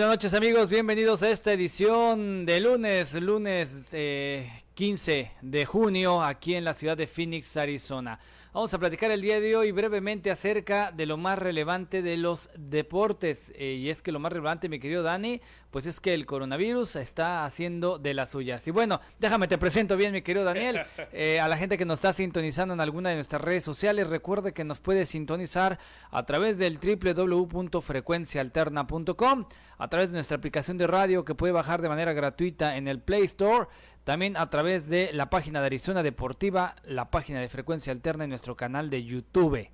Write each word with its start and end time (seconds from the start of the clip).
Buenas 0.00 0.14
noches 0.14 0.32
amigos, 0.32 0.70
bienvenidos 0.70 1.22
a 1.22 1.28
esta 1.28 1.52
edición 1.52 2.46
de 2.46 2.58
lunes, 2.58 3.12
lunes 3.12 3.90
eh, 3.92 4.50
15 4.80 5.32
de 5.42 5.66
junio 5.66 6.22
aquí 6.22 6.54
en 6.54 6.64
la 6.64 6.72
ciudad 6.72 6.96
de 6.96 7.06
Phoenix, 7.06 7.54
Arizona. 7.58 8.18
Vamos 8.54 8.72
a 8.74 8.78
platicar 8.78 9.12
el 9.12 9.20
día 9.20 9.38
de 9.38 9.54
hoy 9.54 9.70
brevemente 9.70 10.30
acerca 10.30 10.90
de 10.90 11.06
lo 11.06 11.16
más 11.16 11.38
relevante 11.38 12.02
de 12.02 12.16
los 12.16 12.50
deportes. 12.56 13.52
Eh, 13.54 13.74
y 13.74 13.90
es 13.90 14.02
que 14.02 14.10
lo 14.10 14.18
más 14.18 14.32
relevante, 14.32 14.68
mi 14.68 14.80
querido 14.80 15.04
Dani, 15.04 15.40
pues 15.70 15.86
es 15.86 16.00
que 16.00 16.14
el 16.14 16.26
coronavirus 16.26 16.96
está 16.96 17.44
haciendo 17.44 17.98
de 17.98 18.12
las 18.12 18.30
suyas. 18.30 18.66
Y 18.66 18.72
bueno, 18.72 19.00
déjame 19.20 19.46
te 19.46 19.56
presento 19.56 19.96
bien, 19.96 20.12
mi 20.12 20.22
querido 20.22 20.44
Daniel, 20.44 20.80
eh, 21.12 21.38
a 21.38 21.46
la 21.46 21.56
gente 21.56 21.78
que 21.78 21.84
nos 21.84 21.98
está 21.98 22.12
sintonizando 22.12 22.74
en 22.74 22.80
alguna 22.80 23.10
de 23.10 23.14
nuestras 23.14 23.40
redes 23.40 23.62
sociales. 23.62 24.10
Recuerde 24.10 24.52
que 24.52 24.64
nos 24.64 24.80
puede 24.80 25.06
sintonizar 25.06 25.78
a 26.10 26.26
través 26.26 26.58
del 26.58 26.78
www.frecuencialterna.com, 26.78 29.44
a 29.78 29.88
través 29.88 30.08
de 30.08 30.14
nuestra 30.14 30.38
aplicación 30.38 30.76
de 30.76 30.88
radio 30.88 31.24
que 31.24 31.36
puede 31.36 31.52
bajar 31.52 31.82
de 31.82 31.88
manera 31.88 32.14
gratuita 32.14 32.76
en 32.76 32.88
el 32.88 32.98
Play 32.98 33.26
Store 33.26 33.68
también 34.04 34.36
a 34.36 34.50
través 34.50 34.88
de 34.88 35.10
la 35.12 35.30
página 35.30 35.60
de 35.60 35.66
Arizona 35.66 36.02
Deportiva, 36.02 36.76
la 36.84 37.10
página 37.10 37.40
de 37.40 37.48
Frecuencia 37.48 37.92
Alterna 37.92 38.24
y 38.24 38.28
nuestro 38.28 38.56
canal 38.56 38.90
de 38.90 39.04
YouTube. 39.04 39.68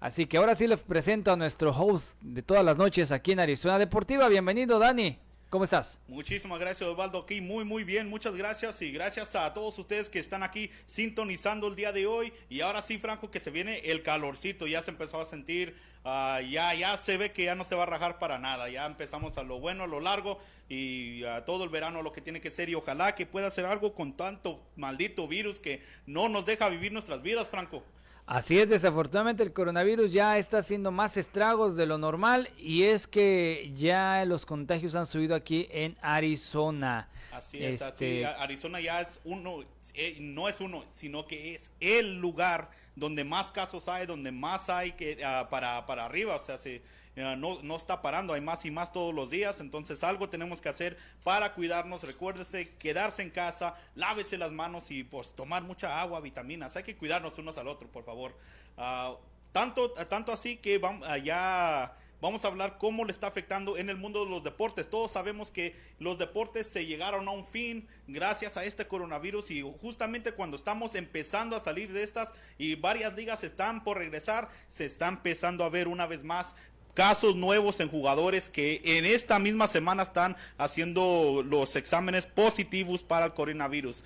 Así 0.00 0.26
que 0.26 0.36
ahora 0.36 0.54
sí 0.54 0.66
les 0.66 0.82
presento 0.82 1.32
a 1.32 1.36
nuestro 1.36 1.70
host 1.70 2.20
de 2.22 2.42
todas 2.42 2.64
las 2.64 2.76
noches 2.76 3.12
aquí 3.12 3.32
en 3.32 3.40
Arizona 3.40 3.78
Deportiva. 3.78 4.28
Bienvenido, 4.28 4.78
Dani. 4.78 5.18
¿Cómo 5.52 5.64
estás? 5.64 5.98
Muchísimas 6.08 6.58
gracias, 6.58 6.88
Osvaldo. 6.88 7.18
Aquí 7.18 7.42
muy, 7.42 7.66
muy 7.66 7.84
bien. 7.84 8.08
Muchas 8.08 8.34
gracias 8.34 8.80
y 8.80 8.90
gracias 8.90 9.36
a 9.36 9.52
todos 9.52 9.78
ustedes 9.78 10.08
que 10.08 10.18
están 10.18 10.42
aquí 10.42 10.70
sintonizando 10.86 11.68
el 11.68 11.76
día 11.76 11.92
de 11.92 12.06
hoy. 12.06 12.32
Y 12.48 12.62
ahora 12.62 12.80
sí, 12.80 12.96
Franco, 12.96 13.30
que 13.30 13.38
se 13.38 13.50
viene 13.50 13.80
el 13.80 14.02
calorcito. 14.02 14.66
Ya 14.66 14.80
se 14.80 14.92
empezó 14.92 15.20
a 15.20 15.26
sentir, 15.26 15.76
uh, 16.06 16.40
ya, 16.40 16.72
ya 16.72 16.96
se 16.96 17.18
ve 17.18 17.32
que 17.32 17.44
ya 17.44 17.54
no 17.54 17.64
se 17.64 17.74
va 17.74 17.82
a 17.82 17.86
rajar 17.86 18.18
para 18.18 18.38
nada. 18.38 18.70
Ya 18.70 18.86
empezamos 18.86 19.36
a 19.36 19.42
lo 19.42 19.60
bueno, 19.60 19.84
a 19.84 19.86
lo 19.86 20.00
largo 20.00 20.38
y 20.70 21.22
a 21.24 21.44
todo 21.44 21.64
el 21.64 21.68
verano 21.68 22.00
lo 22.00 22.12
que 22.12 22.22
tiene 22.22 22.40
que 22.40 22.50
ser. 22.50 22.70
Y 22.70 22.74
ojalá 22.74 23.14
que 23.14 23.26
pueda 23.26 23.48
hacer 23.48 23.66
algo 23.66 23.92
con 23.94 24.16
tanto 24.16 24.58
maldito 24.76 25.28
virus 25.28 25.60
que 25.60 25.82
no 26.06 26.30
nos 26.30 26.46
deja 26.46 26.70
vivir 26.70 26.92
nuestras 26.92 27.20
vidas, 27.20 27.46
Franco. 27.46 27.84
Así 28.26 28.58
es, 28.58 28.68
desafortunadamente 28.68 29.42
el 29.42 29.52
coronavirus 29.52 30.12
ya 30.12 30.38
está 30.38 30.58
haciendo 30.58 30.92
más 30.92 31.16
estragos 31.16 31.76
de 31.76 31.86
lo 31.86 31.98
normal 31.98 32.50
y 32.56 32.84
es 32.84 33.06
que 33.06 33.72
ya 33.76 34.24
los 34.24 34.46
contagios 34.46 34.94
han 34.94 35.06
subido 35.06 35.34
aquí 35.34 35.66
en 35.70 35.96
Arizona. 36.00 37.08
Así 37.32 37.64
es, 37.64 37.82
este... 37.82 38.24
así, 38.24 38.40
Arizona 38.40 38.80
ya 38.80 39.00
es 39.00 39.20
uno, 39.24 39.60
eh, 39.94 40.16
no 40.20 40.48
es 40.48 40.60
uno, 40.60 40.84
sino 40.88 41.26
que 41.26 41.56
es 41.56 41.72
el 41.80 42.20
lugar 42.20 42.70
donde 42.94 43.24
más 43.24 43.50
casos 43.50 43.88
hay, 43.88 44.06
donde 44.06 44.30
más 44.30 44.68
hay 44.68 44.92
que 44.92 45.18
uh, 45.18 45.48
para, 45.48 45.84
para 45.86 46.04
arriba, 46.04 46.36
o 46.36 46.38
sea, 46.38 46.58
se, 46.58 46.82
uh, 47.16 47.36
no, 47.36 47.62
no 47.62 47.76
está 47.76 48.02
parando, 48.02 48.34
hay 48.34 48.40
más 48.40 48.64
y 48.64 48.70
más 48.70 48.92
todos 48.92 49.14
los 49.14 49.30
días, 49.30 49.60
entonces 49.60 50.02
algo 50.04 50.28
tenemos 50.28 50.60
que 50.60 50.68
hacer 50.68 50.96
para 51.24 51.54
cuidarnos, 51.54 52.02
recuérdese, 52.02 52.70
quedarse 52.76 53.22
en 53.22 53.30
casa, 53.30 53.74
lávese 53.94 54.38
las 54.38 54.52
manos 54.52 54.90
y 54.90 55.04
pues 55.04 55.32
tomar 55.34 55.62
mucha 55.62 56.00
agua, 56.00 56.20
vitaminas, 56.20 56.76
hay 56.76 56.82
que 56.82 56.96
cuidarnos 56.96 57.38
unos 57.38 57.58
al 57.58 57.68
otro, 57.68 57.88
por 57.88 58.04
favor. 58.04 58.34
Uh, 58.76 59.16
tanto, 59.52 59.90
tanto 59.90 60.32
así 60.32 60.56
que 60.56 60.78
vamos, 60.78 61.06
ya 61.22 61.94
vamos 62.22 62.44
a 62.44 62.48
hablar 62.48 62.78
cómo 62.78 63.04
le 63.04 63.10
está 63.10 63.26
afectando 63.26 63.76
en 63.76 63.90
el 63.90 63.96
mundo 63.96 64.24
de 64.24 64.30
los 64.30 64.44
deportes. 64.44 64.88
Todos 64.88 65.10
sabemos 65.10 65.50
que 65.50 65.74
los 65.98 66.18
deportes 66.18 66.68
se 66.68 66.86
llegaron 66.86 67.26
a 67.26 67.32
un 67.32 67.44
fin 67.44 67.88
gracias 68.06 68.56
a 68.56 68.64
este 68.64 68.86
coronavirus 68.86 69.50
y 69.50 69.60
justamente 69.80 70.30
cuando 70.32 70.56
estamos 70.56 70.94
empezando 70.94 71.56
a 71.56 71.60
salir 71.60 71.92
de 71.92 72.04
estas 72.04 72.30
y 72.58 72.76
varias 72.76 73.14
ligas 73.14 73.42
están 73.42 73.82
por 73.82 73.98
regresar, 73.98 74.48
se 74.68 74.84
está 74.84 75.08
empezando 75.08 75.64
a 75.64 75.68
ver 75.68 75.88
una 75.88 76.06
vez 76.06 76.22
más 76.22 76.54
casos 76.94 77.36
nuevos 77.36 77.80
en 77.80 77.88
jugadores 77.88 78.50
que 78.50 78.80
en 78.84 79.04
esta 79.04 79.38
misma 79.38 79.66
semana 79.66 80.02
están 80.02 80.36
haciendo 80.58 81.44
los 81.46 81.76
exámenes 81.76 82.26
positivos 82.26 83.02
para 83.02 83.26
el 83.26 83.32
coronavirus. 83.32 84.04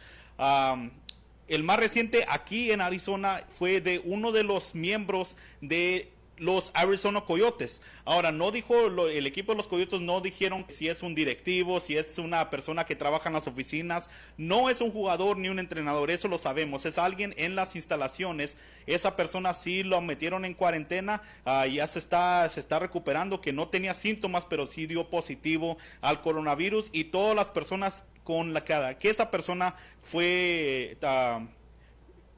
El 1.48 1.62
más 1.62 1.78
reciente 1.78 2.24
aquí 2.28 2.72
en 2.72 2.80
Arizona 2.80 3.44
fue 3.48 3.80
de 3.80 4.00
uno 4.04 4.32
de 4.32 4.42
los 4.42 4.74
miembros 4.74 5.36
de 5.60 6.10
los 6.38 6.70
Arizona 6.74 7.22
Coyotes. 7.22 7.80
Ahora, 8.04 8.32
no 8.32 8.50
dijo, 8.50 8.74
el 9.08 9.26
equipo 9.26 9.52
de 9.52 9.56
los 9.56 9.68
Coyotes 9.68 10.00
no 10.00 10.20
dijeron 10.20 10.64
si 10.68 10.88
es 10.88 11.02
un 11.02 11.14
directivo, 11.14 11.80
si 11.80 11.96
es 11.96 12.18
una 12.18 12.50
persona 12.50 12.84
que 12.84 12.96
trabaja 12.96 13.28
en 13.28 13.34
las 13.34 13.46
oficinas. 13.46 14.10
No 14.36 14.68
es 14.70 14.80
un 14.80 14.90
jugador 14.90 15.36
ni 15.38 15.48
un 15.48 15.58
entrenador, 15.58 16.10
eso 16.10 16.28
lo 16.28 16.38
sabemos. 16.38 16.86
Es 16.86 16.98
alguien 16.98 17.34
en 17.36 17.56
las 17.56 17.76
instalaciones. 17.76 18.56
Esa 18.86 19.16
persona 19.16 19.54
sí 19.54 19.82
lo 19.82 20.00
metieron 20.00 20.44
en 20.44 20.54
cuarentena, 20.54 21.22
uh, 21.44 21.66
ya 21.66 21.86
se 21.86 21.98
está, 21.98 22.48
se 22.48 22.60
está 22.60 22.78
recuperando, 22.78 23.40
que 23.40 23.52
no 23.52 23.68
tenía 23.68 23.94
síntomas, 23.94 24.46
pero 24.46 24.66
sí 24.66 24.86
dio 24.86 25.08
positivo 25.08 25.76
al 26.00 26.20
coronavirus. 26.20 26.90
Y 26.92 27.04
todas 27.04 27.34
las 27.34 27.50
personas 27.50 28.04
con 28.24 28.52
la 28.52 28.64
que, 28.64 28.96
que 28.98 29.08
esa 29.08 29.30
persona 29.30 29.76
fue, 30.02 30.98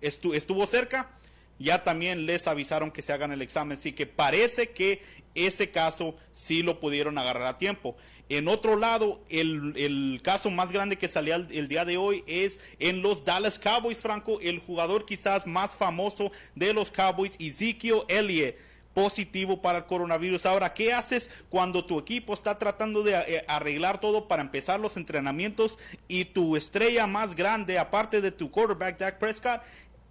estu, 0.00 0.34
estuvo 0.34 0.66
cerca 0.66 1.10
ya 1.58 1.84
también 1.84 2.26
les 2.26 2.46
avisaron 2.46 2.90
que 2.90 3.02
se 3.02 3.12
hagan 3.12 3.32
el 3.32 3.42
examen. 3.42 3.78
Así 3.78 3.92
que 3.92 4.06
parece 4.06 4.70
que 4.70 5.02
ese 5.34 5.70
caso 5.70 6.14
sí 6.32 6.62
lo 6.62 6.80
pudieron 6.80 7.18
agarrar 7.18 7.46
a 7.46 7.58
tiempo. 7.58 7.96
En 8.28 8.46
otro 8.48 8.76
lado, 8.76 9.22
el, 9.30 10.20
caso 10.22 10.50
más 10.50 10.70
grande 10.70 10.96
que 10.96 11.08
salía 11.08 11.36
el, 11.36 11.48
el, 11.50 11.68
día 11.68 11.86
de 11.86 11.96
hoy 11.96 12.24
es 12.26 12.60
en 12.78 13.00
los 13.00 13.24
Dallas 13.24 13.58
Cowboys, 13.58 13.98
Franco, 13.98 14.38
el 14.40 14.58
jugador 14.58 15.06
quizás 15.06 15.46
más 15.46 15.74
famoso 15.74 16.30
de 16.54 16.74
los 16.74 16.90
Cowboys, 16.90 17.36
Ezekiel 17.38 18.02
Elliott 18.08 18.56
positivo 18.98 19.62
para 19.62 19.78
el 19.78 19.84
coronavirus. 19.86 20.44
Ahora, 20.44 20.74
¿qué 20.74 20.92
haces 20.92 21.30
cuando 21.48 21.84
tu 21.84 22.00
equipo 22.00 22.34
está 22.34 22.58
tratando 22.58 23.04
de 23.04 23.14
eh, 23.14 23.44
arreglar 23.46 24.00
todo 24.00 24.26
para 24.26 24.42
empezar 24.42 24.80
los 24.80 24.96
entrenamientos 24.96 25.78
y 26.08 26.24
tu 26.24 26.56
estrella 26.56 27.06
más 27.06 27.36
grande, 27.36 27.78
aparte 27.78 28.20
de 28.20 28.32
tu 28.32 28.50
quarterback, 28.50 28.98
Dak 28.98 29.18
Prescott, 29.18 29.62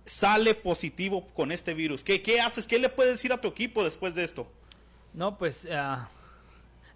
sale 0.08 0.56
positivo 0.56 1.28
con 1.34 1.52
este 1.52 1.74
virus. 1.74 2.04
¿Qué, 2.04 2.22
qué 2.22 2.42
haces? 2.42 2.66
¿Qué 2.66 2.80
le 2.80 2.90
puedes 2.90 3.14
decir 3.14 3.34
a 3.34 3.42
tu 3.42 3.50
equipo 3.50 3.84
después 3.84 4.16
de 4.16 4.24
esto? 4.24 4.48
No, 5.14 5.38
pues 5.38 5.66
uh, 5.66 6.08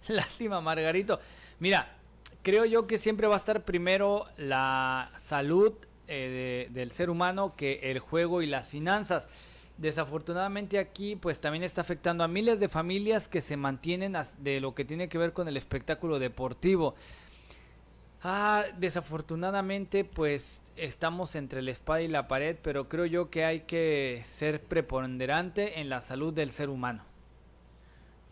lástima, 0.12 0.60
Margarito. 0.60 1.20
Mira, 1.60 1.96
creo 2.42 2.64
yo 2.64 2.86
que 2.86 2.98
siempre 2.98 3.26
va 3.26 3.36
a 3.36 3.38
estar 3.38 3.64
primero 3.64 4.26
la 4.36 5.12
salud 5.26 5.74
eh, 6.08 6.68
de, 6.70 6.80
del 6.80 6.90
ser 6.90 7.10
humano 7.10 7.54
que 7.56 7.80
el 7.90 8.00
juego 8.00 8.42
y 8.42 8.46
las 8.46 8.68
finanzas. 8.68 9.26
Desafortunadamente 9.78 10.78
aquí 10.78 11.16
pues 11.16 11.40
también 11.40 11.64
está 11.64 11.80
afectando 11.80 12.24
a 12.24 12.28
miles 12.28 12.60
de 12.60 12.68
familias 12.68 13.28
que 13.28 13.40
se 13.40 13.56
mantienen 13.56 14.16
de 14.38 14.60
lo 14.60 14.74
que 14.74 14.84
tiene 14.84 15.08
que 15.08 15.18
ver 15.18 15.32
con 15.32 15.48
el 15.48 15.56
espectáculo 15.56 16.18
deportivo. 16.18 16.94
Ah, 18.24 18.66
desafortunadamente 18.78 20.04
pues 20.04 20.62
estamos 20.76 21.34
entre 21.34 21.60
la 21.60 21.72
espada 21.72 22.02
y 22.02 22.08
la 22.08 22.28
pared, 22.28 22.56
pero 22.62 22.88
creo 22.88 23.04
yo 23.04 23.30
que 23.30 23.44
hay 23.44 23.60
que 23.60 24.22
ser 24.26 24.62
preponderante 24.62 25.80
en 25.80 25.88
la 25.88 26.00
salud 26.00 26.32
del 26.32 26.50
ser 26.50 26.68
humano. 26.68 27.04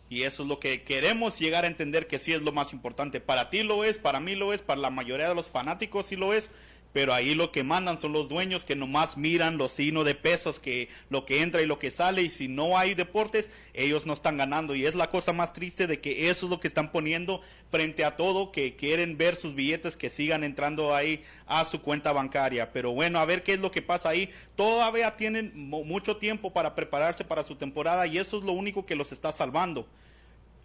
Y 0.09 0.23
eso 0.23 0.43
es 0.43 0.49
lo 0.49 0.59
que 0.59 0.83
queremos 0.83 1.39
llegar 1.39 1.63
a 1.63 1.67
entender 1.67 2.07
que 2.07 2.19
sí 2.19 2.33
es 2.33 2.41
lo 2.41 2.51
más 2.51 2.73
importante. 2.73 3.21
Para 3.21 3.49
ti 3.49 3.63
lo 3.63 3.85
es, 3.85 3.97
para 3.97 4.19
mí 4.19 4.35
lo 4.35 4.53
es, 4.53 4.61
para 4.61 4.81
la 4.81 4.89
mayoría 4.89 5.29
de 5.29 5.35
los 5.35 5.49
fanáticos 5.49 6.05
sí 6.05 6.17
lo 6.17 6.33
es, 6.33 6.51
pero 6.93 7.13
ahí 7.13 7.35
lo 7.35 7.51
que 7.51 7.63
mandan 7.63 8.01
son 8.01 8.11
los 8.11 8.27
dueños 8.27 8.65
que 8.65 8.75
nomás 8.75 9.15
miran 9.15 9.57
los 9.57 9.71
signos 9.71 10.05
de 10.05 10.15
pesos, 10.15 10.59
que 10.59 10.89
lo 11.09 11.25
que 11.25 11.41
entra 11.41 11.61
y 11.61 11.65
lo 11.65 11.79
que 11.79 11.89
sale, 11.89 12.21
y 12.21 12.29
si 12.29 12.47
no 12.47 12.77
hay 12.77 12.95
deportes, 12.95 13.51
ellos 13.73 14.05
no 14.05 14.13
están 14.13 14.37
ganando. 14.37 14.75
Y 14.75 14.85
es 14.85 14.95
la 14.95 15.09
cosa 15.09 15.31
más 15.31 15.53
triste 15.53 15.87
de 15.87 16.01
que 16.01 16.29
eso 16.29 16.45
es 16.45 16.49
lo 16.49 16.59
que 16.59 16.67
están 16.67 16.91
poniendo 16.91 17.41
frente 17.69 18.03
a 18.03 18.17
todo, 18.17 18.51
que 18.51 18.75
quieren 18.75 19.17
ver 19.17 19.35
sus 19.35 19.55
billetes 19.55 19.95
que 19.95 20.09
sigan 20.09 20.43
entrando 20.43 20.93
ahí 20.93 21.23
a 21.47 21.63
su 21.63 21.81
cuenta 21.81 22.11
bancaria. 22.11 22.73
Pero 22.73 22.91
bueno, 22.91 23.19
a 23.19 23.25
ver 23.25 23.43
qué 23.43 23.53
es 23.53 23.59
lo 23.59 23.71
que 23.71 23.81
pasa 23.81 24.09
ahí. 24.09 24.29
Todavía 24.55 25.15
tienen 25.15 25.51
mucho 25.55 26.17
tiempo 26.17 26.51
para 26.51 26.75
prepararse 26.75 27.23
para 27.23 27.43
su 27.43 27.55
temporada 27.55 28.05
y 28.05 28.17
eso 28.17 28.37
es 28.37 28.43
lo 28.43 28.51
único 28.51 28.85
que 28.85 28.95
los 28.95 29.13
está 29.13 29.31
salvando. 29.31 29.87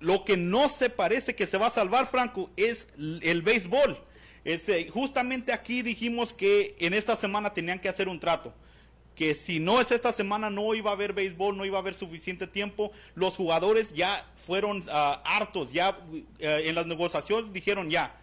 Lo 0.00 0.24
que 0.24 0.36
no 0.36 0.68
se 0.68 0.90
parece 0.90 1.34
que 1.34 1.46
se 1.46 1.56
va 1.56 1.68
a 1.68 1.70
salvar, 1.70 2.06
Franco, 2.06 2.50
es 2.56 2.88
el 3.22 3.42
béisbol 3.42 3.98
este, 4.46 4.88
justamente 4.88 5.52
aquí 5.52 5.82
dijimos 5.82 6.32
que 6.32 6.76
en 6.78 6.94
esta 6.94 7.16
semana 7.16 7.52
tenían 7.52 7.80
que 7.80 7.88
hacer 7.88 8.08
un 8.08 8.20
trato. 8.20 8.54
Que 9.16 9.34
si 9.34 9.58
no 9.58 9.80
es 9.80 9.90
esta 9.90 10.12
semana 10.12 10.50
no 10.50 10.72
iba 10.74 10.90
a 10.90 10.94
haber 10.94 11.14
béisbol, 11.14 11.56
no 11.56 11.64
iba 11.64 11.78
a 11.78 11.80
haber 11.80 11.94
suficiente 11.94 12.46
tiempo. 12.46 12.92
Los 13.16 13.34
jugadores 13.34 13.92
ya 13.92 14.24
fueron 14.36 14.82
uh, 14.82 15.18
hartos, 15.24 15.72
ya 15.72 15.98
uh, 15.98 16.16
en 16.38 16.76
las 16.76 16.86
negociaciones 16.86 17.52
dijeron 17.52 17.90
ya, 17.90 18.14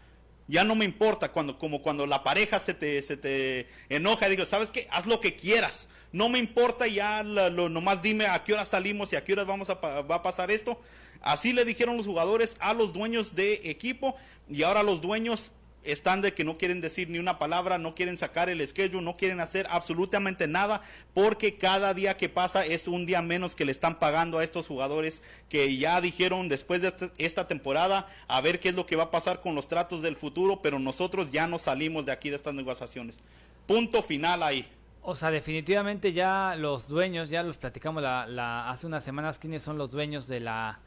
ya 0.48 0.64
no 0.64 0.76
me 0.76 0.86
importa 0.86 1.32
cuando, 1.32 1.60
como 1.60 1.82
cuando 1.82 2.08
la 2.08 2.24
pareja 2.24 2.62
se 2.62 2.74
te, 2.74 3.02
se 3.02 3.18
te 3.18 3.68
enoja, 3.90 4.30
digo, 4.30 4.46
¿sabes 4.46 4.72
qué? 4.72 4.88
Haz 4.92 5.08
lo 5.08 5.20
que 5.20 5.36
quieras. 5.36 5.90
No 6.14 6.30
me 6.30 6.40
importa 6.40 6.88
ya, 6.88 7.22
lo, 7.24 7.68
nomás 7.68 8.02
dime 8.02 8.28
a 8.28 8.42
qué 8.46 8.54
hora 8.54 8.64
salimos 8.64 9.12
y 9.12 9.18
a 9.18 9.26
qué 9.26 9.34
hora 9.34 9.44
vamos 9.44 9.70
a, 9.70 9.74
va 9.74 10.16
a 10.16 10.24
pasar 10.24 10.52
esto. 10.52 10.80
Así 11.22 11.52
le 11.52 11.66
dijeron 11.66 11.98
los 11.98 12.06
jugadores 12.06 12.56
a 12.60 12.74
los 12.74 12.94
dueños 12.94 13.36
de 13.36 13.62
equipo 13.64 14.16
y 14.50 14.64
ahora 14.64 14.84
los 14.84 15.02
dueños 15.02 15.52
están 15.84 16.22
de 16.22 16.34
que 16.34 16.44
no 16.44 16.58
quieren 16.58 16.82
decir 16.82 17.10
ni 17.10 17.20
una 17.20 17.40
palabra, 17.40 17.78
no 17.78 17.96
quieren 17.96 18.18
sacar 18.18 18.50
el 18.50 18.66
schedule, 18.68 19.04
no 19.04 19.18
quieren 19.18 19.40
hacer 19.40 19.68
absolutamente 19.70 20.48
nada, 20.48 20.82
porque 21.14 21.58
cada 21.58 21.94
día 21.94 22.18
que 22.18 22.30
pasa 22.30 22.66
es 22.66 22.88
un 22.88 23.06
día 23.06 23.22
menos 23.22 23.56
que 23.56 23.66
le 23.66 23.72
están 23.72 24.00
pagando 24.00 24.40
a 24.40 24.44
estos 24.44 24.68
jugadores 24.68 25.24
que 25.50 25.76
ya 25.78 26.02
dijeron 26.02 26.50
después 26.50 26.82
de 26.82 26.94
esta 27.18 27.48
temporada 27.48 28.08
a 28.28 28.42
ver 28.42 28.60
qué 28.60 28.70
es 28.70 28.76
lo 28.76 28.86
que 28.86 28.96
va 28.96 29.04
a 29.04 29.12
pasar 29.12 29.42
con 29.42 29.56
los 29.56 29.68
tratos 29.68 30.02
del 30.02 30.16
futuro, 30.16 30.62
pero 30.62 30.80
nosotros 30.80 31.32
ya 31.32 31.48
no 31.48 31.60
salimos 31.60 32.06
de 32.06 32.12
aquí 32.12 32.30
de 32.30 32.36
estas 32.36 32.54
negociaciones. 32.54 33.20
Punto 33.68 34.02
final 34.02 34.44
ahí. 34.44 34.68
O 35.06 35.16
sea, 35.16 35.32
definitivamente 35.32 36.14
ya 36.14 36.56
los 36.58 36.88
dueños, 36.88 37.30
ya 37.30 37.44
los 37.44 37.58
platicamos 37.58 38.02
la, 38.02 38.70
hace 38.70 38.88
unas 38.88 39.04
semanas 39.04 39.38
quiénes 39.38 39.62
son 39.62 39.78
los 39.78 39.92
dueños 39.92 40.28
de 40.28 40.40
la 40.40 40.80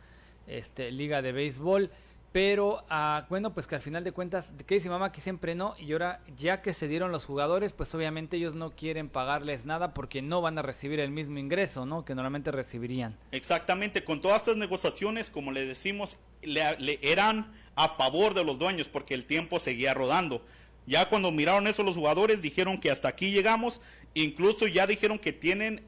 este, 0.47 0.91
liga 0.91 1.21
de 1.21 1.33
béisbol. 1.33 1.91
Pero 2.37 2.85
ah, 2.91 3.25
bueno, 3.31 3.55
pues 3.55 3.67
que 3.67 3.77
al 3.77 3.81
final 3.81 4.05
de 4.05 4.13
cuentas, 4.13 4.51
¿qué 4.67 4.75
dice 4.75 4.91
mamá? 4.91 5.11
Que 5.11 5.23
siempre 5.23 5.55
no. 5.55 5.75
Y 5.79 5.93
ahora, 5.93 6.21
ya 6.37 6.61
que 6.61 6.75
se 6.75 6.87
dieron 6.87 7.11
los 7.11 7.25
jugadores, 7.25 7.73
pues 7.73 7.95
obviamente 7.95 8.37
ellos 8.37 8.55
no 8.55 8.73
quieren 8.73 9.09
pagarles 9.09 9.65
nada 9.65 9.95
porque 9.95 10.21
no 10.21 10.43
van 10.43 10.59
a 10.59 10.61
recibir 10.61 11.01
el 11.01 11.11
mismo 11.11 11.39
ingreso, 11.39 11.87
¿no? 11.87 12.05
Que 12.05 12.15
normalmente 12.15 12.51
recibirían. 12.51 13.17
Exactamente, 13.33 14.05
con 14.05 14.21
todas 14.21 14.43
estas 14.43 14.59
negociaciones, 14.59 15.31
como 15.31 15.51
le 15.51 15.65
decimos, 15.65 16.19
le, 16.43 16.99
eran 17.01 17.55
a 17.75 17.89
favor 17.89 18.35
de 18.35 18.45
los 18.45 18.59
dueños 18.59 18.91
porque 18.91 19.15
el 19.15 19.25
tiempo 19.25 19.59
seguía 19.59 19.95
rodando. 19.95 20.45
Ya 20.87 21.09
cuando 21.09 21.33
miraron 21.33 21.67
eso 21.67 21.85
los 21.85 21.97
jugadores 21.97 22.43
dijeron 22.43 22.79
que 22.81 22.91
hasta 22.91 23.09
aquí 23.09 23.31
llegamos, 23.31 23.81
incluso 24.13 24.67
ya 24.67 24.87
dijeron 24.87 25.19
que 25.19 25.33
tienen 25.33 25.87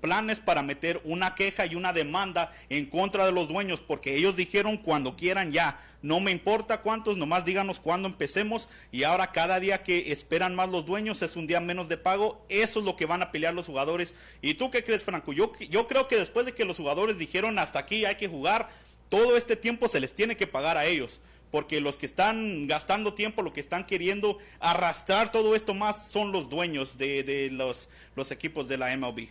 planes 0.00 0.40
para 0.40 0.62
meter 0.62 1.00
una 1.04 1.34
queja 1.34 1.66
y 1.66 1.74
una 1.74 1.92
demanda 1.92 2.50
en 2.70 2.86
contra 2.86 3.26
de 3.26 3.32
los 3.32 3.48
dueños 3.48 3.80
porque 3.80 4.16
ellos 4.16 4.36
dijeron 4.36 4.78
cuando 4.78 5.14
quieran 5.16 5.52
ya, 5.52 5.80
no 6.00 6.20
me 6.20 6.30
importa 6.30 6.80
cuántos, 6.82 7.16
nomás 7.16 7.44
díganos 7.44 7.80
cuándo 7.80 8.08
empecemos 8.08 8.68
y 8.92 9.02
ahora 9.02 9.32
cada 9.32 9.60
día 9.60 9.82
que 9.82 10.10
esperan 10.12 10.54
más 10.54 10.70
los 10.70 10.86
dueños 10.86 11.20
es 11.20 11.36
un 11.36 11.46
día 11.46 11.60
menos 11.60 11.88
de 11.88 11.98
pago, 11.98 12.44
eso 12.48 12.78
es 12.78 12.84
lo 12.84 12.96
que 12.96 13.06
van 13.06 13.22
a 13.22 13.30
pelear 13.30 13.54
los 13.54 13.66
jugadores. 13.66 14.14
¿Y 14.40 14.54
tú 14.54 14.70
qué 14.70 14.82
crees 14.82 15.04
Franco? 15.04 15.32
Yo, 15.32 15.52
yo 15.68 15.86
creo 15.86 16.08
que 16.08 16.16
después 16.16 16.46
de 16.46 16.54
que 16.54 16.64
los 16.64 16.76
jugadores 16.76 17.18
dijeron 17.18 17.58
hasta 17.58 17.80
aquí 17.80 18.04
hay 18.04 18.14
que 18.14 18.28
jugar, 18.28 18.68
todo 19.08 19.36
este 19.36 19.56
tiempo 19.56 19.88
se 19.88 20.00
les 20.00 20.14
tiene 20.14 20.36
que 20.36 20.46
pagar 20.46 20.76
a 20.76 20.86
ellos 20.86 21.20
porque 21.50 21.80
los 21.80 21.96
que 21.96 22.06
están 22.06 22.66
gastando 22.66 23.14
tiempo, 23.14 23.42
lo 23.42 23.52
que 23.52 23.60
están 23.60 23.86
queriendo 23.86 24.38
arrastrar 24.60 25.32
todo 25.32 25.54
esto 25.54 25.74
más 25.74 26.08
son 26.08 26.32
los 26.32 26.48
dueños 26.48 26.98
de, 26.98 27.48
los, 27.52 27.88
los 28.14 28.30
equipos 28.30 28.68
de 28.68 28.78
la 28.78 28.96
MLB. 28.96 29.28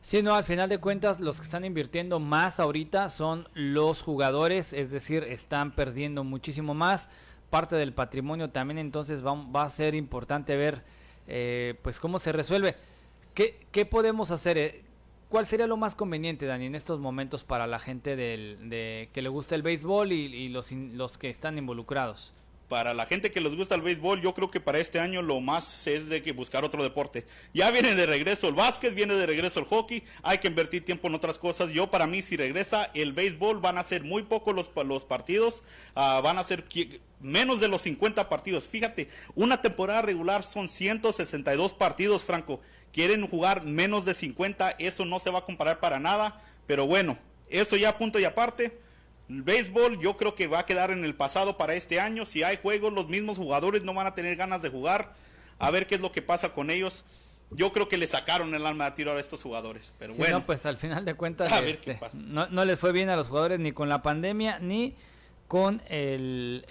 Sí, 0.00 0.22
no, 0.22 0.34
al 0.34 0.44
final 0.44 0.68
de 0.68 0.78
cuentas 0.78 1.20
los 1.20 1.38
que 1.38 1.44
están 1.44 1.64
invirtiendo 1.64 2.20
más 2.20 2.60
ahorita 2.60 3.08
son 3.08 3.48
los 3.54 4.02
jugadores, 4.02 4.72
es 4.72 4.90
decir, 4.90 5.24
están 5.24 5.72
perdiendo 5.74 6.22
muchísimo 6.22 6.74
más 6.74 7.08
parte 7.50 7.76
del 7.76 7.92
patrimonio 7.92 8.50
también, 8.50 8.78
entonces 8.78 9.24
va, 9.24 9.34
va 9.34 9.64
a 9.64 9.70
ser 9.70 9.94
importante 9.94 10.56
ver 10.56 10.84
eh, 11.26 11.74
pues 11.82 11.98
cómo 11.98 12.18
se 12.18 12.32
resuelve. 12.32 12.76
¿Qué, 13.34 13.66
qué 13.72 13.84
podemos 13.84 14.30
hacer? 14.30 14.58
Eh, 14.58 14.85
¿Cuál 15.36 15.44
sería 15.44 15.66
lo 15.66 15.76
más 15.76 15.94
conveniente, 15.94 16.46
Dani, 16.46 16.64
en 16.64 16.74
estos 16.74 16.98
momentos 16.98 17.44
para 17.44 17.66
la 17.66 17.78
gente 17.78 18.16
del, 18.16 18.70
de, 18.70 19.10
que 19.12 19.20
le 19.20 19.28
gusta 19.28 19.54
el 19.54 19.60
béisbol 19.60 20.10
y, 20.12 20.48
los, 20.48 20.72
los 20.72 21.18
que 21.18 21.28
están 21.28 21.58
involucrados? 21.58 22.32
Para 22.68 22.94
la 22.94 23.06
gente 23.06 23.30
que 23.30 23.40
les 23.40 23.54
gusta 23.54 23.74
el 23.74 23.82
béisbol, 23.82 24.20
yo 24.20 24.34
creo 24.34 24.50
que 24.50 24.60
para 24.60 24.78
este 24.78 24.98
año 24.98 25.22
lo 25.22 25.40
más 25.40 25.86
es 25.86 26.08
de 26.08 26.22
que 26.22 26.32
buscar 26.32 26.64
otro 26.64 26.82
deporte. 26.82 27.24
Ya 27.54 27.70
viene 27.70 27.94
de 27.94 28.06
regreso 28.06 28.48
el 28.48 28.54
básquet, 28.54 28.94
viene 28.94 29.14
de 29.14 29.26
regreso 29.26 29.60
el 29.60 29.66
hockey, 29.66 30.02
hay 30.22 30.38
que 30.38 30.48
invertir 30.48 30.84
tiempo 30.84 31.06
en 31.08 31.14
otras 31.14 31.38
cosas. 31.38 31.70
Yo 31.70 31.90
para 31.90 32.06
mí 32.06 32.22
si 32.22 32.36
regresa 32.36 32.90
el 32.94 33.12
béisbol 33.12 33.60
van 33.60 33.78
a 33.78 33.84
ser 33.84 34.02
muy 34.02 34.24
pocos 34.24 34.54
los, 34.54 35.04
partidos, 35.04 35.62
uh, 35.94 36.22
van 36.22 36.38
a 36.38 36.42
ser 36.42 36.64
menos 37.20 37.60
de 37.60 37.68
los 37.68 37.82
50 37.82 38.28
partidos. 38.28 38.66
Fíjate, 38.66 39.08
una 39.34 39.62
temporada 39.62 40.02
regular 40.02 40.42
son 40.42 40.68
162 40.68 41.74
partidos, 41.74 42.24
Franco 42.24 42.60
quieren 42.92 43.26
jugar 43.26 43.62
menos 43.62 44.04
de 44.06 44.14
50, 44.14 44.70
eso 44.78 45.04
no 45.04 45.20
se 45.20 45.30
va 45.30 45.40
a 45.40 45.44
comparar 45.44 45.80
para 45.80 46.00
nada, 46.00 46.40
pero 46.66 46.86
bueno, 46.86 47.18
eso 47.50 47.76
ya 47.76 47.98
punto 47.98 48.18
y 48.18 48.24
aparte. 48.24 48.85
El 49.28 49.42
béisbol 49.42 50.00
yo 50.00 50.16
creo 50.16 50.34
que 50.34 50.46
va 50.46 50.60
a 50.60 50.66
quedar 50.66 50.90
en 50.90 51.04
el 51.04 51.14
pasado 51.14 51.56
para 51.56 51.74
este 51.74 52.00
año. 52.00 52.24
Si 52.26 52.42
hay 52.42 52.58
juegos, 52.60 52.92
los 52.92 53.08
mismos 53.08 53.38
jugadores 53.38 53.82
no 53.82 53.92
van 53.92 54.06
a 54.06 54.14
tener 54.14 54.36
ganas 54.36 54.62
de 54.62 54.68
jugar. 54.68 55.14
A 55.58 55.70
ver 55.70 55.86
qué 55.86 55.96
es 55.96 56.00
lo 56.00 56.12
que 56.12 56.22
pasa 56.22 56.52
con 56.52 56.70
ellos. 56.70 57.04
Yo 57.50 57.72
creo 57.72 57.88
que 57.88 57.96
le 57.96 58.06
sacaron 58.06 58.54
el 58.54 58.66
alma 58.66 58.86
de 58.86 58.90
tiro 58.92 59.12
a 59.12 59.20
estos 59.20 59.42
jugadores. 59.42 59.92
Pero 59.98 60.14
bueno. 60.14 60.40
No, 60.40 60.46
pues 60.46 60.64
al 60.66 60.76
final 60.76 61.04
de 61.04 61.14
cuentas 61.14 61.52
este, 61.64 61.98
no, 62.14 62.48
no, 62.48 62.64
les 62.64 62.78
fue 62.78 62.92
bien 62.92 63.08
a 63.08 63.16
los 63.16 63.28
jugadores 63.28 63.58
ni 63.58 63.72
con 63.72 63.88
la 63.88 64.02
pandemia 64.02 64.58
ni 64.58 64.94
con 65.48 65.82
el, 65.88 66.64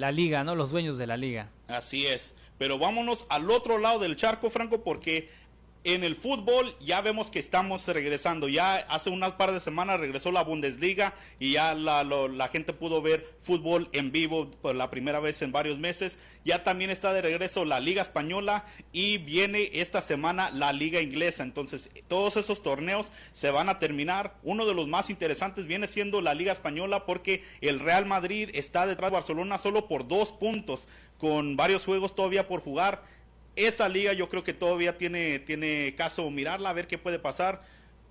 la 0.00 0.12
liga, 0.12 0.44
¿no? 0.44 0.54
Los 0.54 0.70
dueños 0.70 0.98
de 0.98 1.06
la 1.06 1.16
liga. 1.16 1.50
Así 1.68 2.06
es. 2.06 2.34
Pero 2.58 2.78
vámonos 2.78 3.26
al 3.28 3.50
otro 3.50 3.78
lado 3.78 3.98
del 3.98 4.16
charco, 4.16 4.50
Franco, 4.50 4.82
porque 4.82 5.28
en 5.86 6.02
el 6.02 6.16
fútbol 6.16 6.74
ya 6.80 7.00
vemos 7.00 7.30
que 7.30 7.38
estamos 7.38 7.86
regresando. 7.86 8.48
Ya 8.48 8.74
hace 8.88 9.08
unas 9.08 9.32
par 9.32 9.52
de 9.52 9.60
semanas 9.60 10.00
regresó 10.00 10.32
la 10.32 10.42
Bundesliga 10.42 11.14
y 11.38 11.52
ya 11.52 11.74
la, 11.74 12.02
la, 12.02 12.48
gente 12.48 12.72
pudo 12.72 13.00
ver 13.02 13.36
fútbol 13.40 13.88
en 13.92 14.10
vivo 14.10 14.50
por 14.50 14.74
la 14.74 14.90
primera 14.90 15.20
vez 15.20 15.40
en 15.42 15.52
varios 15.52 15.78
meses. 15.78 16.18
Ya 16.44 16.64
también 16.64 16.90
está 16.90 17.12
de 17.12 17.22
regreso 17.22 17.64
la 17.64 17.78
Liga 17.78 18.02
Española 18.02 18.64
y 18.92 19.18
viene 19.18 19.70
esta 19.74 20.00
semana 20.00 20.50
la 20.50 20.72
Liga 20.72 21.00
Inglesa. 21.00 21.44
Entonces 21.44 21.88
todos 22.08 22.36
esos 22.36 22.64
torneos 22.64 23.12
se 23.32 23.52
van 23.52 23.68
a 23.68 23.78
terminar. 23.78 24.34
Uno 24.42 24.66
de 24.66 24.74
los 24.74 24.88
más 24.88 25.08
interesantes 25.08 25.68
viene 25.68 25.86
siendo 25.86 26.20
la 26.20 26.34
Liga 26.34 26.50
Española 26.50 27.06
porque 27.06 27.44
el 27.60 27.78
Real 27.78 28.06
Madrid 28.06 28.50
está 28.54 28.88
detrás 28.88 29.12
de 29.12 29.18
Barcelona 29.18 29.56
solo 29.58 29.86
por 29.86 30.08
dos 30.08 30.32
puntos 30.32 30.88
con 31.18 31.56
varios 31.56 31.84
juegos 31.84 32.14
todavía 32.14 32.48
por 32.48 32.60
jugar 32.60 33.02
esa 33.56 33.88
liga 33.88 34.12
yo 34.12 34.28
creo 34.28 34.44
que 34.44 34.52
todavía 34.52 34.96
tiene, 34.96 35.38
tiene 35.40 35.94
caso 35.96 36.30
mirarla, 36.30 36.70
a 36.70 36.74
ver 36.74 36.86
qué 36.86 36.98
puede 36.98 37.18
pasar. 37.18 37.62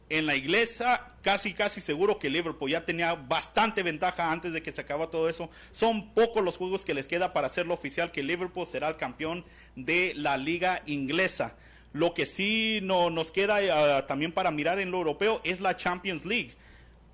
En 0.08 0.28
la 0.28 0.36
iglesia, 0.36 1.02
casi, 1.24 1.54
casi 1.54 1.82
seguro 1.82 2.20
que 2.20 2.30
Liverpool 2.30 2.70
ya 2.70 2.86
tenía 2.86 3.16
bastante 3.16 3.82
ventaja 3.82 4.32
antes 4.32 4.54
de 4.54 4.62
que 4.62 4.72
se 4.72 4.82
acaba 4.82 5.10
todo 5.10 5.30
eso. 5.30 5.50
Son 5.72 6.14
pocos 6.14 6.44
los 6.44 6.58
juegos 6.58 6.86
que 6.86 6.94
les 6.94 7.08
queda 7.08 7.34
para 7.34 7.48
hacerlo 7.48 7.74
oficial 7.74 8.12
que 8.12 8.22
Liverpool 8.22 8.68
será 8.68 8.90
el 8.90 8.98
campeón 8.98 9.46
de 9.76 10.14
la 10.16 10.38
liga 10.38 10.84
inglesa. 10.86 11.56
Lo 11.92 12.14
que 12.14 12.26
sí 12.26 12.82
no, 12.84 13.10
nos 13.10 13.32
queda 13.32 13.64
eh, 13.64 14.04
también 14.08 14.32
para 14.32 14.52
mirar 14.52 14.80
en 14.80 14.92
lo 14.92 14.98
europeo 14.98 15.42
es 15.44 15.62
la 15.62 15.76
Champions 15.76 16.26
League. 16.26 16.54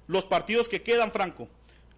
Los 0.08 0.26
partidos 0.26 0.68
que 0.68 0.82
quedan, 0.82 1.12
Franco. 1.12 1.48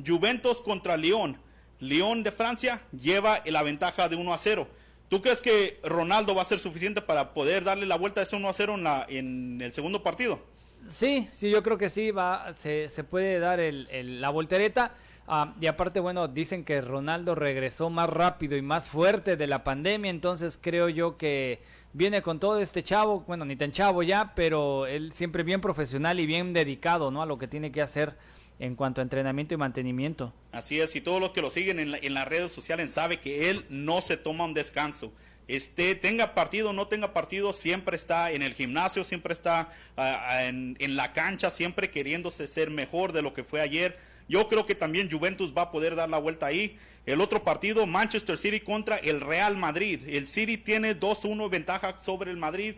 Juventus 0.05 0.61
contra 0.61 0.97
Lyon. 0.97 1.37
Lyon 1.79 2.23
de 2.23 2.31
Francia 2.31 2.81
lleva 2.91 3.41
la 3.45 3.63
ventaja 3.63 4.09
de 4.09 4.15
1 4.15 4.33
a 4.33 4.37
0. 4.37 4.67
¿Tú 5.13 5.21
crees 5.21 5.41
que 5.41 5.79
Ronaldo 5.83 6.33
va 6.33 6.41
a 6.41 6.45
ser 6.45 6.59
suficiente 6.59 6.99
para 6.99 7.35
poder 7.35 7.63
darle 7.63 7.85
la 7.85 7.97
vuelta 7.97 8.19
de 8.19 8.23
ese 8.23 8.35
1 8.35 8.49
a 8.49 8.51
0 8.51 8.73
en, 8.73 8.83
la, 8.83 9.05
en 9.07 9.61
el 9.61 9.71
segundo 9.71 10.01
partido? 10.01 10.39
Sí, 10.87 11.29
sí, 11.31 11.51
yo 11.51 11.61
creo 11.61 11.77
que 11.77 11.91
sí, 11.91 12.09
va, 12.09 12.51
se, 12.55 12.89
se 12.89 13.03
puede 13.03 13.37
dar 13.37 13.59
el, 13.59 14.19
la 14.19 14.31
voltereta. 14.31 14.95
Ah, 15.27 15.53
y 15.61 15.67
aparte, 15.67 15.99
bueno, 15.99 16.27
dicen 16.27 16.65
que 16.65 16.81
Ronaldo 16.81 17.35
regresó 17.35 17.91
más 17.91 18.09
rápido 18.09 18.57
y 18.57 18.63
más 18.63 18.89
fuerte 18.89 19.37
de 19.37 19.45
la 19.45 19.63
pandemia, 19.63 20.09
entonces 20.09 20.57
creo 20.59 20.89
yo 20.89 21.15
que 21.15 21.61
viene 21.93 22.23
con 22.23 22.39
todo 22.39 22.57
este 22.57 22.81
chavo, 22.81 23.19
bueno, 23.27 23.45
ni 23.45 23.55
tan 23.55 23.71
chavo 23.71 24.01
ya, 24.01 24.33
pero 24.33 24.87
él 24.87 25.13
siempre 25.13 25.43
bien 25.43 25.61
profesional 25.61 26.19
y 26.19 26.25
bien 26.25 26.53
dedicado, 26.53 27.11
¿no? 27.11 27.21
A 27.21 27.27
lo 27.27 27.37
que 27.37 27.47
tiene 27.47 27.71
que 27.71 27.83
hacer 27.83 28.17
en 28.63 28.75
cuanto 28.75 29.01
a 29.01 29.03
entrenamiento 29.03 29.53
y 29.53 29.57
mantenimiento. 29.57 30.33
Así 30.53 30.79
es, 30.79 30.95
y 30.95 31.01
todos 31.01 31.19
los 31.19 31.31
que 31.31 31.41
lo 31.41 31.49
siguen 31.49 31.79
en, 31.79 32.13
las 32.13 32.27
redes 32.27 32.53
sociales 32.53 32.91
sabe 32.91 33.19
que 33.19 33.49
él 33.49 33.65
no 33.67 34.01
se 34.01 34.15
toma 34.15 34.45
un 34.45 34.53
descanso. 34.53 35.11
Este, 35.49 35.95
tenga 35.95 36.33
partido 36.33 36.69
o 36.69 36.73
no 36.73 36.87
tenga 36.87 37.11
partido, 37.11 37.51
siempre 37.51 37.97
está 37.97 38.31
en 38.31 38.41
el 38.41 38.53
gimnasio, 38.53 39.03
siempre 39.03 39.33
está 39.33 39.67
ah, 39.97 40.27
ah, 40.27 40.45
en, 40.45 40.95
la 40.95 41.11
cancha, 41.11 41.49
siempre 41.49 41.91
queriéndose 41.91 42.47
ser 42.47 42.69
mejor 42.69 43.11
de 43.11 43.21
lo 43.21 43.33
que 43.33 43.43
fue 43.43 43.59
ayer. 43.59 43.99
Yo 44.29 44.47
creo 44.47 44.65
que 44.65 44.75
también 44.75 45.11
Juventus 45.11 45.53
va 45.53 45.63
a 45.63 45.71
poder 45.71 45.97
dar 45.97 46.09
la 46.09 46.17
vuelta 46.17 46.45
ahí. 46.45 46.77
El 47.05 47.19
otro 47.19 47.43
partido, 47.43 47.85
Manchester 47.85 48.37
City 48.37 48.61
contra 48.61 48.95
el 48.95 49.19
Real 49.19 49.57
Madrid. 49.57 49.99
El 50.07 50.25
City 50.25 50.57
tiene 50.57 50.97
2-1 50.97 51.49
ventaja 51.49 51.99
sobre 51.99 52.31
el 52.31 52.37
Madrid. 52.37 52.75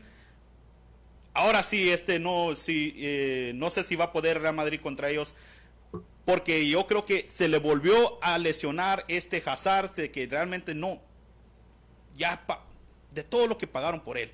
Ahora 1.35 1.63
sí, 1.63 1.91
este 1.91 2.17
no, 2.17 2.55
sí, 2.55 2.95
eh, 2.97 3.51
no 3.55 3.69
sé 3.69 3.83
si 3.83 3.97
va 3.97 4.05
a 4.05 4.11
poder 4.13 4.41
Real 4.41 4.55
Madrid 4.55 4.79
contra 4.81 5.09
ellos 5.09 5.35
porque 6.25 6.67
yo 6.67 6.87
creo 6.87 7.05
que 7.05 7.27
se 7.31 7.47
le 7.47 7.59
volvió 7.59 8.17
a 8.21 8.37
lesionar 8.39 9.05
este 9.07 9.41
Hazard 9.45 9.93
de 9.93 10.11
que 10.11 10.25
realmente 10.25 10.73
no, 10.73 10.99
ya 12.17 12.43
de 13.13 13.23
todo 13.23 13.47
lo 13.47 13.57
que 13.57 13.67
pagaron 13.67 14.01
por 14.01 14.17
él. 14.17 14.31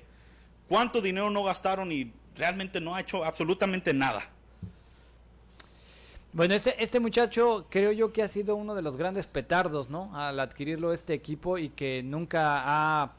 ¿Cuánto 0.68 1.02
dinero 1.02 1.28
no 1.28 1.44
gastaron 1.44 1.92
y 1.92 2.10
realmente 2.34 2.80
no 2.80 2.94
ha 2.94 3.00
hecho 3.00 3.24
absolutamente 3.24 3.92
nada? 3.92 4.24
Bueno, 6.32 6.54
este, 6.54 6.82
este 6.82 6.98
muchacho 6.98 7.66
creo 7.68 7.92
yo 7.92 8.10
que 8.14 8.22
ha 8.22 8.28
sido 8.28 8.56
uno 8.56 8.74
de 8.74 8.80
los 8.80 8.96
grandes 8.96 9.26
petardos, 9.26 9.90
¿no? 9.90 10.16
Al 10.18 10.40
adquirirlo 10.40 10.94
este 10.94 11.12
equipo 11.12 11.58
y 11.58 11.68
que 11.68 12.02
nunca 12.02 12.62
ha 12.64 13.12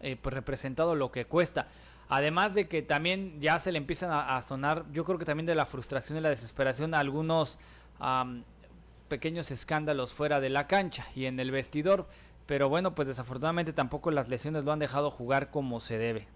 eh, 0.00 0.16
pues 0.20 0.32
representado 0.32 0.94
lo 0.94 1.10
que 1.10 1.24
cuesta. 1.24 1.66
Además 2.08 2.54
de 2.54 2.68
que 2.68 2.82
también 2.82 3.40
ya 3.40 3.58
se 3.58 3.72
le 3.72 3.78
empiezan 3.78 4.12
a, 4.12 4.36
a, 4.36 4.42
sonar, 4.42 4.84
yo 4.92 5.04
creo 5.04 5.18
que 5.18 5.24
también 5.24 5.46
de 5.46 5.56
la 5.56 5.66
frustración 5.66 6.18
y 6.18 6.20
la 6.20 6.28
desesperación 6.28 6.94
a 6.94 7.00
algunos 7.00 7.58
pequeños 9.08 9.50
escándalos 9.50 10.12
fuera 10.12 10.40
de 10.40 10.48
la 10.50 10.66
cancha 10.66 11.06
y 11.14 11.26
en 11.26 11.38
el 11.38 11.50
vestidor, 11.50 12.08
pero 12.46 12.68
bueno, 12.68 12.94
pues 12.94 13.08
desafortunadamente 13.08 13.72
tampoco 13.72 14.10
las 14.10 14.28
lesiones 14.28 14.64
lo 14.64 14.72
han 14.72 14.78
dejado 14.78 15.10
jugar 15.10 15.50
como 15.50 15.80
se 15.80 15.98
debe. 15.98 16.26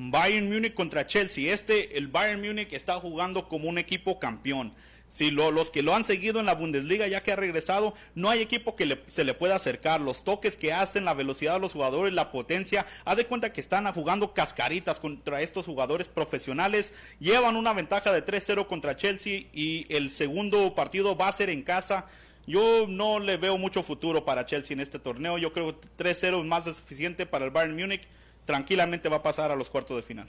Bayern 0.00 0.48
Múnich 0.48 0.74
contra 0.74 1.06
Chelsea. 1.06 1.52
Este, 1.52 1.98
el 1.98 2.06
Bayern 2.06 2.40
Múnich 2.40 2.72
está 2.72 2.94
jugando 3.00 3.48
como 3.48 3.68
un 3.68 3.78
equipo 3.78 4.20
campeón. 4.20 4.72
Si 5.08 5.30
los 5.30 5.70
que 5.70 5.82
lo 5.82 5.94
han 5.94 6.04
seguido 6.04 6.38
en 6.38 6.46
la 6.46 6.54
Bundesliga 6.54 7.06
ya 7.08 7.22
que 7.22 7.32
ha 7.32 7.36
regresado, 7.36 7.94
no 8.14 8.28
hay 8.28 8.40
equipo 8.40 8.76
que 8.76 9.02
se 9.06 9.24
le 9.24 9.32
pueda 9.32 9.56
acercar. 9.56 10.00
Los 10.00 10.22
toques 10.22 10.56
que 10.56 10.72
hacen, 10.72 11.06
la 11.06 11.14
velocidad 11.14 11.54
de 11.54 11.60
los 11.60 11.72
jugadores, 11.72 12.12
la 12.12 12.30
potencia, 12.30 12.84
haz 13.04 13.16
de 13.16 13.26
cuenta 13.26 13.52
que 13.52 13.60
están 13.60 13.90
jugando 13.92 14.34
cascaritas 14.34 15.00
contra 15.00 15.40
estos 15.40 15.66
jugadores 15.66 16.08
profesionales. 16.08 16.92
Llevan 17.20 17.56
una 17.56 17.72
ventaja 17.72 18.12
de 18.12 18.24
3-0 18.24 18.66
contra 18.66 18.96
Chelsea 18.96 19.46
y 19.52 19.86
el 19.88 20.10
segundo 20.10 20.74
partido 20.74 21.16
va 21.16 21.28
a 21.28 21.32
ser 21.32 21.48
en 21.48 21.62
casa. 21.62 22.06
Yo 22.46 22.86
no 22.86 23.18
le 23.18 23.38
veo 23.38 23.56
mucho 23.56 23.82
futuro 23.82 24.24
para 24.24 24.44
Chelsea 24.44 24.74
en 24.74 24.80
este 24.80 24.98
torneo. 24.98 25.38
Yo 25.38 25.52
creo 25.52 25.78
que 25.80 25.88
3-0 25.98 26.40
es 26.40 26.46
más 26.46 26.66
de 26.66 26.74
suficiente 26.74 27.24
para 27.24 27.46
el 27.46 27.50
Bayern 27.50 27.76
Múnich. 27.76 28.02
Tranquilamente 28.44 29.08
va 29.08 29.16
a 29.16 29.22
pasar 29.22 29.50
a 29.50 29.56
los 29.56 29.70
cuartos 29.70 29.96
de 29.96 30.02
final. 30.02 30.28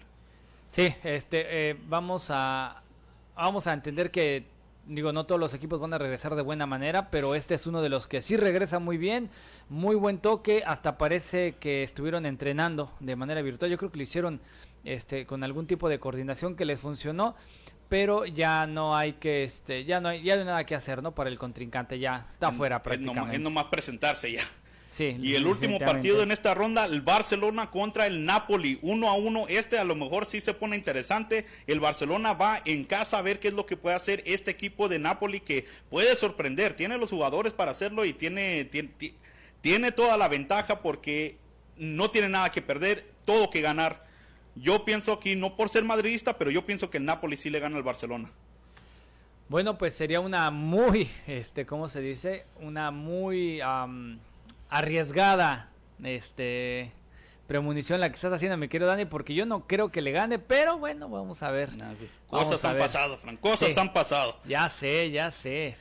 Sí, 0.69 0.93
este, 1.03 1.69
eh, 1.71 1.77
vamos 1.88 2.27
a 2.29 2.83
vamos 3.36 3.67
a 3.67 3.74
entender 3.74 4.12
que 4.12 4.43
digo, 4.89 5.13
no 5.13 5.25
todos 5.25 5.39
los 5.39 5.53
equipos 5.53 5.79
van 5.79 5.93
a 5.93 5.98
regresar 5.98 6.36
de 6.36 6.41
buena 6.41 6.65
manera, 6.65 7.10
pero 7.10 7.36
este 7.36 7.55
es 7.55 7.67
uno 7.67 7.81
de 7.81 7.89
los 7.89 8.08
que 8.08 8.22
sí 8.22 8.36
regresa 8.36 8.79
muy 8.79 8.98
bien, 8.98 9.29
muy 9.69 9.96
buen 9.96 10.17
toque, 10.17 10.63
hasta 10.65 10.98
parece 10.98 11.55
que 11.60 11.84
estuvieron 11.84 12.25
entrenando 12.25 12.91
de 13.00 13.15
manera 13.15 13.41
virtual. 13.41 13.69
Yo 13.69 13.77
creo 13.77 13.91
que 13.91 13.98
lo 13.98 14.03
hicieron 14.03 14.41
este 14.84 15.25
con 15.25 15.43
algún 15.43 15.67
tipo 15.67 15.89
de 15.89 16.00
coordinación 16.00 16.55
que 16.55 16.65
les 16.65 16.79
funcionó, 16.79 17.36
pero 17.88 18.25
ya 18.25 18.65
no 18.65 18.96
hay 18.96 19.13
que 19.13 19.43
este 19.43 19.86
ya 19.86 20.01
no 20.01 20.10
hay 20.10 20.24
ya 20.24 20.36
no 20.36 20.41
hay 20.41 20.48
nada 20.48 20.63
que 20.65 20.75
hacer, 20.75 21.03
¿no? 21.03 21.13
Para 21.13 21.29
el 21.29 21.38
contrincante 21.38 22.00
ya 22.00 22.27
está 22.34 22.51
fuera 22.51 22.81
prácticamente. 22.81 23.36
Es 23.36 23.41
nomás 23.41 23.65
presentarse 23.65 24.31
ya 24.31 24.43
y 24.98 25.36
el 25.36 25.46
último 25.46 25.79
partido 25.79 26.24
en 26.24 26.31
esta 26.31 26.53
ronda, 26.53 26.86
el 26.86 27.01
Barcelona 27.01 27.69
contra 27.69 28.08
el 28.08 28.25
Napoli, 28.25 28.79
uno 28.81 29.10
a 29.10 29.13
uno. 29.13 29.46
Este 29.48 29.77
a 29.77 29.84
lo 29.84 29.96
mejor 29.96 30.25
sí 30.25 30.41
se 30.41 30.53
pone 30.53 30.75
interesante. 30.75 31.46
El 31.67 31.79
Barcelona 31.79 32.34
va 32.34 32.62
en 32.65 32.84
casa 32.84 33.17
a 33.17 33.22
ver 33.22 33.39
qué 33.39 33.50
es 33.50 33.53
lo 33.53 33.65
que 33.65 33.77
puede 33.77 33.96
hacer 33.96 34.24
este 34.25 34.51
equipo 34.51 34.89
de 34.89 35.00
Napoli 35.00 35.39
que 35.39 35.65
puede 35.89 36.15
sorprender. 36.15 36.74
Tiene 36.74 36.98
los 36.98 37.12
jugadores 37.12 37.53
para 37.53 37.72
hacerlo 37.72 38.03
y 38.03 38.13
tiene, 38.13 38.65
tiene, 38.65 38.89
tiene 39.62 39.91
toda 39.91 40.17
la 40.17 40.27
ventaja 40.27 40.81
porque 40.81 41.38
no 41.77 42.12
tiene 42.12 42.29
nada 42.29 42.51
que 42.51 42.62
perder, 42.62 43.05
todo 43.25 43.50
que 43.50 43.62
ganar. 43.62 44.05
Yo 44.55 44.84
pienso 44.84 45.13
aquí, 45.13 45.36
no 45.36 45.55
por 45.55 45.69
ser 45.69 45.86
madridista, 45.86 46.38
pero 46.38 46.51
yo 46.51 46.65
pienso 46.65 46.89
que 46.89 46.98
el 46.98 47.05
Napoli 47.05 47.38
sí 47.38 47.50
le 47.50 47.60
gana 47.60 47.77
al 47.77 47.84
Barcelona. 47.84 48.31
Bueno, 49.48 49.77
pues 49.77 49.96
sería 49.96 50.19
una 50.19 50.51
muy, 50.51 51.10
este, 51.27 51.65
¿cómo 51.65 51.88
se 51.88 52.01
dice? 52.01 52.46
Una 52.60 52.91
muy 52.91 53.62
arriesgada 54.69 55.71
este 56.03 56.93
premonición 57.47 57.99
la 57.99 58.09
que 58.09 58.15
estás 58.15 58.31
haciendo, 58.31 58.57
mi 58.57 58.67
querido 58.67 58.88
Dani, 58.88 59.05
porque 59.05 59.33
yo 59.33 59.43
no 59.47 59.65
creo 59.65 59.91
que 59.91 60.03
le 60.03 60.11
gane, 60.11 60.38
pero 60.38 60.77
bueno, 60.77 61.09
vamos 61.09 61.41
a 61.41 61.49
ver. 61.49 61.71
cosas 62.27 62.63
han 62.63 62.77
pasado, 62.77 63.17
Frank, 63.17 63.39
cosas 63.39 63.75
han 63.75 63.91
pasado. 63.91 64.39
Ya 64.45 64.69
sé, 64.69 65.09
ya 65.09 65.31
sé. 65.31 65.75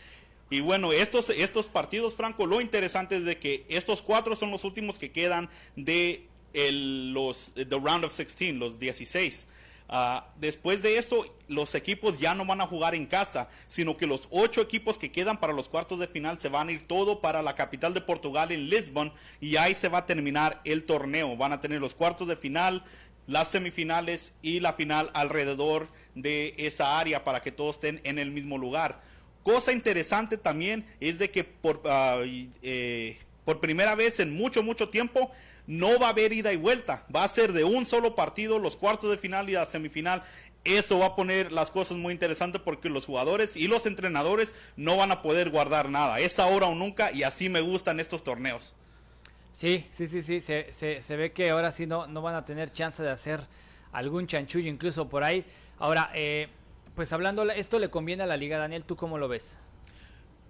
Y 0.49 0.61
bueno, 0.61 0.93
estos, 0.93 1.29
estos 1.29 1.69
partidos, 1.69 2.15
Franco, 2.15 2.47
lo 2.47 2.63
interesante 2.63 3.19
es 3.19 3.25
de 3.27 3.39
que 3.39 3.67
estos 3.69 4.01
cuatro 4.01 4.35
son 4.35 4.51
los 4.51 4.65
últimos 4.65 4.99
que 4.99 5.13
quedan 5.13 5.51
de 5.77 6.27
el, 6.55 7.13
los 7.13 7.53
the 7.55 7.65
round 7.79 8.05
of 8.05 8.17
16, 8.17 8.55
los 8.55 8.79
16. 8.79 9.47
Ah, 9.89 10.29
después 10.37 10.83
de 10.83 10.99
eso, 10.99 11.25
los 11.49 11.75
equipos 11.75 12.19
ya 12.19 12.35
no 12.35 12.45
van 12.45 12.61
a 12.61 12.67
jugar 12.67 12.95
en 12.95 13.07
casa, 13.07 13.49
sino 13.69 13.97
que 13.97 14.07
los 14.07 14.29
ocho 14.31 14.61
equipos 14.61 14.99
que 14.99 15.11
quedan 15.11 15.41
para 15.41 15.55
los 15.55 15.71
cuartos 15.71 15.99
de 15.99 16.07
final 16.07 16.39
se 16.39 16.51
van 16.51 16.69
a 16.69 16.73
ir 16.73 16.87
todo 16.87 17.23
para 17.23 17.41
la 17.41 17.55
capital 17.55 17.95
de 17.95 18.03
Portugal 18.03 18.53
en 18.53 18.69
Lisbon 18.69 19.13
y 19.41 19.57
ahí 19.57 19.75
se 19.75 19.89
va 19.89 19.99
a 19.99 20.07
terminar 20.07 20.61
el 20.65 20.85
torneo. 20.85 21.37
Van 21.37 21.55
a 21.55 21.61
tener 21.61 21.81
los 21.81 21.95
cuartos 21.95 22.29
de 22.29 22.37
final, 22.37 22.85
las 23.27 23.49
semifinales 23.49 24.35
y 24.43 24.61
la 24.61 24.75
final 24.75 25.11
alrededor 25.15 25.89
de 26.15 26.55
esa 26.59 26.99
área 26.99 27.25
para 27.25 27.41
que 27.41 27.51
todos 27.51 27.77
estén 27.77 28.03
en 28.05 28.19
el 28.19 28.31
mismo 28.31 28.59
lugar. 28.59 29.01
Cosa 29.43 29.73
interesante 29.73 30.37
también 30.37 30.85
es 31.01 31.19
de 31.19 31.31
que 31.31 31.45
por, 31.45 31.81
ah, 31.87 32.19
eh, 32.27 33.17
por 33.47 33.61
primera 33.61 33.95
vez 33.95 34.21
en 34.21 34.35
mucho, 34.35 34.63
mucho 34.63 34.91
tiempo 34.91 35.31
no 35.69 35.99
va 36.01 36.07
a 36.07 36.11
haber 36.11 36.33
ida 36.33 36.53
y 36.53 36.57
vuelta. 36.57 37.05
Va 37.15 37.23
a 37.23 37.29
ser 37.29 37.53
de 37.53 37.63
un 37.63 37.85
solo 37.85 38.15
partido 38.15 38.59
los 38.59 38.77
cuartos 38.77 39.11
de 39.11 39.19
final 39.19 39.51
y 39.51 39.53
la 39.53 39.67
semifinal. 39.67 40.25
Eso 40.65 40.99
va 40.99 41.07
a 41.07 41.15
poner 41.15 41.53
las 41.53 41.71
cosas 41.71 41.99
muy 41.99 42.13
interesantes 42.13 42.61
porque 42.63 42.89
los 42.89 43.05
jugadores 43.05 43.55
y 43.55 43.69
los 43.69 43.85
entrenadores 43.85 44.55
no 44.77 44.97
van 44.97 45.13
a 45.13 45.21
poder 45.21 45.51
guardar 45.51 45.91
nada. 45.91 46.21
Es 46.21 46.39
ahora 46.39 46.67
o 46.67 46.75
nunca 46.75 47.13
y 47.13 47.23
así 47.23 47.51
me 47.51 47.61
gustan 47.61 48.01
estos 48.01 48.25
torneos. 48.25 48.75
Sí, 49.53 49.87
sí, 49.95 50.09
sí, 50.09 50.23
sí. 50.23 50.41
Se, 50.41 50.73
se, 50.73 51.17
ve 51.17 51.33
que 51.33 51.51
ahora 51.51 51.71
sí 51.71 51.87
no, 51.87 52.07
no 52.07 52.23
van 52.23 52.35
a 52.35 52.47
tener 52.47 52.73
chance 52.73 53.03
de 53.03 53.11
hacer 53.11 53.47
algún 53.93 54.27
chanchullo 54.27 54.71
incluso 54.71 55.09
por 55.09 55.23
ahí. 55.23 55.45
Ahora, 55.79 56.11
eh, 56.15 56.49
pues 56.95 57.13
hablando, 57.13 57.43
esto 57.51 57.79
le 57.79 57.91
conviene 57.91 58.23
a 58.23 58.27
la 58.27 58.39
liga, 58.39 58.57
Daniel, 58.57 58.85
¿tú 58.85 58.97
cómo 58.97 59.19
lo 59.19 59.29
ves? 59.29 59.59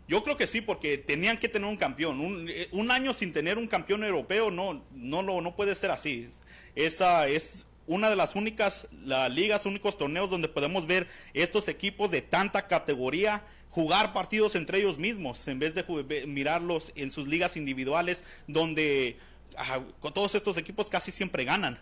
Yo 0.08 0.24
creo 0.24 0.38
que 0.38 0.46
sí, 0.46 0.62
porque 0.62 0.96
tenían 0.96 1.36
que 1.36 1.48
tener 1.48 1.68
un 1.68 1.76
campeón. 1.76 2.46
Eh, 2.48 2.68
un, 2.72 2.90
año 2.90 3.12
sin 3.12 3.30
tener 3.30 3.58
un 3.58 3.68
campeón 3.68 4.02
europeo 4.02 4.50
no, 4.50 4.82
no, 4.94 5.22
no, 5.22 5.42
no 5.42 5.54
puede 5.54 5.74
ser 5.74 5.90
así. 5.90 6.28
Esa 6.74 7.28
es 7.28 7.66
una 7.86 8.08
de 8.08 8.16
las 8.16 8.34
únicas 8.34 8.88
las 9.04 9.30
ligas, 9.30 9.66
únicos 9.66 9.98
torneos 9.98 10.30
donde 10.30 10.48
podemos 10.48 10.86
ver 10.86 11.08
estos 11.34 11.68
equipos 11.68 12.10
de 12.10 12.22
tanta 12.22 12.66
categoría 12.66 13.44
jugar 13.70 14.14
partidos 14.14 14.54
entre 14.54 14.78
ellos 14.78 14.98
mismos 14.98 15.46
en 15.46 15.58
vez 15.58 15.74
de 15.74 16.26
mirarlos 16.26 16.92
en 16.96 17.10
sus 17.10 17.28
ligas 17.28 17.56
individuales 17.56 18.24
donde 18.46 19.16
con 20.00 20.12
todos 20.14 20.34
estos 20.34 20.56
equipos 20.56 20.88
casi 20.88 21.10
siempre 21.10 21.44
ganan. 21.44 21.78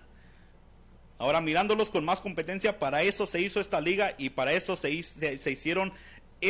Ahora 1.18 1.40
mirándolos 1.40 1.90
con 1.90 2.04
más 2.04 2.20
competencia, 2.20 2.78
para 2.78 3.02
eso 3.02 3.26
se 3.26 3.40
hizo 3.40 3.58
esta 3.58 3.80
liga 3.80 4.14
y 4.18 4.30
para 4.30 4.52
eso 4.52 4.76
se, 4.76 5.02
se 5.02 5.50
hicieron 5.50 5.92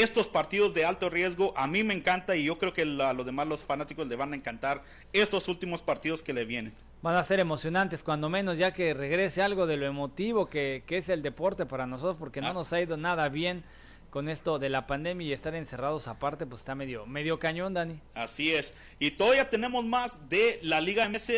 estos 0.03 0.29
partidos 0.29 0.75
de 0.75 0.85
alto 0.85 1.11
riesgo 1.11 1.53
a 1.57 1.67
mí 1.67 1.85
me 1.85 1.95
encanta 1.95 2.37
y 2.37 2.45
yo 2.45 2.59
creo 2.59 2.73
que 2.73 2.83
a 2.83 3.13
los 3.13 3.27
demás 3.27 3.47
los 3.47 3.65
fanáticos 3.65 4.07
le 4.07 4.17
van 4.17 4.33
a 4.33 4.37
encantar 4.37 4.83
estos 5.13 5.49
últimos 5.49 5.83
partidos 5.83 6.23
que 6.23 6.33
le 6.33 6.45
vienen. 6.45 6.75
Van 7.03 7.15
a 7.15 7.25
ser 7.25 7.41
emocionantes, 7.41 8.03
cuando 8.03 8.29
menos 8.29 8.59
ya 8.59 8.73
que 8.73 8.95
regrese 8.95 9.43
algo 9.43 9.67
de 9.67 9.77
lo 9.77 9.87
emotivo 9.87 10.47
que, 10.47 10.83
es 10.89 11.09
el 11.09 11.23
deporte 11.23 11.67
para 11.67 11.87
nosotros, 11.87 12.17
porque 12.19 12.41
no 12.41 12.49
ah. 12.49 12.53
nos 12.53 12.73
ha 12.73 12.81
ido 12.81 12.97
nada 12.97 13.29
bien 13.29 13.65
con 14.11 14.29
esto 14.29 14.59
de 14.59 14.71
la 14.71 14.87
pandemia 14.87 15.27
y 15.27 15.33
estar 15.33 15.55
encerrados 15.55 16.09
aparte, 16.09 16.47
pues 16.47 16.63
está 16.63 16.75
medio, 16.75 17.07
medio 17.07 17.39
cañón, 17.39 17.75
Dani. 17.75 18.01
Así 18.15 18.53
es. 18.53 18.75
Y 18.99 19.13
todavía 19.13 19.51
tenemos 19.51 19.85
más 19.85 20.29
de 20.29 20.59
la 20.63 20.81
Liga 20.81 21.09
MS, 21.09 21.33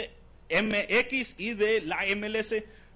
MX 0.49 1.35
y 1.39 1.55
de 1.55 1.81
la 1.83 1.99
MLS. 2.17 2.55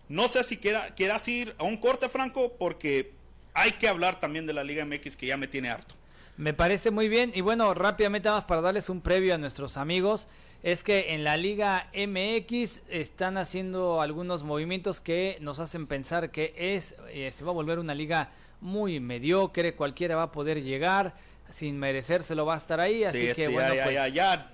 No 0.08 0.28
sé 0.28 0.44
si 0.44 0.56
quiera, 0.56 0.94
quieras 0.94 1.26
ir 1.26 1.54
a 1.58 1.64
un 1.64 1.76
corte, 1.76 2.08
Franco, 2.08 2.52
porque 2.58 3.12
hay 3.54 3.72
que 3.72 3.88
hablar 3.88 4.20
también 4.20 4.46
de 4.46 4.52
la 4.52 4.64
Liga 4.64 4.84
MX 4.84 5.16
que 5.16 5.26
ya 5.26 5.36
me 5.36 5.46
tiene 5.46 5.70
harto. 5.70 5.94
Me 6.36 6.54
parece 6.54 6.90
muy 6.90 7.08
bien 7.08 7.32
y 7.34 7.40
bueno, 7.40 7.74
rápidamente 7.74 8.30
más 8.30 8.44
para 8.44 8.60
darles 8.60 8.88
un 8.88 9.00
previo 9.00 9.34
a 9.34 9.38
nuestros 9.38 9.76
amigos, 9.76 10.28
es 10.62 10.82
que 10.82 11.14
en 11.14 11.24
la 11.24 11.36
Liga 11.36 11.88
MX 11.94 12.80
están 12.88 13.36
haciendo 13.36 14.00
algunos 14.00 14.42
movimientos 14.42 15.00
que 15.00 15.36
nos 15.40 15.58
hacen 15.58 15.86
pensar 15.86 16.30
que 16.30 16.54
es 16.56 16.94
eh, 17.10 17.32
se 17.36 17.44
va 17.44 17.50
a 17.50 17.54
volver 17.54 17.78
una 17.78 17.94
liga 17.94 18.30
muy 18.60 19.00
mediocre, 19.00 19.74
cualquiera 19.74 20.16
va 20.16 20.24
a 20.24 20.32
poder 20.32 20.62
llegar 20.62 21.14
sin 21.54 21.78
merecérselo 21.78 22.46
va 22.46 22.54
a 22.54 22.58
estar 22.58 22.80
ahí, 22.80 23.04
así 23.04 23.18
que 23.18 23.30
este, 23.30 23.48
bueno, 23.48 23.74
ya, 23.74 23.84
pues 23.84 23.94
ya, 23.94 24.08
ya, 24.08 24.52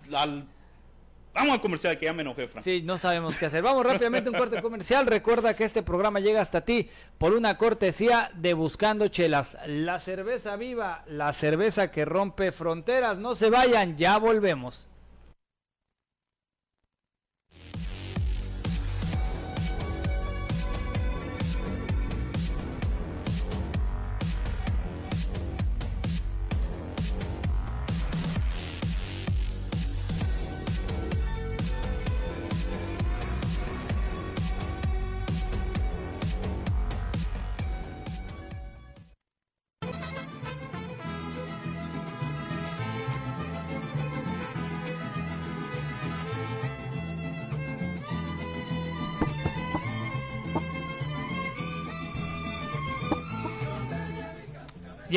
Vamos 1.39 1.55
al 1.55 1.61
comercial 1.61 1.97
que 1.97 2.07
ya 2.07 2.13
me 2.13 2.23
enojé, 2.23 2.49
Frank. 2.49 2.65
Sí, 2.65 2.83
no 2.83 2.99
sabemos 2.99 3.39
qué 3.39 3.47
hacer. 3.47 3.63
Vamos 3.63 3.87
rápidamente 3.87 4.29
a 4.29 4.33
un 4.33 4.39
corte 4.39 4.61
comercial. 4.61 5.07
Recuerda 5.07 5.55
que 5.55 5.63
este 5.63 5.85
programa 5.85 6.19
llega 6.19 6.41
hasta 6.41 6.63
ti 6.63 6.91
por 7.17 7.33
una 7.33 7.57
cortesía 7.57 8.33
de 8.35 8.55
Buscando 8.55 9.07
Chelas. 9.07 9.57
La 9.67 10.01
cerveza 10.01 10.57
viva, 10.57 11.05
la 11.07 11.33
cerveza 11.33 11.93
que 11.93 12.05
rompe 12.05 12.51
fronteras. 12.51 13.19
No 13.19 13.37
se 13.37 13.51
vayan, 13.51 13.97
ya 13.97 14.19
volvemos. 14.19 14.89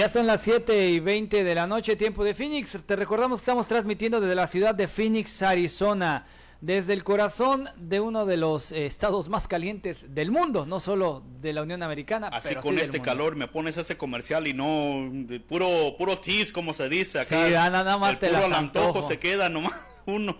Ya 0.01 0.09
son 0.09 0.25
las 0.25 0.41
7 0.41 0.89
y 0.89 0.99
20 0.99 1.43
de 1.43 1.53
la 1.53 1.67
noche, 1.67 1.95
tiempo 1.95 2.23
de 2.23 2.33
Phoenix. 2.33 2.75
Te 2.87 2.95
recordamos 2.95 3.39
que 3.39 3.43
estamos 3.43 3.67
transmitiendo 3.67 4.19
desde 4.19 4.33
la 4.33 4.47
ciudad 4.47 4.73
de 4.73 4.87
Phoenix, 4.87 5.43
Arizona, 5.43 6.25
desde 6.59 6.93
el 6.93 7.03
corazón 7.03 7.69
de 7.75 7.99
uno 7.99 8.25
de 8.25 8.35
los 8.35 8.71
eh, 8.71 8.87
estados 8.87 9.29
más 9.29 9.47
calientes 9.47 10.03
del 10.11 10.31
mundo, 10.31 10.65
no 10.65 10.79
solo 10.79 11.21
de 11.39 11.53
la 11.53 11.61
Unión 11.61 11.83
Americana. 11.83 12.29
Así 12.29 12.55
con 12.55 12.79
este 12.79 12.99
calor 12.99 13.35
me 13.35 13.47
pones 13.47 13.77
ese 13.77 13.95
comercial 13.95 14.47
y 14.47 14.55
no 14.55 15.07
puro 15.47 15.95
puro 15.99 16.17
tease 16.17 16.51
como 16.51 16.73
se 16.73 16.89
dice 16.89 17.19
acá. 17.19 17.45
Sí, 17.45 17.51
nada 17.51 17.95
más 17.99 18.13
el 18.13 18.17
puro 18.17 18.55
antojo 18.55 19.03
se 19.03 19.19
queda 19.19 19.49
nomás 19.49 19.73
uno. 20.07 20.35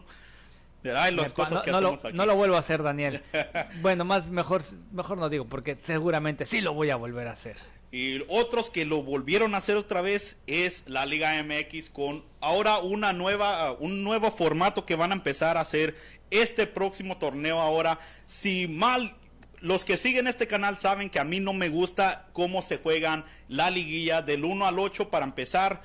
las 0.82 1.34
cosas 1.34 1.62
que 1.62 1.70
no, 1.70 1.82
lo, 1.82 1.96
no 2.16 2.26
lo 2.26 2.36
vuelvo 2.36 2.56
a 2.56 2.60
hacer, 2.62 2.82
Daniel. 2.82 3.22
bueno, 3.84 4.06
más 4.06 4.26
mejor 4.26 4.64
mejor 4.92 5.20
no 5.20 5.30
digo 5.30 5.46
porque 5.46 5.78
seguramente 5.86 6.48
sí 6.48 6.62
lo 6.62 6.74
voy 6.74 6.90
a 6.90 6.96
volver 6.96 7.28
a 7.28 7.34
hacer. 7.34 7.58
Y 7.92 8.24
otros 8.30 8.70
que 8.70 8.86
lo 8.86 9.04
volvieron 9.04 9.54
a 9.54 9.58
hacer 9.58 9.76
otra 9.76 10.00
vez 10.00 10.38
es 10.48 10.84
la 10.88 11.06
Liga 11.06 11.44
MX 11.44 11.90
con 11.90 12.24
ahora 12.40 12.80
una 12.80 13.12
nueva, 13.12 13.74
un 13.74 14.04
nuevo 14.04 14.32
formato 14.32 14.86
que 14.86 14.96
van 14.96 15.12
a 15.12 15.16
empezar 15.16 15.58
a 15.58 15.62
hacer 15.62 15.96
este 16.30 16.68
próximo 16.68 17.18
torneo 17.18 17.60
ahora. 17.60 18.00
Si 18.26 18.70
mal, 18.70 19.14
los 19.60 19.84
que 19.84 19.98
siguen 19.98 20.28
este 20.28 20.48
canal 20.48 20.78
saben 20.78 21.10
que 21.10 21.20
a 21.20 21.26
mí 21.26 21.42
no 21.42 21.52
me 21.52 21.68
gusta 21.68 22.30
cómo 22.32 22.62
se 22.62 22.78
juegan 22.78 23.26
la 23.50 23.70
liguilla 23.70 24.22
del 24.22 24.46
1 24.46 24.66
al 24.66 24.80
8 24.80 25.10
para 25.10 25.26
empezar. 25.26 25.82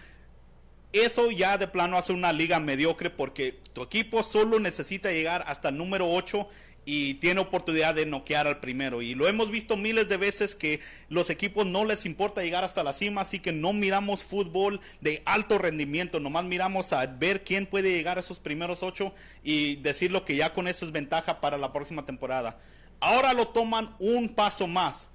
Eso 0.93 1.33
ya 1.33 1.59
de 1.59 1.67
plano 1.67 1.99
hace 1.99 2.13
una 2.13 2.33
liga 2.33 2.61
mediocre 2.61 3.11
porque 3.11 3.59
tu 3.73 3.83
equipo 3.83 4.23
solo 4.23 4.61
necesita 4.61 5.11
llegar 5.11 5.43
hasta 5.49 5.71
el 5.71 5.77
número 5.77 6.09
8 6.09 6.49
y 6.89 7.15
tiene 7.15 7.41
oportunidad 7.41 7.97
de 7.97 8.07
noquear 8.07 8.47
al 8.47 8.61
primero. 8.61 9.03
Y 9.03 9.17
lo 9.17 9.27
hemos 9.27 9.51
visto 9.51 9.77
miles 9.77 10.09
de 10.09 10.17
veces 10.17 10.55
que 10.55 10.81
los 11.09 11.29
equipos 11.29 11.67
no 11.67 11.85
les 11.85 12.07
importa 12.07 12.43
llegar 12.43 12.63
hasta 12.63 12.85
la 12.85 12.93
cima, 12.93 13.23
así 13.23 13.41
que 13.41 13.53
no 13.53 13.73
miramos 13.73 14.23
fútbol 14.23 14.81
de 15.01 15.21
alto 15.27 15.59
rendimiento, 15.59 16.21
nomás 16.21 16.45
miramos 16.45 16.93
a 16.93 17.05
ver 17.05 17.43
quién 17.43 17.67
puede 17.67 17.91
llegar 17.91 18.17
a 18.17 18.21
esos 18.21 18.39
primeros 18.39 18.85
ocho 18.85 19.13
y 19.43 19.77
decirlo 19.77 20.25
que 20.25 20.37
ya 20.37 20.53
con 20.53 20.69
eso 20.69 20.87
es 20.87 20.93
ventaja 20.93 21.41
para 21.41 21.59
la 21.59 21.73
próxima 21.73 22.07
temporada. 22.07 22.61
Ahora 23.01 23.33
lo 23.33 23.49
toman 23.49 23.95
un 23.99 24.29
paso 24.29 24.69
más. 24.69 25.11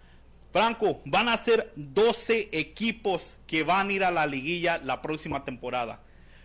Franco, 0.52 1.02
van 1.06 1.30
a 1.30 1.38
ser 1.38 1.72
12 1.78 2.50
equipos 2.52 3.38
que 3.48 3.64
van 3.64 3.88
a 3.88 3.94
ir 3.94 4.04
a 4.04 4.12
la 4.12 4.28
liguilla 4.28 4.78
la 4.84 5.02
próxima 5.02 5.46
temporada. 5.46 6.02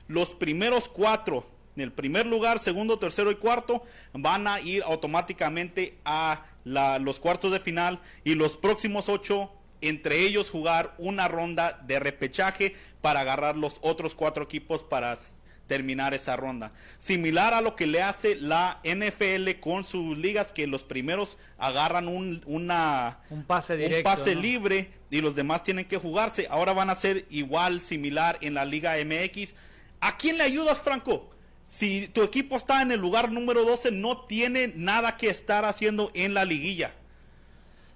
Los 0.07 0.35
primeros 0.35 0.89
cuatro 0.89 1.45
en 1.77 1.83
el 1.83 1.93
primer 1.93 2.27
lugar, 2.27 2.59
segundo, 2.59 2.99
tercero 2.99 3.31
y 3.31 3.37
cuarto 3.37 3.83
van 4.13 4.49
a 4.49 4.61
ir 4.61 4.83
automáticamente 4.83 5.99
a 6.05 6.45
los 6.65 7.21
cuartos 7.21 7.53
de 7.53 7.61
final 7.61 8.01
y 8.25 8.35
los 8.35 8.57
próximos 8.57 9.09
ocho 9.09 9.53
entre 9.83 10.21
ellos 10.21 10.51
jugar 10.51 10.95
una 10.99 11.29
ronda 11.29 11.81
de 11.87 12.01
repechaje 12.01 12.75
para 13.01 13.21
agarrar 13.21 13.57
los 13.57 13.79
otros 13.83 14.15
cuatro 14.15 14.45
equipos 14.45 14.83
para 14.83 15.19
terminar 15.67 16.15
esa 16.15 16.37
ronda. 16.37 16.73
Similar 16.99 17.53
a 17.53 17.61
lo 17.61 17.77
que 17.77 17.87
le 17.87 18.03
hace 18.03 18.37
la 18.37 18.81
NFL 18.85 19.61
con 19.61 19.85
sus 19.85 20.17
ligas, 20.17 20.53
que 20.53 20.67
los 20.67 20.85
primeros 20.85 21.39
agarran 21.59 22.09
un, 22.09 22.43
una, 22.47 23.19
un 23.31 23.45
pase, 23.45 23.77
directo, 23.77 24.09
un 24.09 24.17
pase 24.17 24.35
libre 24.35 24.91
y 25.11 25.21
los 25.21 25.35
demás 25.35 25.63
tienen 25.63 25.85
que 25.85 25.99
jugarse. 25.99 26.47
Ahora 26.51 26.73
van 26.73 26.91
a 26.91 26.95
ser 26.95 27.27
igual, 27.31 27.81
similar 27.81 28.39
en 28.41 28.55
la 28.55 28.65
Liga 28.65 28.95
MX. 29.05 29.55
¿A 30.01 30.17
quién 30.17 30.39
le 30.39 30.45
ayudas, 30.45 30.81
Franco? 30.81 31.31
Si 31.67 32.09
tu 32.09 32.23
equipo 32.23 32.57
está 32.57 32.83
en 32.83 32.93
el 32.93 33.01
lugar 33.01 33.31
número 33.31 33.65
12, 33.65 33.91
no 33.93 34.19
tiene 34.23 34.73
nada 34.77 35.17
que 35.17 35.29
estar 35.29 35.65
haciendo 35.65 36.11
en 36.15 36.33
la 36.33 36.45
liguilla. 36.45 36.95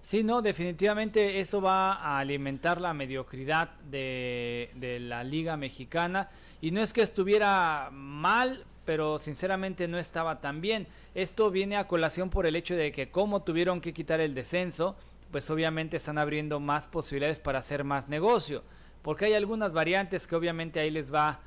Sí, 0.02 0.22
no, 0.22 0.42
definitivamente 0.42 1.40
eso 1.40 1.60
va 1.60 1.94
a 1.94 2.18
alimentar 2.18 2.80
la 2.80 2.94
mediocridad 2.94 3.70
de, 3.90 4.70
de, 4.74 4.98
la 4.98 5.22
liga 5.22 5.56
mexicana. 5.56 6.30
Y 6.60 6.70
no 6.72 6.82
es 6.82 6.92
que 6.92 7.02
estuviera 7.02 7.90
mal, 7.92 8.64
pero 8.84 9.18
sinceramente 9.18 9.86
no 9.88 9.98
estaba 9.98 10.40
tan 10.40 10.60
bien. 10.60 10.86
Esto 11.14 11.50
viene 11.50 11.76
a 11.76 11.86
colación 11.86 12.30
por 12.30 12.46
el 12.46 12.56
hecho 12.56 12.74
de 12.74 12.92
que 12.92 13.10
como 13.10 13.42
tuvieron 13.42 13.80
que 13.80 13.92
quitar 13.92 14.20
el 14.20 14.34
descenso, 14.34 14.96
pues 15.30 15.48
obviamente 15.50 15.96
están 15.96 16.18
abriendo 16.18 16.60
más 16.60 16.86
posibilidades 16.86 17.38
para 17.38 17.60
hacer 17.60 17.84
más 17.84 18.08
negocio. 18.08 18.64
Porque 19.02 19.26
hay 19.26 19.34
algunas 19.34 19.72
variantes 19.72 20.26
que 20.26 20.34
obviamente 20.34 20.80
ahí 20.80 20.90
les 20.90 21.12
va 21.12 21.40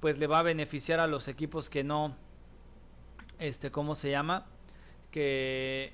pues 0.00 0.18
le 0.18 0.26
va 0.26 0.40
a 0.40 0.42
beneficiar 0.42 0.98
a 0.98 1.06
los 1.06 1.28
equipos 1.28 1.70
que 1.70 1.84
no, 1.84 2.16
este, 3.38 3.70
¿cómo 3.70 3.94
se 3.94 4.10
llama? 4.10 4.46
Que 5.10 5.92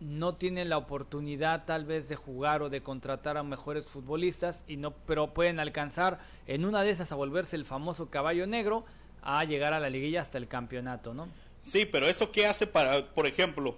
no 0.00 0.34
tienen 0.34 0.68
la 0.68 0.76
oportunidad 0.76 1.64
tal 1.64 1.86
vez 1.86 2.08
de 2.08 2.16
jugar 2.16 2.62
o 2.62 2.68
de 2.68 2.82
contratar 2.82 3.38
a 3.38 3.42
mejores 3.42 3.86
futbolistas 3.86 4.62
y 4.68 4.76
no, 4.76 4.92
pero 4.92 5.32
pueden 5.32 5.58
alcanzar 5.58 6.20
en 6.46 6.66
una 6.66 6.82
de 6.82 6.90
esas 6.90 7.10
a 7.12 7.14
volverse 7.14 7.56
el 7.56 7.64
famoso 7.64 8.10
caballo 8.10 8.46
negro 8.46 8.84
a 9.22 9.42
llegar 9.44 9.72
a 9.72 9.80
la 9.80 9.88
liguilla 9.88 10.20
hasta 10.20 10.38
el 10.38 10.48
campeonato, 10.48 11.14
¿no? 11.14 11.28
Sí, 11.60 11.86
pero 11.86 12.06
eso 12.06 12.30
qué 12.30 12.46
hace 12.46 12.66
para, 12.66 13.06
por 13.14 13.26
ejemplo, 13.26 13.76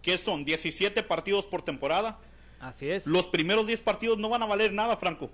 ¿qué 0.00 0.16
son? 0.16 0.44
17 0.44 1.02
partidos 1.02 1.46
por 1.46 1.62
temporada. 1.62 2.18
Así 2.60 2.88
es. 2.88 3.04
Los 3.04 3.26
primeros 3.26 3.66
10 3.66 3.82
partidos 3.82 4.16
no 4.18 4.28
van 4.28 4.42
a 4.42 4.46
valer 4.46 4.72
nada, 4.72 4.96
Franco 4.96 5.30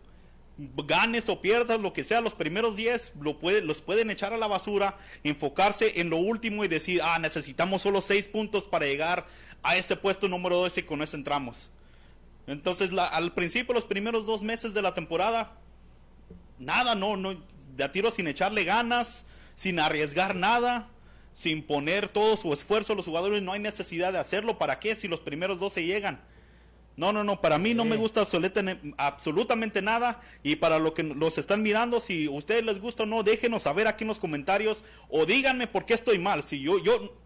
ganes 0.59 1.29
o 1.29 1.41
pierdas, 1.41 1.81
lo 1.81 1.93
que 1.93 2.05
sea, 2.05 2.21
los 2.21 2.35
primeros 2.35 2.77
10 2.77 3.15
lo 3.21 3.38
puede, 3.38 3.62
los 3.62 3.83
pueden 3.83 4.11
echar 4.11 4.33
a 4.33 4.37
la 4.37 4.47
basura, 4.47 4.97
enfocarse 5.25 6.01
en 6.01 6.11
lo 6.11 6.19
último 6.19 6.65
y 6.65 6.69
decir, 6.69 7.01
ah, 7.03 7.19
necesitamos 7.19 7.83
solo 7.83 8.01
6 8.01 8.29
puntos 8.29 8.65
para 8.65 8.87
llegar 8.87 9.27
a 9.62 9.77
ese 9.77 9.97
puesto 9.97 10.29
número 10.29 10.57
12 10.57 10.81
y 10.81 10.83
con 10.85 11.03
eso 11.03 11.17
entramos. 11.17 11.71
Entonces, 12.47 12.91
al 12.97 13.33
principio, 13.33 13.75
los 13.75 13.85
primeros 13.85 14.27
dos 14.27 14.43
meses 14.43 14.75
de 14.75 14.83
la 14.83 14.95
temporada, 14.95 15.53
nada, 16.59 16.95
no, 16.95 17.17
no, 17.17 17.37
de 17.77 17.85
a 17.85 17.93
tiro 17.93 18.11
sin 18.11 18.27
echarle 18.27 18.65
ganas, 18.65 19.27
sin 19.55 19.79
arriesgar 19.79 20.35
nada, 20.35 20.88
sin 21.35 21.62
poner 21.62 22.09
todo 22.09 22.37
su 22.37 22.53
esfuerzo 22.53 22.95
los 22.95 23.07
jugadores, 23.07 23.43
no 23.43 23.53
hay 23.53 23.61
necesidad 23.61 24.12
de 24.12 24.19
hacerlo. 24.19 24.59
¿Para 24.59 24.81
qué? 24.81 24.95
Si 24.95 25.09
los 25.09 25.21
primeros 25.21 25.61
12 25.61 25.85
llegan. 25.85 26.21
No, 26.96 27.12
no, 27.12 27.24
no, 27.24 27.40
para 27.40 27.59
mí 27.59 27.72
no 27.72 27.85
me 27.85 27.96
gusta 27.96 28.20
absolutamente 28.20 29.83
nada 29.83 30.20
y 30.42 30.57
para 30.57 30.78
lo 30.78 30.92
que 30.92 31.02
los 31.02 31.38
están 31.38 31.62
mirando, 31.62 32.00
si 32.00 32.26
a 32.26 32.31
ustedes 32.31 32.64
les 32.64 32.81
gusta 32.81 33.05
o 33.05 33.07
no, 33.07 33.22
déjenos 33.22 33.62
saber 33.62 33.87
aquí 33.87 34.05
en 34.05 34.09
los 34.09 34.18
comentarios 34.18 34.85
o 35.09 35.24
díganme 35.24 35.66
por 35.66 35.87
qué 35.87 35.94
estoy 35.94 36.18
mal. 36.18 36.42
Si 36.42 36.61
yo, 36.61 36.78
yo 36.83 37.16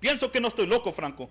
pienso 0.00 0.30
que 0.30 0.40
no 0.40 0.48
estoy 0.48 0.66
loco, 0.66 0.92
Franco. 0.92 1.30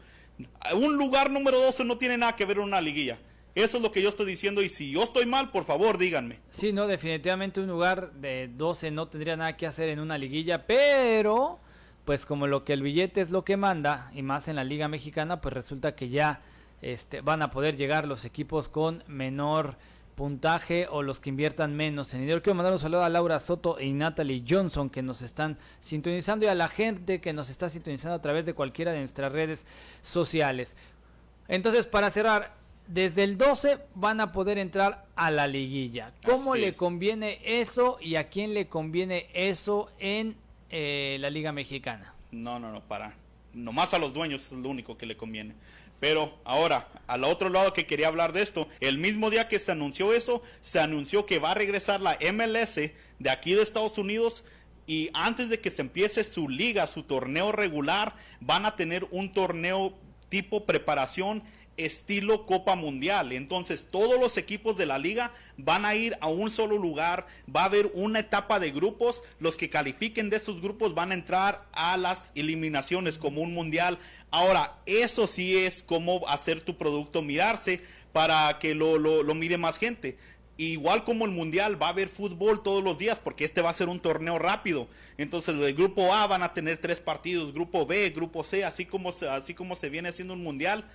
Un 0.73 0.97
lugar 0.97 1.29
número 1.29 1.59
12 1.59 1.85
no 1.85 1.97
tiene 1.97 2.17
nada 2.17 2.35
que 2.35 2.45
ver 2.45 2.57
con 2.57 2.65
una 2.65 2.81
liguilla. 2.81 3.19
Eso 3.53 3.77
es 3.77 3.83
lo 3.83 3.91
que 3.91 4.01
yo 4.01 4.09
estoy 4.09 4.25
diciendo 4.25 4.61
y 4.61 4.67
si 4.67 4.91
yo 4.91 5.03
estoy 5.03 5.25
mal, 5.25 5.49
por 5.51 5.63
favor, 5.63 5.97
díganme. 5.97 6.39
Sí, 6.49 6.73
no, 6.73 6.87
definitivamente 6.87 7.61
un 7.61 7.67
lugar 7.67 8.11
de 8.13 8.49
12 8.49 8.91
no 8.91 9.07
tendría 9.07 9.37
nada 9.37 9.55
que 9.55 9.65
hacer 9.65 9.87
en 9.87 9.99
una 9.99 10.17
liguilla, 10.17 10.67
pero 10.67 11.59
pues 12.03 12.25
como 12.25 12.47
lo 12.47 12.65
que 12.65 12.73
el 12.73 12.81
billete 12.81 13.21
es 13.21 13.29
lo 13.29 13.45
que 13.45 13.55
manda 13.55 14.11
y 14.13 14.23
más 14.23 14.49
en 14.49 14.57
la 14.57 14.65
Liga 14.65 14.89
Mexicana, 14.89 15.39
pues 15.39 15.53
resulta 15.53 15.95
que 15.95 16.09
ya 16.09 16.41
este, 16.81 17.21
van 17.21 17.41
a 17.41 17.51
poder 17.51 17.77
llegar 17.77 18.07
los 18.07 18.25
equipos 18.25 18.69
con 18.69 19.03
menor 19.07 19.77
puntaje 20.15 20.88
o 20.89 21.03
los 21.03 21.19
que 21.19 21.29
inviertan 21.29 21.75
menos 21.75 22.13
en 22.13 22.21
dinero. 22.21 22.41
Quiero 22.41 22.55
mandar 22.55 22.73
un 22.73 22.79
saludo 22.79 23.03
a 23.03 23.09
Laura 23.09 23.39
Soto 23.39 23.79
y 23.79 23.91
Natalie 23.93 24.43
Johnson 24.47 24.89
que 24.89 25.01
nos 25.01 25.21
están 25.21 25.57
sintonizando 25.79 26.45
y 26.45 26.49
a 26.49 26.55
la 26.55 26.67
gente 26.67 27.19
que 27.21 27.33
nos 27.33 27.49
está 27.49 27.69
sintonizando 27.69 28.15
a 28.15 28.21
través 28.21 28.45
de 28.45 28.53
cualquiera 28.53 28.91
de 28.91 28.99
nuestras 28.99 29.31
redes 29.31 29.65
sociales. 30.01 30.75
Entonces, 31.47 31.85
para 31.85 32.09
cerrar, 32.09 32.55
desde 32.88 33.23
el 33.23 33.38
12 33.38 33.79
van 33.95 34.21
a 34.21 34.31
poder 34.31 34.57
entrar 34.57 35.05
a 35.15 35.31
la 35.31 35.47
liguilla. 35.47 36.13
¿Cómo 36.23 36.55
le 36.55 36.73
conviene 36.73 37.39
eso 37.43 37.97
y 38.01 38.15
a 38.15 38.29
quién 38.29 38.53
le 38.53 38.67
conviene 38.67 39.27
eso 39.33 39.91
en 39.99 40.38
eh, 40.69 41.17
la 41.19 41.29
Liga 41.29 41.51
Mexicana? 41.51 42.13
No, 42.31 42.59
no, 42.59 42.71
no, 42.71 42.81
para. 42.81 43.13
Nomás 43.53 43.93
a 43.93 43.99
los 43.99 44.13
dueños 44.13 44.51
es 44.51 44.57
lo 44.57 44.69
único 44.69 44.97
que 44.97 45.05
le 45.05 45.15
conviene. 45.15 45.55
Pero 45.99 46.38
ahora, 46.43 46.88
al 47.08 47.23
otro 47.23 47.49
lado 47.49 47.73
que 47.73 47.86
quería 47.86 48.08
hablar 48.08 48.34
de 48.34 48.41
esto, 48.41 48.67
el 48.79 48.97
mismo 48.97 49.29
día 49.29 49.47
que 49.47 49.60
se 49.60 49.71
anunció 49.71 50.13
eso, 50.13 50.41
se 50.62 50.79
anunció 50.79 51.25
que 51.25 51.39
va 51.39 51.51
a 51.51 51.55
regresar 51.55 52.01
la 52.01 52.17
MLS 52.34 52.75
de 52.75 53.29
aquí 53.29 53.53
de 53.53 53.62
Estados 53.62 53.97
Unidos 53.97 54.43
y 54.88 55.10
antes 55.13 55.49
de 55.49 55.60
que 55.60 55.71
se 55.71 55.81
empiece 55.81 56.23
su 56.23 56.47
liga, 56.49 56.88
su 56.88 57.03
torneo 57.03 57.51
regular, 57.51 58.15
van 58.39 58.65
a 58.65 58.75
tener 58.75 59.08
un 59.12 59.31
torneo 59.34 59.97
tipo 60.29 60.65
preparación 60.65 61.43
estilo 61.77 62.45
Copa 62.45 62.75
Mundial. 62.75 63.31
Entonces 63.31 63.88
todos 63.89 64.19
los 64.19 64.38
equipos 64.38 64.77
de 64.77 64.85
la 64.85 64.99
liga 64.99 65.31
van 65.57 65.85
a 65.85 65.95
ir 65.95 66.17
a 66.21 66.27
un 66.27 66.49
solo 66.49 66.77
lugar, 66.77 67.25
va 67.53 67.63
a 67.63 67.65
haber 67.65 67.91
una 67.93 68.19
etapa 68.19 68.59
de 68.59 68.71
grupos, 68.71 69.23
los 69.39 69.57
que 69.57 69.69
califiquen 69.69 70.29
de 70.29 70.38
esos 70.38 70.61
grupos 70.61 70.93
van 70.93 71.11
a 71.11 71.15
entrar 71.15 71.65
a 71.71 71.97
las 71.97 72.31
eliminaciones 72.35 73.17
como 73.17 73.41
un 73.41 73.53
mundial. 73.53 73.97
Ahora, 74.31 74.79
eso 74.85 75.27
sí 75.27 75.57
es 75.57 75.83
como 75.83 76.27
hacer 76.27 76.61
tu 76.61 76.77
producto 76.77 77.21
mirarse 77.21 77.81
para 78.11 78.59
que 78.59 78.75
lo, 78.75 78.97
lo, 78.97 79.35
mire 79.35 79.57
más 79.57 79.77
gente. 79.77 80.17
Igual 80.57 81.03
como 81.03 81.25
el 81.25 81.31
mundial, 81.31 81.81
va 81.81 81.88
a 81.88 81.89
haber 81.89 82.07
fútbol 82.07 82.63
todos 82.63 82.81
los 82.81 82.97
días 82.97 83.19
porque 83.19 83.43
este 83.43 83.61
va 83.61 83.69
a 83.69 83.73
ser 83.73 83.89
un 83.89 83.99
torneo 83.99 84.39
rápido. 84.39 84.88
Entonces, 85.17 85.53
el 85.53 85.73
grupo 85.73 86.13
A 86.13 86.25
van 86.27 86.41
a 86.41 86.53
tener 86.53 86.77
tres 86.77 87.01
partidos, 87.01 87.53
grupo 87.53 87.85
B, 87.85 88.09
grupo 88.11 88.45
C, 88.45 88.63
así 88.63 88.85
como, 88.85 89.09
así 89.09 89.53
como 89.53 89.75
se 89.75 89.89
viene 89.89 90.09
haciendo 90.09 90.33
un 90.33 90.43
mundial 90.43 90.85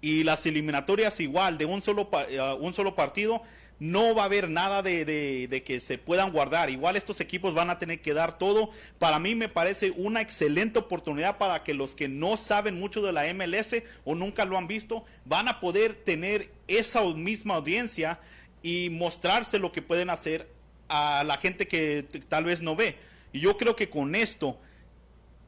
y 0.00 0.24
las 0.24 0.46
eliminatorias 0.46 1.20
igual 1.20 1.58
de 1.58 1.64
un 1.64 1.80
solo, 1.80 2.08
eh, 2.28 2.56
un 2.60 2.72
solo 2.72 2.94
partido, 2.94 3.42
no 3.78 4.14
va 4.14 4.22
a 4.22 4.26
haber 4.26 4.48
nada 4.48 4.82
de, 4.82 5.62
que 5.64 5.80
se 5.80 5.98
puedan 5.98 6.32
guardar. 6.32 6.70
Igual 6.70 6.96
estos 6.96 7.20
equipos 7.20 7.54
van 7.54 7.70
a 7.70 7.78
tener 7.78 8.00
que 8.00 8.14
dar 8.14 8.38
todo. 8.38 8.70
Para 8.98 9.18
mí 9.18 9.34
me 9.34 9.48
parece 9.48 9.90
una 9.90 10.20
excelente 10.20 10.78
oportunidad 10.78 11.38
para 11.38 11.62
que 11.62 11.74
los 11.74 11.94
que 11.94 12.08
no 12.08 12.36
saben 12.36 12.78
mucho 12.78 13.02
de 13.02 13.12
la 13.12 13.32
MLS 13.34 13.82
o 14.04 14.14
nunca 14.14 14.44
lo 14.44 14.56
han 14.56 14.66
visto, 14.66 15.04
van 15.24 15.48
a 15.48 15.60
poder 15.60 15.94
tener 15.94 16.50
esa 16.68 17.02
misma 17.02 17.56
audiencia 17.56 18.18
y 18.62 18.88
mostrarse 18.90 19.58
lo 19.58 19.72
que 19.72 19.82
pueden 19.82 20.10
hacer 20.10 20.48
a 20.88 21.24
la 21.24 21.36
gente 21.36 21.68
que 21.68 22.06
tal 22.28 22.44
vez 22.44 22.62
no 22.62 22.76
ve. 22.76 22.96
Y 23.32 23.40
yo 23.40 23.58
creo 23.58 23.76
que 23.76 23.90
con 23.90 24.14
esto 24.14 24.58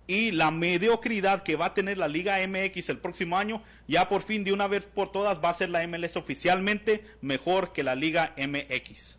y 0.08 0.32
la 0.32 0.50
mediocridad 0.50 1.42
que 1.42 1.54
va 1.54 1.66
a 1.66 1.74
tener 1.74 1.98
la 1.98 2.08
Liga 2.08 2.38
MX 2.48 2.88
el 2.88 2.98
próximo 2.98 3.36
año, 3.36 3.62
ya 3.86 4.08
por 4.08 4.22
fin 4.22 4.42
de 4.42 4.52
una 4.54 4.66
vez 4.66 4.86
por 4.86 5.12
todas 5.12 5.44
va 5.44 5.50
a 5.50 5.54
ser 5.54 5.68
la 5.68 5.86
MLS 5.86 6.16
oficialmente 6.16 7.04
mejor 7.20 7.72
que 7.72 7.84
la 7.84 7.94
Liga 7.94 8.34
MX. 8.38 9.18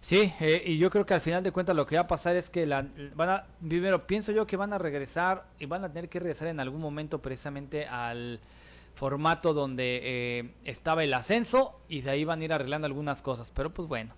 Sí, 0.00 0.32
eh, 0.40 0.62
y 0.64 0.78
yo 0.78 0.88
creo 0.88 1.04
que 1.04 1.14
al 1.14 1.20
final 1.20 1.42
de 1.42 1.50
cuentas 1.50 1.76
lo 1.76 1.84
que 1.84 1.96
va 1.96 2.02
a 2.02 2.06
pasar 2.06 2.36
es 2.36 2.48
que 2.48 2.64
la, 2.64 2.86
van 3.14 3.28
a, 3.28 3.46
primero 3.60 4.06
pienso 4.06 4.32
yo 4.32 4.46
que 4.46 4.56
van 4.56 4.72
a 4.72 4.78
regresar 4.78 5.44
y 5.58 5.66
van 5.66 5.84
a 5.84 5.92
tener 5.92 6.08
que 6.08 6.20
regresar 6.20 6.48
en 6.48 6.60
algún 6.60 6.80
momento 6.80 7.20
precisamente 7.20 7.86
al 7.86 8.40
formato 8.94 9.52
donde 9.52 10.00
eh, 10.02 10.54
estaba 10.64 11.02
el 11.02 11.12
ascenso 11.12 11.80
y 11.88 12.02
de 12.02 12.10
ahí 12.10 12.24
van 12.24 12.40
a 12.40 12.44
ir 12.44 12.52
arreglando 12.52 12.86
algunas 12.86 13.20
cosas, 13.20 13.52
pero 13.54 13.70
pues 13.70 13.88
bueno. 13.88 14.14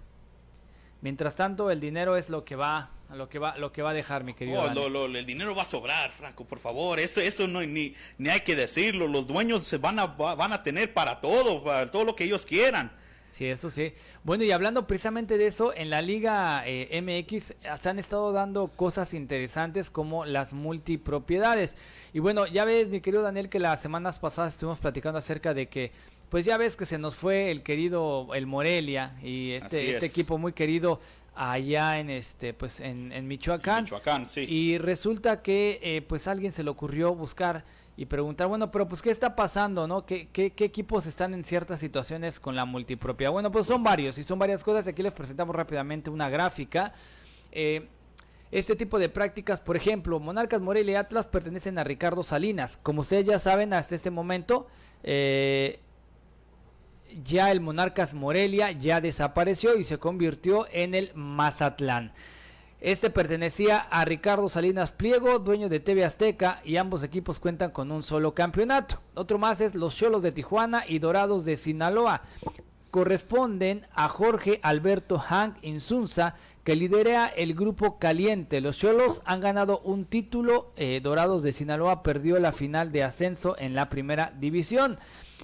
Mientras 1.00 1.34
tanto, 1.34 1.70
el 1.70 1.80
dinero 1.80 2.16
es 2.16 2.28
lo 2.28 2.44
que 2.44 2.54
va 2.54 2.90
lo 3.14 3.28
que 3.28 3.38
va 3.38 3.56
lo 3.58 3.72
que 3.72 3.82
va 3.82 3.90
a 3.90 3.94
dejar 3.94 4.24
mi 4.24 4.34
querido 4.34 4.62
oh, 4.62 5.06
el 5.06 5.26
dinero 5.26 5.54
va 5.54 5.62
a 5.62 5.66
sobrar 5.66 6.10
Franco 6.10 6.44
por 6.44 6.58
favor. 6.58 7.00
Eso 7.00 7.20
eso 7.20 7.48
no 7.48 7.60
ni 7.62 7.94
ni 8.18 8.28
hay 8.28 8.40
que 8.40 8.56
decirlo. 8.56 9.06
Los 9.08 9.26
dueños 9.26 9.64
se 9.64 9.78
van 9.78 9.98
a 9.98 10.06
van 10.06 10.52
a 10.52 10.62
tener 10.62 10.92
para 10.92 11.20
todo 11.20 11.62
para 11.62 11.90
todo 11.90 12.04
lo 12.04 12.16
que 12.16 12.24
ellos 12.24 12.46
quieran. 12.46 12.92
Sí, 13.32 13.46
eso 13.46 13.70
sí. 13.70 13.94
Bueno, 14.24 14.44
y 14.44 14.52
hablando 14.52 14.86
precisamente 14.86 15.38
de 15.38 15.46
eso, 15.46 15.74
en 15.74 15.88
la 15.88 16.02
Liga 16.02 16.62
eh, 16.66 17.00
MX 17.00 17.54
se 17.80 17.88
han 17.88 17.98
estado 17.98 18.30
dando 18.30 18.68
cosas 18.68 19.14
interesantes 19.14 19.90
como 19.90 20.26
las 20.26 20.52
multipropiedades. 20.52 21.76
Y 22.12 22.18
bueno, 22.18 22.46
ya 22.46 22.66
ves, 22.66 22.88
mi 22.88 23.00
querido 23.00 23.22
Daniel, 23.22 23.48
que 23.48 23.58
las 23.58 23.80
semanas 23.80 24.18
pasadas 24.18 24.52
estuvimos 24.52 24.80
platicando 24.80 25.18
acerca 25.18 25.54
de 25.54 25.66
que, 25.66 25.92
pues 26.28 26.44
ya 26.44 26.58
ves 26.58 26.76
que 26.76 26.84
se 26.84 26.98
nos 26.98 27.14
fue 27.14 27.50
el 27.50 27.62
querido, 27.62 28.28
el 28.34 28.46
Morelia, 28.46 29.16
y 29.22 29.52
este, 29.52 29.94
este 29.94 30.06
equipo 30.06 30.36
muy 30.36 30.52
querido 30.52 31.00
allá 31.34 31.98
en 31.98 32.10
este 32.10 32.54
pues 32.54 32.80
en, 32.80 33.12
en 33.12 33.26
Michoacán. 33.26 33.84
Michoacán 33.84 34.28
sí. 34.28 34.46
Y 34.48 34.78
resulta 34.78 35.42
que 35.42 35.80
eh, 35.82 36.02
pues 36.02 36.28
alguien 36.28 36.52
se 36.52 36.62
le 36.62 36.70
ocurrió 36.70 37.14
buscar 37.14 37.64
y 37.96 38.06
preguntar, 38.06 38.46
bueno, 38.46 38.70
pero 38.70 38.88
pues 38.88 39.02
qué 39.02 39.10
está 39.10 39.36
pasando, 39.36 39.86
¿no? 39.86 40.06
¿Qué, 40.06 40.28
qué, 40.32 40.52
equipos 40.58 41.06
están 41.06 41.34
en 41.34 41.44
ciertas 41.44 41.78
situaciones 41.78 42.40
con 42.40 42.56
la 42.56 42.64
multipropiedad? 42.64 43.30
Bueno, 43.30 43.52
pues 43.52 43.66
son 43.66 43.82
varios 43.82 44.16
y 44.18 44.24
son 44.24 44.38
varias 44.38 44.64
cosas. 44.64 44.86
Aquí 44.86 45.02
les 45.02 45.12
presentamos 45.12 45.54
rápidamente 45.54 46.08
una 46.08 46.30
gráfica. 46.30 46.94
Eh, 47.50 47.86
este 48.50 48.76
tipo 48.76 48.98
de 48.98 49.08
prácticas, 49.08 49.60
por 49.60 49.76
ejemplo, 49.76 50.18
Monarcas 50.20 50.60
Morelia 50.60 50.92
y 50.92 50.96
Atlas 50.96 51.26
pertenecen 51.26 51.78
a 51.78 51.84
Ricardo 51.84 52.22
Salinas. 52.22 52.78
Como 52.82 53.02
ustedes 53.02 53.26
ya 53.26 53.38
saben, 53.38 53.74
hasta 53.74 53.94
este 53.94 54.10
momento, 54.10 54.66
eh, 55.02 55.80
ya 57.22 57.50
el 57.50 57.60
Monarcas 57.60 58.14
Morelia 58.14 58.72
ya 58.72 59.00
desapareció 59.00 59.76
y 59.76 59.84
se 59.84 59.98
convirtió 59.98 60.66
en 60.72 60.94
el 60.94 61.12
Mazatlán. 61.14 62.12
Este 62.82 63.10
pertenecía 63.10 63.78
a 63.78 64.04
Ricardo 64.04 64.48
Salinas 64.48 64.90
Pliego, 64.90 65.38
dueño 65.38 65.68
de 65.68 65.78
TV 65.78 66.04
Azteca, 66.04 66.60
y 66.64 66.78
ambos 66.78 67.04
equipos 67.04 67.38
cuentan 67.38 67.70
con 67.70 67.92
un 67.92 68.02
solo 68.02 68.34
campeonato. 68.34 69.00
Otro 69.14 69.38
más 69.38 69.60
es 69.60 69.76
los 69.76 69.96
Cholos 69.96 70.20
de 70.20 70.32
Tijuana 70.32 70.82
y 70.88 70.98
Dorados 70.98 71.44
de 71.44 71.56
Sinaloa. 71.56 72.22
Corresponden 72.90 73.86
a 73.94 74.08
Jorge 74.08 74.58
Alberto 74.64 75.20
Hank 75.20 75.58
Insunza, 75.62 76.34
que 76.64 76.74
lidera 76.74 77.26
el 77.26 77.54
grupo 77.54 78.00
Caliente. 78.00 78.60
Los 78.60 78.78
Cholos 78.78 79.22
han 79.26 79.40
ganado 79.40 79.78
un 79.84 80.04
título. 80.04 80.72
Eh, 80.74 81.00
Dorados 81.00 81.44
de 81.44 81.52
Sinaloa 81.52 82.02
perdió 82.02 82.40
la 82.40 82.52
final 82.52 82.90
de 82.90 83.04
ascenso 83.04 83.56
en 83.58 83.76
la 83.76 83.90
primera 83.90 84.32
división. 84.40 84.98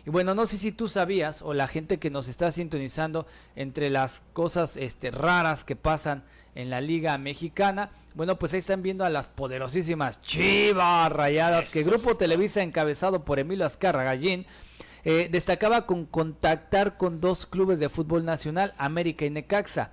Y 0.06 0.11
bueno, 0.11 0.34
no 0.34 0.46
sé 0.46 0.58
si 0.58 0.72
tú 0.72 0.88
sabías 0.88 1.42
o 1.42 1.54
la 1.54 1.66
gente 1.66 1.98
que 1.98 2.11
nos 2.11 2.28
está 2.28 2.50
sintonizando 2.52 3.26
entre 3.56 3.90
las 3.90 4.22
cosas 4.32 4.76
este, 4.76 5.11
raras 5.11 5.64
que 5.64 5.76
pasan 5.76 6.24
en 6.54 6.70
la 6.70 6.80
Liga 6.80 7.16
Mexicana. 7.18 7.90
Bueno, 8.14 8.38
pues 8.38 8.52
ahí 8.52 8.61
están 8.61 8.82
viendo 8.82 9.04
a 9.04 9.11
las 9.11 9.26
poderosísimas 9.26 10.20
Chivas 10.22 11.11
Rayadas 11.12 11.72
que 11.72 11.82
Grupo 11.82 12.16
Televisa 12.16 12.62
encabezado 12.62 13.24
por 13.24 13.38
Emilio 13.38 13.66
Azcarra 13.66 14.02
Gallín 14.02 14.46
eh, 15.04 15.28
destacaba 15.30 15.87
con 15.87 16.04
contactar 16.04 16.96
con 16.96 17.20
dos 17.20 17.46
clubes 17.46 17.78
de 17.78 17.88
fútbol 17.88 18.24
nacional, 18.24 18.74
América 18.78 19.24
y 19.24 19.30
Necaxa. 19.30 19.92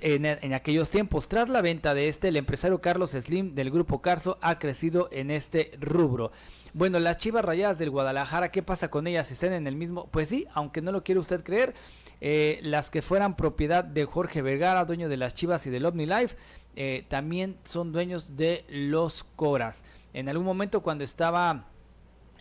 En, 0.00 0.26
en, 0.26 0.52
aquellos 0.52 0.90
tiempos. 0.90 1.28
Tras 1.28 1.48
la 1.48 1.62
venta 1.62 1.94
de 1.94 2.08
este, 2.08 2.28
el 2.28 2.36
empresario 2.36 2.80
Carlos 2.80 3.12
Slim 3.12 3.54
del 3.54 3.70
Grupo 3.70 4.02
Carso 4.02 4.36
ha 4.40 4.58
crecido 4.58 5.08
en 5.12 5.30
este 5.30 5.70
rubro. 5.80 6.32
Bueno, 6.74 6.98
las 7.00 7.18
Chivas 7.18 7.44
Rayadas 7.44 7.78
del 7.78 7.90
Guadalajara, 7.90 8.50
¿qué 8.50 8.62
pasa 8.62 8.90
con 8.90 9.06
ellas? 9.06 9.30
¿Están 9.30 9.52
en 9.52 9.66
el 9.66 9.76
mismo? 9.76 10.08
Pues 10.10 10.30
sí, 10.30 10.46
aunque 10.54 10.80
no 10.80 10.90
lo 10.90 11.04
quiere 11.04 11.20
usted 11.20 11.44
creer, 11.44 11.74
eh, 12.22 12.60
las 12.62 12.88
que 12.88 13.02
fueran 13.02 13.36
propiedad 13.36 13.84
de 13.84 14.06
Jorge 14.06 14.40
Vergara, 14.40 14.86
dueño 14.86 15.10
de 15.10 15.18
las 15.18 15.34
Chivas 15.34 15.66
y 15.66 15.70
del 15.70 15.84
OmniLife, 15.84 16.34
eh, 16.74 17.04
también 17.08 17.58
son 17.64 17.92
dueños 17.92 18.38
de 18.38 18.64
los 18.70 19.24
Coras. 19.36 19.84
En 20.14 20.30
algún 20.30 20.46
momento 20.46 20.82
cuando 20.82 21.04
estaba 21.04 21.66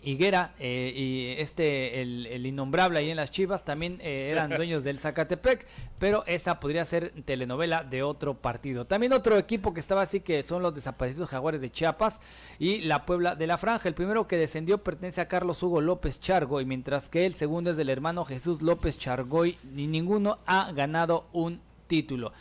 Higuera 0.04 0.54
eh, 0.60 0.92
y 0.96 1.42
este 1.42 2.02
el, 2.02 2.46
innombrable 2.46 3.00
ahí 3.00 3.12
en 3.12 3.18
las 3.18 3.30
Chivas 3.32 3.64
también 3.64 4.00
eh, 4.02 4.30
eran 4.32 4.50
dueños 4.56 4.84
del 4.84 5.00
Zacatepec, 5.00 5.68
pero 6.00 6.24
esa 6.26 6.60
podría 6.60 6.86
ser 6.86 7.12
telenovela 7.24 7.84
de 7.84 8.02
otro 8.02 8.34
partido. 8.34 8.86
También 8.86 9.14
otro 9.14 9.38
equipo 9.38 9.74
que 9.74 9.80
estaba 9.80 10.02
así 10.02 10.22
que 10.22 10.44
son 10.44 10.64
los 10.64 10.74
desaparecidos 10.74 11.30
Jaguares 11.30 11.62
de 11.62 11.72
Chiapas 11.72 12.20
y 12.58 12.80
la 12.82 13.06
Puebla 13.06 13.36
de 13.36 13.48
la 13.48 13.58
Franja. 13.58 13.88
El 13.88 13.96
primero 13.96 14.28
que 14.28 14.38
descendió 14.38 14.80
pertenece 14.80 15.22
a 15.22 15.28
Carlos 15.28 15.62
Hugo 15.62 15.82
López 15.82 16.20
Chargo 16.20 16.62
y 16.62 16.66
mientras 16.66 17.08
que 17.08 17.26
el 17.26 17.36
segundo 17.36 17.72
es 17.72 17.78
del 17.78 17.90
hermano 17.90 18.26
Jesús 18.26 18.62
López 18.62 18.98
Chargoy, 18.98 19.58
ni 19.74 19.88
ninguno 19.88 20.40
ha 20.46 20.72
ganado 20.72 21.28
un 21.32 21.62
título. 21.88 22.34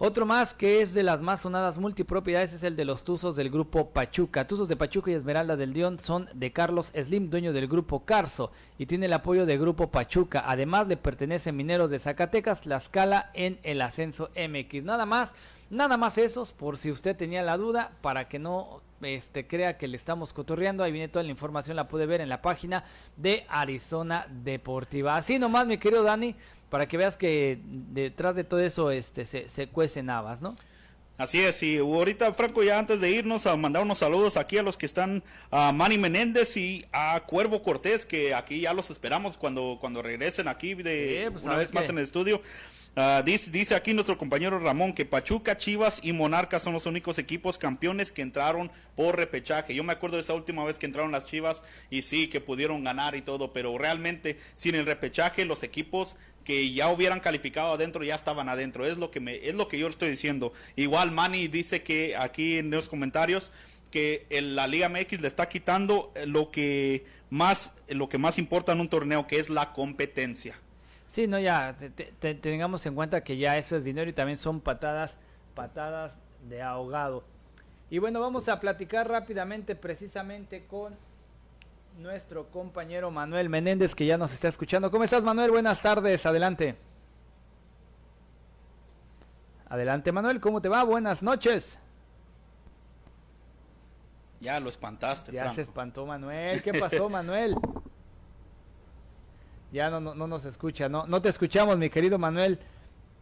Otro 0.00 0.26
más 0.26 0.54
que 0.54 0.80
es 0.80 0.94
de 0.94 1.02
las 1.02 1.20
más 1.20 1.40
sonadas 1.40 1.76
multipropiedades 1.76 2.52
es 2.52 2.62
el 2.62 2.76
de 2.76 2.84
los 2.84 3.02
Tuzos 3.02 3.34
del 3.34 3.50
grupo 3.50 3.90
Pachuca. 3.90 4.46
Tuzos 4.46 4.68
de 4.68 4.76
Pachuca 4.76 5.10
y 5.10 5.14
Esmeralda 5.14 5.56
del 5.56 5.72
Dion 5.72 5.98
son 5.98 6.28
de 6.34 6.52
Carlos 6.52 6.92
Slim, 6.94 7.30
dueño 7.30 7.52
del 7.52 7.66
grupo 7.66 8.04
Carso, 8.04 8.52
y 8.78 8.86
tiene 8.86 9.06
el 9.06 9.12
apoyo 9.12 9.44
del 9.44 9.58
grupo 9.58 9.90
Pachuca. 9.90 10.44
Además 10.46 10.86
le 10.86 10.96
pertenece 10.96 11.50
Mineros 11.50 11.90
de 11.90 11.98
Zacatecas, 11.98 12.64
La 12.64 12.76
Escala 12.76 13.32
en 13.34 13.58
el 13.64 13.82
ascenso 13.82 14.30
MX. 14.36 14.84
Nada 14.84 15.04
más, 15.04 15.34
nada 15.68 15.96
más 15.96 16.16
esos, 16.16 16.52
por 16.52 16.78
si 16.78 16.92
usted 16.92 17.16
tenía 17.16 17.42
la 17.42 17.56
duda, 17.56 17.90
para 18.00 18.28
que 18.28 18.38
no 18.38 18.82
este, 19.02 19.48
crea 19.48 19.78
que 19.78 19.88
le 19.88 19.96
estamos 19.96 20.32
cotorreando. 20.32 20.84
Ahí 20.84 20.92
viene 20.92 21.08
toda 21.08 21.24
la 21.24 21.30
información, 21.30 21.74
la 21.74 21.88
puede 21.88 22.06
ver 22.06 22.20
en 22.20 22.28
la 22.28 22.40
página 22.40 22.84
de 23.16 23.46
Arizona 23.48 24.28
Deportiva. 24.30 25.16
Así 25.16 25.40
nomás, 25.40 25.66
mi 25.66 25.78
querido 25.78 26.04
Dani 26.04 26.36
para 26.70 26.86
que 26.86 26.96
veas 26.96 27.16
que 27.16 27.58
detrás 27.64 28.34
de 28.36 28.44
todo 28.44 28.60
eso 28.60 28.90
este, 28.90 29.24
se, 29.24 29.48
se 29.48 29.68
cuecen 29.68 30.10
habas, 30.10 30.40
¿no? 30.40 30.56
Así 31.18 31.40
es, 31.40 31.64
y 31.64 31.78
ahorita 31.78 32.32
Franco 32.32 32.62
ya 32.62 32.78
antes 32.78 33.00
de 33.00 33.10
irnos 33.10 33.44
a 33.46 33.56
mandar 33.56 33.82
unos 33.82 33.98
saludos 33.98 34.36
aquí 34.36 34.56
a 34.56 34.62
los 34.62 34.76
que 34.76 34.86
están 34.86 35.24
a 35.50 35.72
Manny 35.72 35.98
Menéndez 35.98 36.56
y 36.56 36.86
a 36.92 37.24
Cuervo 37.26 37.60
Cortés 37.60 38.06
que 38.06 38.34
aquí 38.34 38.60
ya 38.60 38.72
los 38.72 38.90
esperamos 38.90 39.36
cuando 39.36 39.78
cuando 39.80 40.00
regresen 40.00 40.46
aquí 40.46 40.74
de 40.74 41.28
pues, 41.32 41.42
una 41.44 41.56
vez 41.56 41.74
más 41.74 41.88
en 41.88 41.98
el 41.98 42.04
estudio. 42.04 42.40
Ah, 43.00 43.22
dice, 43.24 43.52
dice, 43.52 43.76
aquí 43.76 43.94
nuestro 43.94 44.18
compañero 44.18 44.58
Ramón 44.58 44.92
que 44.92 45.04
Pachuca, 45.04 45.56
Chivas 45.56 46.00
y 46.02 46.12
Monarcas 46.12 46.64
son 46.64 46.72
los 46.72 46.84
únicos 46.84 47.20
equipos 47.20 47.56
campeones 47.56 48.10
que 48.10 48.22
entraron 48.22 48.72
por 48.96 49.16
repechaje. 49.16 49.72
Yo 49.72 49.84
me 49.84 49.92
acuerdo 49.92 50.16
de 50.16 50.22
esa 50.22 50.34
última 50.34 50.64
vez 50.64 50.80
que 50.80 50.86
entraron 50.86 51.12
las 51.12 51.24
Chivas 51.24 51.62
y 51.90 52.02
sí, 52.02 52.26
que 52.26 52.40
pudieron 52.40 52.82
ganar 52.82 53.14
y 53.14 53.22
todo, 53.22 53.52
pero 53.52 53.78
realmente 53.78 54.36
sin 54.56 54.74
el 54.74 54.84
repechaje 54.84 55.44
los 55.44 55.62
equipos 55.62 56.16
que 56.42 56.72
ya 56.72 56.90
hubieran 56.90 57.20
calificado 57.20 57.74
adentro 57.74 58.02
ya 58.02 58.16
estaban 58.16 58.48
adentro. 58.48 58.84
Es 58.84 58.98
lo 58.98 59.12
que 59.12 59.20
me 59.20 59.48
es 59.48 59.54
lo 59.54 59.68
que 59.68 59.78
yo 59.78 59.86
estoy 59.86 60.10
diciendo. 60.10 60.52
Igual 60.74 61.12
Manny 61.12 61.46
dice 61.46 61.84
que 61.84 62.16
aquí 62.16 62.58
en 62.58 62.72
los 62.72 62.88
comentarios 62.88 63.52
que 63.92 64.26
la 64.28 64.66
Liga 64.66 64.88
MX 64.88 65.20
le 65.20 65.28
está 65.28 65.48
quitando 65.48 66.12
lo 66.26 66.50
que 66.50 67.06
más 67.30 67.74
lo 67.90 68.08
que 68.08 68.18
más 68.18 68.38
importa 68.38 68.72
en 68.72 68.80
un 68.80 68.88
torneo 68.88 69.28
que 69.28 69.38
es 69.38 69.50
la 69.50 69.72
competencia. 69.72 70.58
Sí, 71.18 71.26
no, 71.26 71.40
ya 71.40 71.76
tengamos 72.20 72.86
en 72.86 72.94
cuenta 72.94 73.24
que 73.24 73.36
ya 73.36 73.56
eso 73.56 73.74
es 73.74 73.82
dinero 73.82 74.08
y 74.08 74.12
también 74.12 74.38
son 74.38 74.60
patadas, 74.60 75.18
patadas 75.52 76.16
de 76.48 76.62
ahogado. 76.62 77.24
Y 77.90 77.98
bueno, 77.98 78.20
vamos 78.20 78.48
a 78.48 78.60
platicar 78.60 79.08
rápidamente 79.08 79.74
precisamente 79.74 80.64
con 80.68 80.96
nuestro 81.98 82.52
compañero 82.52 83.10
Manuel 83.10 83.48
Menéndez 83.48 83.96
que 83.96 84.06
ya 84.06 84.16
nos 84.16 84.32
está 84.32 84.46
escuchando. 84.46 84.92
¿Cómo 84.92 85.02
estás 85.02 85.24
Manuel? 85.24 85.50
Buenas 85.50 85.82
tardes, 85.82 86.24
adelante. 86.24 86.76
Adelante 89.68 90.12
Manuel, 90.12 90.40
¿cómo 90.40 90.62
te 90.62 90.68
va? 90.68 90.84
Buenas 90.84 91.20
noches. 91.20 91.80
Ya 94.38 94.60
lo 94.60 94.68
espantaste. 94.68 95.32
Ya 95.32 95.52
se 95.52 95.62
espantó 95.62 96.06
Manuel. 96.06 96.62
¿Qué 96.62 96.74
pasó 96.74 97.08
Manuel? 97.10 97.56
Ya 99.72 99.90
no, 99.90 100.00
no, 100.00 100.14
no 100.14 100.26
nos 100.26 100.44
escucha, 100.44 100.88
no, 100.88 101.06
no 101.06 101.20
te 101.20 101.28
escuchamos, 101.28 101.76
mi 101.76 101.90
querido 101.90 102.18
Manuel. 102.18 102.58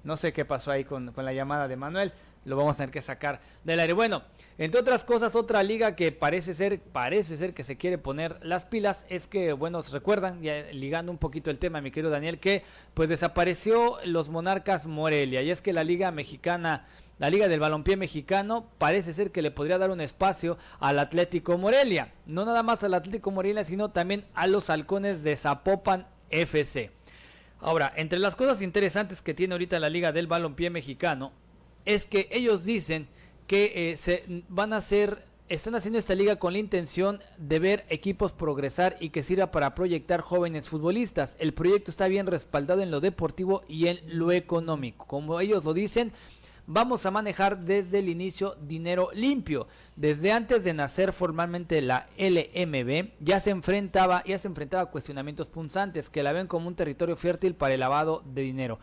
No 0.05 0.17
sé 0.17 0.33
qué 0.33 0.45
pasó 0.45 0.71
ahí 0.71 0.85
con, 0.85 1.13
con 1.13 1.25
la 1.25 1.33
llamada 1.33 1.67
de 1.67 1.77
Manuel 1.77 2.13
lo 2.47 2.57
vamos 2.57 2.75
a 2.75 2.77
tener 2.79 2.91
que 2.91 3.03
sacar 3.03 3.41
del 3.65 3.81
aire. 3.81 3.93
Bueno, 3.93 4.23
entre 4.57 4.81
otras 4.81 5.05
cosas, 5.05 5.35
otra 5.35 5.63
liga 5.63 5.97
que 5.97 6.13
parece 6.13 6.55
ser, 6.55 6.81
parece 6.81 7.37
ser 7.37 7.53
que 7.53 7.65
se 7.65 7.77
quiere 7.77 7.99
poner 7.99 8.39
las 8.43 8.65
pilas 8.65 9.05
es 9.09 9.27
que, 9.27 9.53
bueno, 9.53 9.83
se 9.83 9.91
recuerdan, 9.91 10.41
ya 10.41 10.63
ligando 10.73 11.13
un 11.13 11.19
poquito 11.19 11.51
el 11.51 11.59
tema, 11.59 11.81
mi 11.81 11.91
querido 11.91 12.11
Daniel, 12.11 12.39
que 12.39 12.63
pues 12.95 13.09
desapareció 13.09 13.99
los 14.05 14.31
Monarcas 14.31 14.87
Morelia. 14.87 15.43
Y 15.43 15.51
es 15.51 15.61
que 15.61 15.73
la 15.73 15.85
liga 15.85 16.11
mexicana, 16.13 16.87
la 17.19 17.31
liga 17.31 17.49
del 17.49 17.61
balompié 17.61 17.97
mexicano, 17.97 18.69
parece 18.79 19.13
ser 19.13 19.33
que 19.33 19.43
le 19.43 19.51
podría 19.51 19.79
dar 19.79 19.91
un 19.91 20.01
espacio 20.01 20.57
al 20.79 21.01
Atlético 21.01 21.59
Morelia. 21.59 22.13
No 22.27 22.45
nada 22.45 22.63
más 22.63 22.83
al 22.85 22.95
Atlético 22.95 23.33
Morelia, 23.33 23.65
sino 23.65 23.91
también 23.91 24.25
a 24.35 24.47
los 24.47 24.71
halcones 24.71 25.25
de 25.25 25.37
Zapopan 25.37 26.07
FC. 26.31 26.91
Ahora, 27.61 27.93
entre 27.97 28.19
las 28.19 28.37
cosas 28.37 28.62
interesantes 28.62 29.23
que 29.23 29.35
tiene 29.35 29.55
ahorita 29.55 29.79
la 29.81 29.89
liga 29.89 30.12
del 30.12 30.27
balompié 30.27 30.71
mexicano 30.71 31.33
es 31.85 32.05
que 32.05 32.29
ellos 32.31 32.65
dicen 32.65 33.09
que 33.47 33.93
eh, 33.93 33.97
se 33.97 34.25
van 34.49 34.73
a 34.73 34.77
hacer, 34.77 35.25
están 35.49 35.75
haciendo 35.75 35.99
esta 35.99 36.15
liga 36.15 36.37
con 36.37 36.53
la 36.53 36.59
intención 36.59 37.21
de 37.39 37.59
ver 37.59 37.85
equipos 37.89 38.33
progresar 38.33 38.97
y 39.01 39.11
que 39.11 39.23
sirva 39.23 39.51
para 39.53 39.75
proyectar 39.75 40.21
jóvenes 40.21 40.69
futbolistas. 40.69 41.35
El 41.39 41.55
proyecto 41.55 41.91
está 41.91 42.09
bien 42.09 42.27
respaldado 42.27 42.83
en 42.83 42.91
lo 42.91 43.01
deportivo 43.01 43.62
y 43.69 43.87
en 43.87 44.01
lo 44.07 44.33
económico. 44.33 45.07
Como 45.07 45.41
ellos 45.41 45.65
lo 45.65 45.75
dicen, 45.75 46.12
vamos 46.67 47.07
a 47.07 47.11
manejar 47.11 47.59
desde 47.59 48.01
el 48.01 48.09
inicio 48.09 48.57
dinero 48.61 49.11
limpio. 49.13 49.69
Desde 49.95 50.33
antes 50.33 50.65
de 50.65 50.75
nacer 50.75 51.13
formalmente 51.13 51.81
la 51.81 52.09
LMB, 52.19 53.11
ya 53.21 53.41
se 53.41 53.51
enfrentaba, 53.51 54.23
ya 54.25 54.39
se 54.39 54.49
enfrentaba 54.49 54.85
a 54.85 54.91
cuestionamientos 54.91 55.49
punzantes 55.49 56.11
que 56.11 56.23
la 56.23 56.33
ven 56.33 56.47
como 56.47 56.69
un 56.69 56.75
territorio 56.75 57.17
fértil 57.17 57.55
para 57.55 57.75
el 57.75 57.81
lavado 57.81 58.23
de 58.25 58.43
dinero 58.43 58.79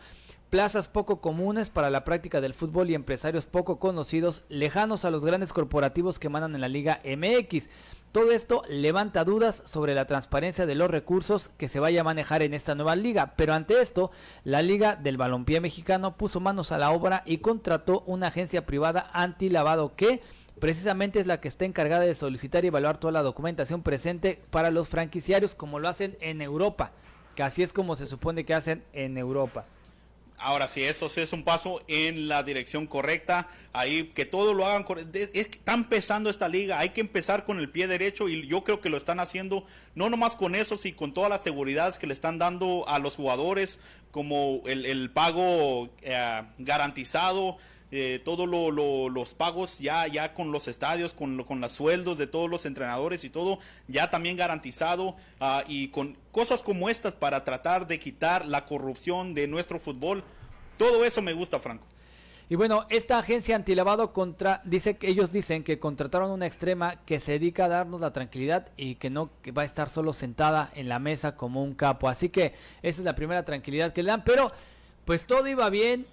plazas 0.54 0.86
poco 0.86 1.20
comunes 1.20 1.68
para 1.68 1.90
la 1.90 2.04
práctica 2.04 2.40
del 2.40 2.54
fútbol 2.54 2.88
y 2.88 2.94
empresarios 2.94 3.44
poco 3.44 3.80
conocidos, 3.80 4.44
lejanos 4.48 5.04
a 5.04 5.10
los 5.10 5.24
grandes 5.24 5.52
corporativos 5.52 6.20
que 6.20 6.28
mandan 6.28 6.54
en 6.54 6.60
la 6.60 6.68
Liga 6.68 7.00
MX. 7.04 7.68
Todo 8.14 8.30
esto 8.30 8.62
levanta 8.68 9.24
dudas 9.24 9.60
sobre 9.66 9.92
la 9.92 10.06
transparencia 10.06 10.66
de 10.66 10.76
los 10.76 10.88
recursos 10.88 11.48
que 11.58 11.68
se 11.68 11.80
vaya 11.80 12.02
a 12.02 12.04
manejar 12.04 12.42
en 12.42 12.54
esta 12.54 12.76
nueva 12.76 12.94
liga, 12.94 13.34
pero 13.34 13.54
ante 13.54 13.82
esto, 13.82 14.12
la 14.44 14.62
Liga 14.62 14.94
del 14.94 15.16
Balompié 15.16 15.60
Mexicano 15.60 16.16
puso 16.16 16.38
manos 16.38 16.70
a 16.70 16.78
la 16.78 16.92
obra 16.92 17.24
y 17.26 17.38
contrató 17.38 18.04
una 18.06 18.28
agencia 18.28 18.66
privada 18.66 19.10
anti-lavado 19.12 19.96
que 19.96 20.22
precisamente 20.60 21.18
es 21.18 21.26
la 21.26 21.40
que 21.40 21.48
está 21.48 21.64
encargada 21.64 22.04
de 22.04 22.14
solicitar 22.14 22.64
y 22.64 22.68
evaluar 22.68 22.98
toda 22.98 23.12
la 23.12 23.24
documentación 23.24 23.82
presente 23.82 24.40
para 24.50 24.70
los 24.70 24.86
franquiciarios 24.86 25.56
como 25.56 25.80
lo 25.80 25.88
hacen 25.88 26.16
en 26.20 26.40
Europa, 26.40 26.92
que 27.34 27.42
así 27.42 27.64
es 27.64 27.72
como 27.72 27.96
se 27.96 28.06
supone 28.06 28.44
que 28.44 28.54
hacen 28.54 28.84
en 28.92 29.18
Europa. 29.18 29.64
Ahora 30.38 30.68
sí, 30.68 30.82
eso 30.82 31.08
sí 31.08 31.20
es 31.20 31.32
un 31.32 31.44
paso 31.44 31.82
en 31.88 32.28
la 32.28 32.42
dirección 32.42 32.86
correcta. 32.86 33.48
Ahí 33.72 34.12
que 34.14 34.26
todo 34.26 34.52
lo 34.52 34.66
hagan. 34.66 34.84
Es 35.14 35.48
que 35.48 35.58
está 35.58 35.74
empezando 35.74 36.28
esta 36.28 36.48
liga. 36.48 36.78
Hay 36.78 36.90
que 36.90 37.00
empezar 37.00 37.44
con 37.44 37.58
el 37.58 37.70
pie 37.70 37.86
derecho 37.86 38.28
y 38.28 38.46
yo 38.46 38.64
creo 38.64 38.80
que 38.80 38.90
lo 38.90 38.96
están 38.96 39.20
haciendo 39.20 39.64
no 39.94 40.10
nomás 40.10 40.36
con 40.36 40.54
eso, 40.54 40.76
sino 40.76 40.96
con 40.96 41.14
todas 41.14 41.30
las 41.30 41.42
seguridades 41.42 41.98
que 41.98 42.06
le 42.06 42.14
están 42.14 42.38
dando 42.38 42.84
a 42.88 42.98
los 42.98 43.16
jugadores, 43.16 43.78
como 44.10 44.60
el, 44.66 45.10
pago 45.10 45.88
eh, 46.02 46.42
garantizado 46.58 47.56
eh, 47.96 48.20
todos 48.24 48.48
los 48.48 49.34
pagos 49.34 49.78
ya, 49.78 50.08
ya 50.08 50.34
con 50.34 50.50
los 50.50 50.66
estadios, 50.66 51.14
con, 51.14 51.44
con 51.44 51.60
los 51.60 51.70
sueldos 51.70 52.18
de 52.18 52.26
todos 52.26 52.50
los 52.50 52.66
entrenadores 52.66 53.22
y 53.22 53.30
todo, 53.30 53.60
ya 53.86 54.10
también 54.10 54.36
garantizado 54.36 55.14
ah, 55.38 55.62
y 55.68 55.88
con 55.88 56.18
cosas 56.32 56.60
como 56.60 56.88
estas 56.88 57.12
para 57.12 57.44
tratar 57.44 57.86
de 57.86 58.00
quitar 58.00 58.46
la 58.46 58.66
corrupción 58.66 59.32
de 59.32 59.46
nuestro 59.46 59.78
fútbol. 59.78 60.24
Todo 60.76 61.04
eso 61.04 61.22
me 61.22 61.34
gusta, 61.34 61.60
Franco. 61.60 61.86
Y 62.48 62.56
bueno, 62.56 62.84
esta 62.90 63.16
agencia 63.16 63.54
antilavado 63.54 64.12
contra, 64.12 64.60
dice 64.64 64.96
que 64.96 65.06
ellos 65.06 65.30
dicen 65.30 65.62
que 65.62 65.78
contrataron 65.78 66.32
una 66.32 66.46
extrema 66.46 66.96
que 67.06 67.20
se 67.20 67.32
dedica 67.32 67.66
a 67.66 67.68
darnos 67.68 68.00
la 68.00 68.12
tranquilidad 68.12 68.70
y 68.76 68.96
que 68.96 69.08
no 69.08 69.30
que 69.40 69.52
va 69.52 69.62
a 69.62 69.66
estar 69.66 69.88
solo 69.88 70.12
sentada 70.12 70.72
en 70.74 70.88
la 70.88 70.98
mesa 70.98 71.36
como 71.36 71.62
un 71.62 71.74
capo. 71.74 72.08
Así 72.08 72.28
que 72.28 72.54
esa 72.82 73.02
es 73.02 73.04
la 73.04 73.14
primera 73.14 73.44
tranquilidad 73.44 73.92
que 73.92 74.02
le 74.02 74.10
dan. 74.10 74.24
Pero 74.24 74.50
pues 75.04 75.26
todo 75.26 75.46
iba 75.46 75.70
bien 75.70 76.06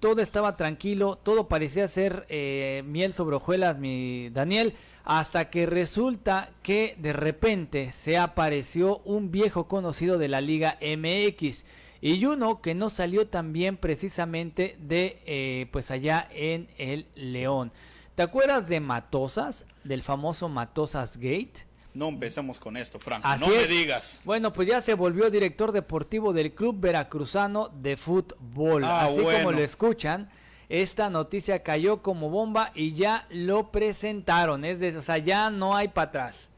todo 0.00 0.20
estaba 0.20 0.56
tranquilo, 0.56 1.16
todo 1.16 1.48
parecía 1.48 1.88
ser 1.88 2.26
eh, 2.28 2.82
miel 2.86 3.12
sobre 3.14 3.36
hojuelas, 3.36 3.78
mi 3.78 4.30
Daniel, 4.30 4.74
hasta 5.04 5.50
que 5.50 5.66
resulta 5.66 6.50
que 6.62 6.96
de 6.98 7.12
repente 7.12 7.92
se 7.92 8.18
apareció 8.18 8.98
un 8.98 9.30
viejo 9.30 9.68
conocido 9.68 10.18
de 10.18 10.28
la 10.28 10.40
Liga 10.40 10.78
MX 10.80 11.64
y 12.00 12.24
uno 12.24 12.60
que 12.60 12.74
no 12.74 12.90
salió 12.90 13.28
tan 13.28 13.52
bien 13.52 13.76
precisamente 13.76 14.76
de 14.80 15.22
eh, 15.26 15.66
pues 15.72 15.90
allá 15.90 16.28
en 16.30 16.68
el 16.78 17.06
León. 17.14 17.72
¿Te 18.14 18.22
acuerdas 18.22 18.68
de 18.68 18.80
Matosas, 18.80 19.66
del 19.84 20.02
famoso 20.02 20.48
Matosas 20.48 21.16
Gate? 21.16 21.65
No 21.96 22.08
empecemos 22.10 22.60
con 22.60 22.76
esto, 22.76 22.98
Franco. 22.98 23.26
no 23.40 23.48
me 23.48 23.66
digas. 23.66 24.20
Bueno, 24.26 24.52
pues 24.52 24.68
ya 24.68 24.82
se 24.82 24.92
volvió 24.92 25.30
director 25.30 25.72
deportivo 25.72 26.34
del 26.34 26.52
Club 26.52 26.78
Veracruzano 26.78 27.70
de 27.70 27.96
Fútbol. 27.96 28.84
Ah, 28.84 29.06
Así 29.06 29.16
como 29.18 29.50
lo 29.52 29.60
escuchan, 29.60 30.28
esta 30.68 31.08
noticia 31.08 31.62
cayó 31.62 32.02
como 32.02 32.28
bomba 32.28 32.70
y 32.74 32.92
ya 32.92 33.26
lo 33.30 33.70
presentaron. 33.72 34.66
Es 34.66 34.78
de, 34.78 34.94
o 34.94 35.00
sea, 35.00 35.16
ya 35.16 35.48
no 35.48 35.74
hay 35.74 35.88
para 35.88 36.08
atrás. 36.08 36.48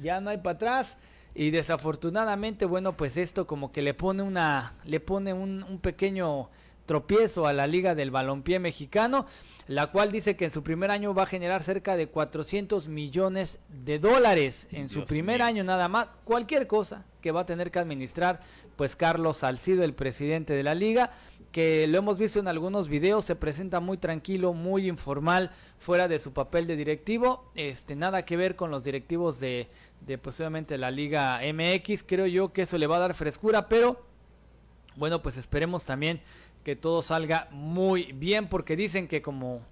Ya 0.00 0.20
no 0.20 0.30
hay 0.30 0.38
para 0.38 0.54
atrás. 0.54 0.96
Y 1.34 1.50
desafortunadamente, 1.50 2.64
bueno, 2.64 2.96
pues 2.96 3.16
esto 3.16 3.48
como 3.48 3.72
que 3.72 3.82
le 3.82 3.94
pone 3.94 4.22
una, 4.22 4.74
le 4.84 5.00
pone 5.00 5.32
un, 5.32 5.64
un 5.64 5.80
pequeño 5.80 6.50
tropiezo 6.86 7.48
a 7.48 7.52
la 7.52 7.66
Liga 7.66 7.96
del 7.96 8.12
Balompié 8.12 8.60
Mexicano 8.60 9.26
la 9.66 9.88
cual 9.88 10.12
dice 10.12 10.36
que 10.36 10.46
en 10.46 10.50
su 10.50 10.62
primer 10.62 10.90
año 10.90 11.14
va 11.14 11.22
a 11.22 11.26
generar 11.26 11.62
cerca 11.62 11.96
de 11.96 12.08
400 12.08 12.88
millones 12.88 13.58
de 13.68 13.98
dólares. 13.98 14.68
En 14.72 14.88
su 14.88 15.04
primer 15.04 15.42
año 15.42 15.64
nada 15.64 15.88
más, 15.88 16.08
cualquier 16.24 16.66
cosa 16.66 17.04
que 17.20 17.32
va 17.32 17.40
a 17.40 17.46
tener 17.46 17.70
que 17.70 17.78
administrar 17.78 18.40
pues 18.76 18.96
Carlos 18.96 19.38
Salcido, 19.38 19.84
el 19.84 19.94
presidente 19.94 20.52
de 20.52 20.62
la 20.62 20.74
liga, 20.74 21.12
que 21.52 21.86
lo 21.86 21.98
hemos 21.98 22.18
visto 22.18 22.40
en 22.40 22.48
algunos 22.48 22.88
videos, 22.88 23.24
se 23.24 23.36
presenta 23.36 23.78
muy 23.78 23.96
tranquilo, 23.96 24.52
muy 24.52 24.88
informal, 24.88 25.52
fuera 25.78 26.08
de 26.08 26.18
su 26.18 26.32
papel 26.32 26.66
de 26.66 26.74
directivo, 26.74 27.50
este 27.54 27.94
nada 27.94 28.24
que 28.24 28.36
ver 28.36 28.56
con 28.56 28.72
los 28.72 28.82
directivos 28.82 29.38
de, 29.38 29.68
de 30.00 30.18
posiblemente 30.18 30.76
la 30.76 30.90
liga 30.90 31.40
MX, 31.40 32.02
creo 32.04 32.26
yo 32.26 32.52
que 32.52 32.62
eso 32.62 32.76
le 32.76 32.88
va 32.88 32.96
a 32.96 33.00
dar 33.00 33.14
frescura, 33.14 33.68
pero 33.68 34.04
bueno, 34.96 35.22
pues 35.22 35.36
esperemos 35.36 35.84
también 35.84 36.20
que 36.64 36.76
todo 36.76 37.02
salga 37.02 37.48
muy 37.50 38.12
bien, 38.12 38.48
porque 38.48 38.74
dicen 38.74 39.06
que 39.06 39.22
como 39.22 39.62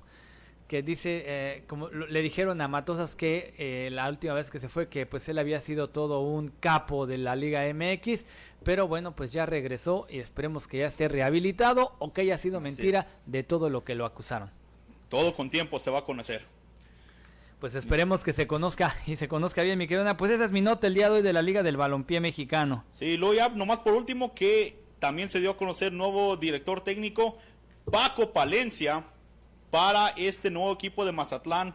que 0.68 0.82
dice, 0.82 1.22
eh, 1.26 1.64
como 1.66 1.90
le 1.90 2.22
dijeron 2.22 2.62
a 2.62 2.66
Matosas 2.66 3.14
que 3.14 3.52
eh, 3.58 3.90
la 3.92 4.08
última 4.08 4.32
vez 4.32 4.50
que 4.50 4.58
se 4.58 4.70
fue, 4.70 4.88
que 4.88 5.04
pues 5.04 5.28
él 5.28 5.38
había 5.38 5.60
sido 5.60 5.90
todo 5.90 6.20
un 6.20 6.48
capo 6.48 7.06
de 7.06 7.18
la 7.18 7.36
Liga 7.36 7.62
MX, 7.74 8.24
pero 8.64 8.88
bueno, 8.88 9.14
pues 9.14 9.32
ya 9.32 9.44
regresó 9.44 10.06
y 10.08 10.18
esperemos 10.18 10.68
que 10.68 10.78
ya 10.78 10.86
esté 10.86 11.08
rehabilitado 11.08 11.94
o 11.98 12.14
que 12.14 12.22
haya 12.22 12.38
sido 12.38 12.58
mentira 12.58 13.06
de 13.26 13.42
todo 13.42 13.68
lo 13.68 13.84
que 13.84 13.94
lo 13.94 14.06
acusaron. 14.06 14.50
Todo 15.10 15.34
con 15.34 15.50
tiempo 15.50 15.78
se 15.78 15.90
va 15.90 15.98
a 15.98 16.04
conocer. 16.06 16.46
Pues 17.60 17.74
esperemos 17.74 18.24
que 18.24 18.32
se 18.32 18.46
conozca 18.46 18.96
y 19.06 19.16
se 19.16 19.28
conozca 19.28 19.62
bien, 19.62 19.78
mi 19.78 19.86
querida. 19.86 20.16
Pues 20.16 20.32
esa 20.32 20.46
es 20.46 20.52
mi 20.52 20.62
nota 20.62 20.86
el 20.86 20.94
día 20.94 21.10
de 21.10 21.16
hoy 21.16 21.22
de 21.22 21.34
la 21.34 21.42
Liga 21.42 21.62
del 21.62 21.76
Balompié 21.76 22.18
Mexicano. 22.20 22.84
Sí, 22.92 23.18
luego 23.18 23.34
ya 23.34 23.50
nomás 23.50 23.80
por 23.80 23.92
último 23.92 24.34
que 24.34 24.81
también 25.02 25.28
se 25.30 25.40
dio 25.40 25.50
a 25.50 25.56
conocer 25.56 25.92
nuevo 25.92 26.36
director 26.36 26.80
técnico, 26.80 27.36
Paco 27.90 28.32
Palencia, 28.32 29.02
para 29.72 30.10
este 30.10 30.48
nuevo 30.48 30.72
equipo 30.72 31.04
de 31.04 31.10
Mazatlán. 31.10 31.74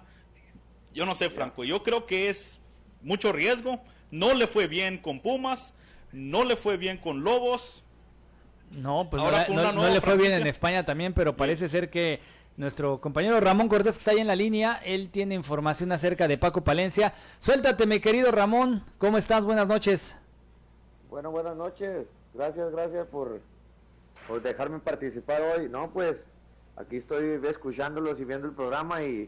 Yo 0.94 1.06
no 1.06 1.13
sé, 1.13 1.30
Franco, 1.30 1.66
yo 1.66 1.84
creo 1.84 2.06
que 2.06 2.30
es 2.30 2.62
mucho 3.02 3.34
riesgo. 3.34 3.82
No 4.12 4.34
le 4.34 4.48
fue 4.48 4.68
bien 4.68 4.98
con 4.98 5.20
Pumas, 5.20 5.74
no 6.13 6.46
le 6.46 6.56
fue 6.56 6.78
bien 6.78 6.98
con 6.98 7.26
Lobos. 7.26 7.84
No, 8.72 9.10
pues 9.10 9.22
no, 9.22 9.90
le 9.90 10.00
fue 10.00 10.16
bien 10.16 10.32
en 10.32 10.48
España 10.48 10.86
también, 10.86 11.13
pero 11.13 11.36
parece 11.36 11.68
ser 11.68 11.90
que 11.90 12.22
nuestro 12.56 13.02
compañero 13.02 13.42
Ramón 13.42 13.68
Cortés 13.68 13.96
que 13.96 14.00
está 14.00 14.12
ahí 14.12 14.20
en 14.20 14.28
la 14.28 14.38
línea, 14.38 14.80
él 14.86 15.10
tiene 15.10 15.36
información 15.36 15.92
acerca 15.92 16.30
de 16.30 16.38
Paco 16.38 16.63
Palencia. 16.63 17.13
Suéltate, 17.42 17.88
mi 17.88 18.00
querido 18.00 18.32
Ramón, 18.32 18.86
¿cómo 18.98 19.18
estás? 19.18 19.44
Buenas 19.44 19.68
noches. 19.68 20.16
Bueno, 21.10 21.30
buenas 21.30 21.58
noches. 21.58 22.08
Gracias, 22.38 22.71
gracias 22.71 23.08
por, 23.08 23.41
dejarme 24.43 24.78
participar 24.78 25.41
hoy. 25.41 25.69
No, 25.69 25.89
pues 25.89 26.23
aquí 26.76 26.97
estoy 26.97 27.41
escuchándolos 27.47 28.19
y 28.19 28.26
viendo 28.26 28.47
el 28.47 28.54
programa 28.54 29.02
y, 29.02 29.28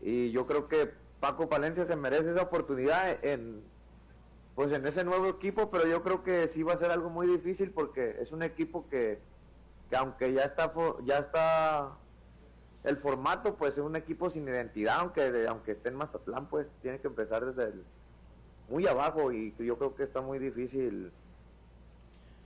y 0.00 0.32
yo 0.32 0.44
creo 0.44 0.66
que 0.66 0.90
Paco 1.20 1.48
Palencia 1.48 1.86
se 1.86 1.94
merece 1.94 2.32
esa 2.32 2.42
oportunidad 2.42 3.24
en 3.24 3.62
pues 4.56 4.72
en 4.72 4.84
ese 4.88 5.04
nuevo 5.04 5.28
equipo, 5.28 5.70
pero 5.70 5.86
yo 5.86 6.02
creo 6.02 6.24
que 6.24 6.48
sí 6.48 6.64
va 6.64 6.72
a 6.72 6.78
ser 6.78 6.90
algo 6.90 7.08
muy 7.08 7.28
difícil 7.28 7.70
porque 7.70 8.16
es 8.20 8.32
un 8.32 8.42
equipo 8.42 8.88
que, 8.88 9.20
que 9.88 9.96
aunque 9.96 10.32
ya 10.32 10.42
está 10.42 10.72
ya 11.04 11.18
está 11.18 11.92
el 12.82 12.96
formato, 12.96 13.54
pues 13.54 13.74
es 13.74 13.78
un 13.78 13.94
equipo 13.94 14.28
sin 14.30 14.48
identidad, 14.48 14.96
aunque 14.98 15.46
aunque 15.48 15.72
esté 15.72 15.90
en 15.90 15.94
Mazatlán, 15.94 16.48
pues 16.48 16.66
tiene 16.82 16.98
que 16.98 17.06
empezar 17.06 17.46
desde 17.46 17.80
muy 18.68 18.88
abajo 18.88 19.30
y 19.30 19.54
yo 19.60 19.78
creo 19.78 19.94
que 19.94 20.02
está 20.02 20.20
muy 20.20 20.40
difícil 20.40 21.12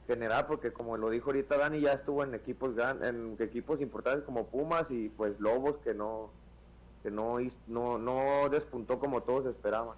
general, 0.06 0.46
porque 0.46 0.72
como 0.72 0.96
lo 0.96 1.10
dijo 1.10 1.30
ahorita 1.30 1.56
Dani, 1.56 1.80
ya 1.80 1.92
estuvo 1.92 2.24
en 2.24 2.34
equipos 2.34 2.74
en 3.02 3.36
equipos 3.38 3.80
importantes 3.80 4.24
como 4.24 4.46
Pumas 4.46 4.86
y 4.90 5.08
pues 5.08 5.38
Lobos 5.38 5.76
que 5.84 5.94
no 5.94 6.30
que 7.02 7.10
no 7.10 7.38
no, 7.66 7.98
no 7.98 8.48
despuntó 8.48 8.98
como 8.98 9.22
todos 9.22 9.46
esperaban. 9.46 9.96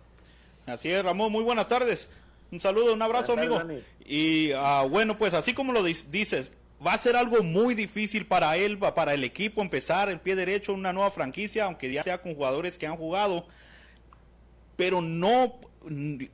Así 0.66 0.90
es, 0.90 1.04
Ramón, 1.04 1.30
muy 1.30 1.44
buenas 1.44 1.68
tardes. 1.68 2.08
Un 2.50 2.60
saludo, 2.60 2.94
un 2.94 3.02
abrazo, 3.02 3.32
amigo. 3.32 3.60
Y 4.04 4.52
ah, 4.52 4.86
bueno, 4.88 5.18
pues 5.18 5.34
así 5.34 5.54
como 5.54 5.72
lo 5.72 5.82
dices, 5.82 6.52
va 6.84 6.92
a 6.92 6.98
ser 6.98 7.16
algo 7.16 7.42
muy 7.42 7.74
difícil 7.74 8.26
para 8.26 8.56
él, 8.56 8.78
para 8.78 9.14
el 9.14 9.24
equipo 9.24 9.60
empezar 9.62 10.08
el 10.08 10.20
pie 10.20 10.36
derecho 10.36 10.72
una 10.72 10.92
nueva 10.92 11.10
franquicia, 11.10 11.64
aunque 11.64 11.92
ya 11.92 12.02
sea 12.02 12.22
con 12.22 12.34
jugadores 12.34 12.78
que 12.78 12.86
han 12.86 12.96
jugado. 12.96 13.46
Pero 14.76 15.00
no, 15.00 15.54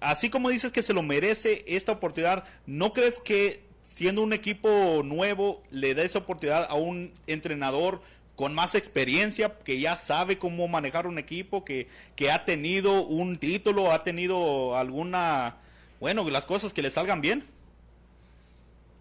así 0.01 0.31
como 0.31 0.49
dices 0.51 0.73
que 0.73 0.83
se 0.83 0.95
lo 0.95 1.03
merece 1.03 1.65
esta 1.67 1.93
oportunidad, 1.93 2.45
¿no 2.67 2.93
crees 2.93 3.21
que 3.21 3.63
siendo 3.83 4.23
un 4.23 4.33
equipo 4.33 5.03
nuevo 5.05 5.63
le 5.71 5.95
dé 5.95 6.05
esa 6.05 6.21
oportunidad 6.21 6.67
a 6.69 6.75
un 6.75 7.13
entrenador 7.27 8.01
con 8.37 8.55
más 8.55 8.75
experiencia, 8.75 9.59
que 9.59 9.79
ya 9.79 9.97
sabe 9.97 10.39
cómo 10.39 10.67
manejar 10.67 11.07
un 11.07 11.19
equipo, 11.19 11.63
que, 11.63 11.89
que 12.17 12.31
ha 12.31 12.47
tenido 12.47 13.03
un 13.03 13.37
título, 13.37 13.93
ha 13.93 14.03
tenido 14.03 14.77
alguna, 14.79 15.57
bueno, 16.01 16.29
las 16.31 16.47
cosas 16.47 16.73
que 16.73 16.81
le 16.81 16.91
salgan 16.91 17.21
bien? 17.21 17.45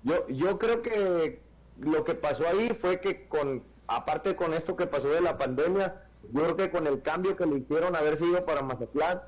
Yo, 0.04 0.28
yo 0.28 0.60
creo 0.60 0.82
que 0.82 1.40
lo 1.80 2.04
que 2.04 2.16
pasó 2.16 2.46
ahí 2.48 2.78
fue 2.82 3.00
que 3.00 3.28
con, 3.28 3.64
aparte 3.88 4.36
con 4.36 4.54
esto 4.54 4.76
que 4.76 4.88
pasó 4.88 5.08
de 5.08 5.22
la 5.22 5.38
pandemia, 5.38 6.04
yo 6.34 6.42
creo 6.42 6.56
que 6.58 6.72
con 6.72 6.88
el 6.88 7.02
cambio 7.02 7.38
que 7.38 7.46
le 7.46 7.60
hicieron 7.60 7.96
haber 7.96 8.18
sido 8.18 8.46
para 8.46 8.62
Mazatlán, 8.62 9.22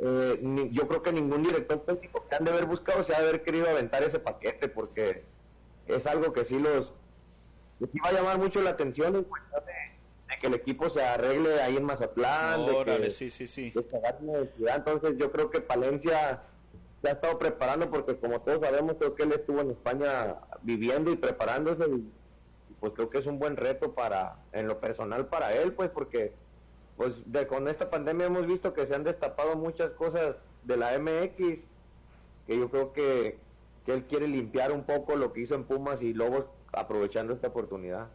eh, 0.00 0.68
yo 0.72 0.86
creo 0.86 1.02
que 1.02 1.12
ningún 1.12 1.42
director 1.42 1.80
técnico 1.84 2.24
que 2.28 2.36
han 2.36 2.44
de 2.44 2.52
haber 2.52 2.66
buscado 2.66 3.02
se 3.02 3.14
ha 3.14 3.20
de 3.20 3.28
haber 3.28 3.42
querido 3.42 3.68
aventar 3.68 4.02
ese 4.02 4.20
paquete, 4.20 4.68
porque 4.68 5.24
es 5.88 6.06
algo 6.06 6.32
que 6.32 6.44
sí 6.44 6.58
los 6.58 6.92
que 7.80 7.86
sí 7.86 7.98
va 8.04 8.10
a 8.10 8.12
llamar 8.12 8.38
mucho 8.38 8.60
la 8.60 8.70
atención 8.70 9.16
en 9.16 9.24
cuestión 9.24 9.62
de, 9.64 10.38
que 10.40 10.46
el 10.46 10.54
equipo 10.54 10.90
se 10.90 11.02
arregle 11.02 11.62
ahí 11.62 11.76
en 11.76 11.84
Mazatlán, 11.84 12.66
de 12.66 13.00
que, 13.00 13.10
sí, 13.10 13.30
sí, 13.30 13.46
sí. 13.46 13.72
entonces 13.74 15.14
yo 15.16 15.32
creo 15.32 15.50
que 15.50 15.60
Palencia 15.60 16.42
se 17.02 17.08
ha 17.08 17.12
estado 17.12 17.38
preparando 17.38 17.90
porque 17.90 18.16
como 18.18 18.40
todos 18.40 18.60
sabemos 18.60 18.96
creo 18.98 19.14
que 19.14 19.22
él 19.24 19.32
estuvo 19.32 19.60
en 19.60 19.70
España 19.70 20.36
viviendo 20.62 21.10
y 21.10 21.16
preparándose 21.16 21.88
y, 21.88 22.12
pues 22.78 22.92
creo 22.94 23.10
que 23.10 23.18
es 23.18 23.26
un 23.26 23.38
buen 23.38 23.56
reto 23.56 23.94
para 23.94 24.36
en 24.52 24.68
lo 24.68 24.78
personal 24.78 25.26
para 25.26 25.52
él 25.54 25.72
pues 25.72 25.90
porque 25.90 26.32
pues 26.98 27.14
de, 27.26 27.46
con 27.46 27.68
esta 27.68 27.88
pandemia 27.88 28.26
hemos 28.26 28.46
visto 28.46 28.74
que 28.74 28.86
se 28.86 28.94
han 28.94 29.04
destapado 29.04 29.54
muchas 29.54 29.92
cosas 29.92 30.34
de 30.64 30.76
la 30.76 30.98
MX 30.98 31.60
que 32.46 32.58
yo 32.58 32.68
creo 32.68 32.92
que, 32.92 33.38
que 33.86 33.92
él 33.92 34.04
quiere 34.04 34.26
limpiar 34.26 34.72
un 34.72 34.82
poco 34.82 35.14
lo 35.14 35.32
que 35.32 35.42
hizo 35.42 35.54
en 35.54 35.64
Pumas 35.64 36.02
y 36.02 36.12
Lobos 36.12 36.46
aprovechando 36.72 37.32
esta 37.32 37.48
oportunidad. 37.48 38.08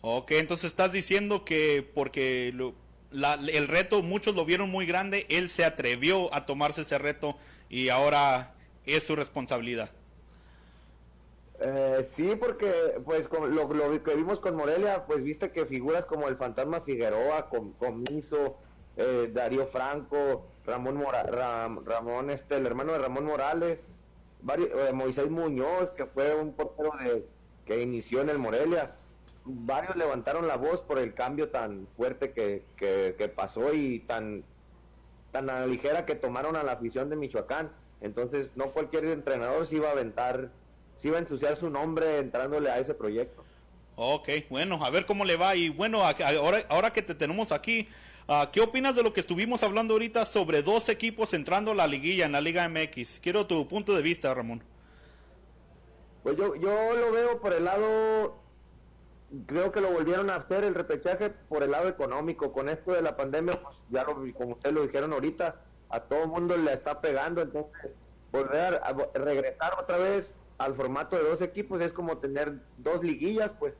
Ok, 0.00 0.32
entonces 0.32 0.70
estás 0.70 0.90
diciendo 0.90 1.44
que 1.44 1.86
porque 1.94 2.48
el 2.48 3.68
reto 3.68 4.02
muchos 4.02 4.34
lo 4.34 4.46
vieron 4.46 4.70
muy 4.70 4.86
grande, 4.86 5.26
él 5.28 5.50
se 5.50 5.66
atrevió 5.66 6.32
a 6.34 6.46
tomarse 6.46 6.82
ese 6.82 6.96
reto 6.98 7.36
y 7.68 7.90
ahora 7.90 8.54
es 8.86 9.02
su 9.02 9.16
responsabilidad. 9.16 9.90
Eh, 11.62 12.08
sí, 12.16 12.36
porque 12.36 13.00
pues 13.04 13.28
lo, 13.30 14.02
que 14.02 14.14
vimos 14.14 14.40
con 14.40 14.56
Morelia, 14.56 15.04
pues 15.06 15.22
viste 15.22 15.52
que 15.52 15.66
figuras 15.66 16.06
como 16.06 16.28
el 16.28 16.36
fantasma 16.36 16.80
Figueroa, 16.80 17.50
Comiso, 17.78 18.56
eh, 18.96 19.30
Darío 19.32 19.66
Franco, 19.66 20.46
Ramón 20.64 20.96
Mora, 20.96 21.22
Ramón 21.22 22.30
este, 22.30 22.56
el 22.56 22.66
hermano 22.66 22.92
de 22.92 22.98
Ramón 22.98 23.26
Morales, 23.26 23.78
eh, 24.48 24.92
Moisés 24.94 25.28
Muñoz, 25.30 25.90
que 25.90 26.06
fue 26.06 26.34
un 26.34 26.54
portero 26.54 26.92
de, 27.04 27.26
que 27.66 27.82
inició 27.82 28.22
en 28.22 28.30
el 28.30 28.38
Morelia, 28.38 28.96
varios 29.44 29.96
levantaron 29.96 30.46
la 30.46 30.56
voz 30.56 30.80
por 30.80 30.98
el 30.98 31.12
cambio 31.12 31.50
tan 31.50 31.86
fuerte 31.96 32.32
que, 32.32 32.64
que, 32.76 33.28
pasó 33.28 33.74
y 33.74 34.00
tan, 34.00 34.44
tan 35.30 35.70
ligera 35.70 36.06
que 36.06 36.14
tomaron 36.14 36.56
a 36.56 36.62
la 36.62 36.72
afición 36.72 37.10
de 37.10 37.16
Michoacán. 37.16 37.70
Entonces, 38.00 38.50
no 38.54 38.70
cualquier 38.70 39.04
entrenador 39.06 39.66
se 39.66 39.76
iba 39.76 39.88
a 39.88 39.92
aventar, 39.92 40.50
se 41.00 41.08
iba 41.08 41.16
a 41.16 41.20
ensuciar 41.20 41.56
su 41.56 41.70
nombre 41.70 42.18
entrándole 42.18 42.70
a 42.70 42.78
ese 42.78 42.94
proyecto. 42.94 43.44
Ok, 43.96 44.28
bueno, 44.48 44.84
a 44.84 44.90
ver 44.90 45.06
cómo 45.06 45.24
le 45.24 45.36
va. 45.36 45.56
Y 45.56 45.68
bueno, 45.68 46.02
ahora, 46.04 46.64
ahora 46.68 46.92
que 46.92 47.02
te 47.02 47.14
tenemos 47.14 47.52
aquí, 47.52 47.88
ah, 48.28 48.48
¿qué 48.52 48.60
opinas 48.60 48.96
de 48.96 49.02
lo 49.02 49.12
que 49.12 49.20
estuvimos 49.20 49.62
hablando 49.62 49.94
ahorita 49.94 50.24
sobre 50.24 50.62
dos 50.62 50.88
equipos 50.88 51.34
entrando 51.34 51.72
a 51.72 51.74
la 51.74 51.86
liguilla 51.86 52.26
en 52.26 52.32
la 52.32 52.40
Liga 52.40 52.68
MX? 52.68 53.20
Quiero 53.20 53.46
tu 53.46 53.66
punto 53.68 53.94
de 53.94 54.02
vista, 54.02 54.32
Ramón. 54.32 54.62
Pues 56.22 56.36
yo, 56.36 56.54
yo 56.54 56.96
lo 56.96 57.12
veo 57.12 57.40
por 57.40 57.52
el 57.52 57.64
lado 57.64 58.40
creo 59.46 59.70
que 59.70 59.80
lo 59.80 59.92
volvieron 59.92 60.30
a 60.30 60.36
hacer 60.36 60.64
el 60.64 60.74
repechaje 60.74 61.30
por 61.30 61.62
el 61.62 61.70
lado 61.70 61.88
económico. 61.88 62.52
Con 62.52 62.68
esto 62.68 62.92
de 62.92 63.02
la 63.02 63.16
pandemia, 63.16 63.60
pues 63.60 63.76
ya 63.90 64.04
lo, 64.04 64.14
como 64.34 64.54
ustedes 64.54 64.74
lo 64.74 64.82
dijeron 64.82 65.12
ahorita, 65.12 65.56
a 65.88 66.00
todo 66.00 66.22
el 66.24 66.28
mundo 66.28 66.56
le 66.56 66.72
está 66.72 67.00
pegando. 67.00 67.42
Entonces, 67.42 67.92
volver 68.32 68.80
a, 68.82 68.92
regresar 69.14 69.74
otra 69.78 69.98
vez 69.98 70.26
al 70.60 70.74
formato 70.74 71.16
de 71.16 71.22
dos 71.22 71.40
equipos 71.40 71.80
es 71.80 71.90
como 71.90 72.18
tener 72.18 72.60
dos 72.76 73.02
liguillas, 73.02 73.50
pues. 73.58 73.72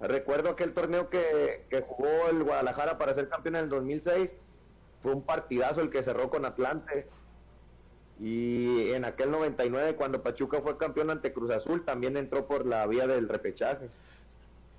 Recuerdo 0.00 0.48
aquel 0.48 0.72
torneo 0.72 1.10
que, 1.10 1.66
que 1.68 1.82
jugó 1.82 2.28
el 2.30 2.42
Guadalajara 2.42 2.96
para 2.96 3.14
ser 3.14 3.28
campeón 3.28 3.56
en 3.56 3.64
el 3.64 3.68
2006. 3.68 4.30
Fue 5.02 5.12
un 5.12 5.22
partidazo 5.22 5.82
el 5.82 5.90
que 5.90 6.02
cerró 6.02 6.30
con 6.30 6.46
Atlante. 6.46 7.06
Y 8.18 8.92
en 8.92 9.04
aquel 9.04 9.30
99, 9.30 9.96
cuando 9.96 10.22
Pachuca 10.22 10.62
fue 10.62 10.78
campeón 10.78 11.10
ante 11.10 11.34
Cruz 11.34 11.50
Azul, 11.50 11.84
también 11.84 12.16
entró 12.16 12.46
por 12.46 12.64
la 12.64 12.86
vía 12.86 13.06
del 13.06 13.28
repechaje. 13.28 13.90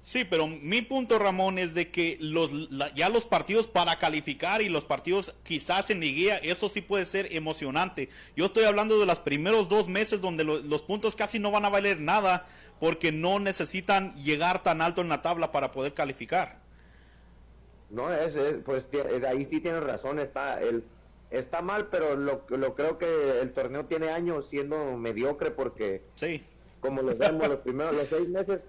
Sí, 0.06 0.24
pero 0.24 0.46
mi 0.46 0.84
punto, 0.84 1.18
Ramón, 1.18 1.58
es 1.58 1.74
de 1.74 1.90
que 1.90 2.20
los, 2.22 2.52
ya 2.94 3.10
los 3.10 3.26
partidos 3.26 3.66
para 3.66 3.98
calificar 3.98 4.62
y 4.62 4.70
los 4.70 4.86
partidos 4.86 5.36
quizás 5.42 5.90
en 5.90 6.00
liguilla, 6.00 6.38
eso 6.38 6.70
sí 6.70 6.82
puede 6.82 7.06
ser 7.06 7.34
emocionante. 7.34 8.10
Yo 8.36 8.46
estoy 8.46 8.66
hablando 8.66 9.00
de 9.00 9.08
los 9.08 9.20
primeros 9.20 9.68
dos 9.68 9.90
meses 9.90 10.22
donde 10.22 10.44
los 10.44 10.84
puntos 10.84 11.16
casi 11.16 11.40
no 11.40 11.50
van 11.50 11.66
a 11.66 11.70
valer 11.70 12.00
nada 12.00 12.46
porque 12.80 13.12
no 13.12 13.40
necesitan 13.40 14.14
llegar 14.14 14.62
tan 14.62 14.80
alto 14.80 15.02
en 15.02 15.10
la 15.10 15.24
tabla 15.24 15.52
para 15.52 15.72
poder 15.72 15.96
calificar. 15.96 16.60
No, 17.90 18.14
es, 18.14 18.36
pues 18.64 18.88
ahí 19.28 19.48
sí 19.50 19.60
tienes 19.60 19.84
razón, 19.84 20.20
está, 20.20 20.62
el, 20.62 20.84
está 21.32 21.64
mal, 21.64 21.88
pero 21.88 22.16
lo, 22.16 22.46
lo 22.50 22.76
creo 22.76 23.00
que 23.00 23.40
el 23.42 23.52
torneo 23.54 23.86
tiene 23.86 24.10
años 24.10 24.50
siendo 24.52 24.98
mediocre 24.98 25.50
porque, 25.50 26.04
sí. 26.14 26.46
como 26.80 27.02
lo 27.02 27.18
vemos, 27.18 27.48
los 27.48 27.62
primeros 27.62 27.96
los 27.96 28.08
seis 28.08 28.30
meses 28.30 28.62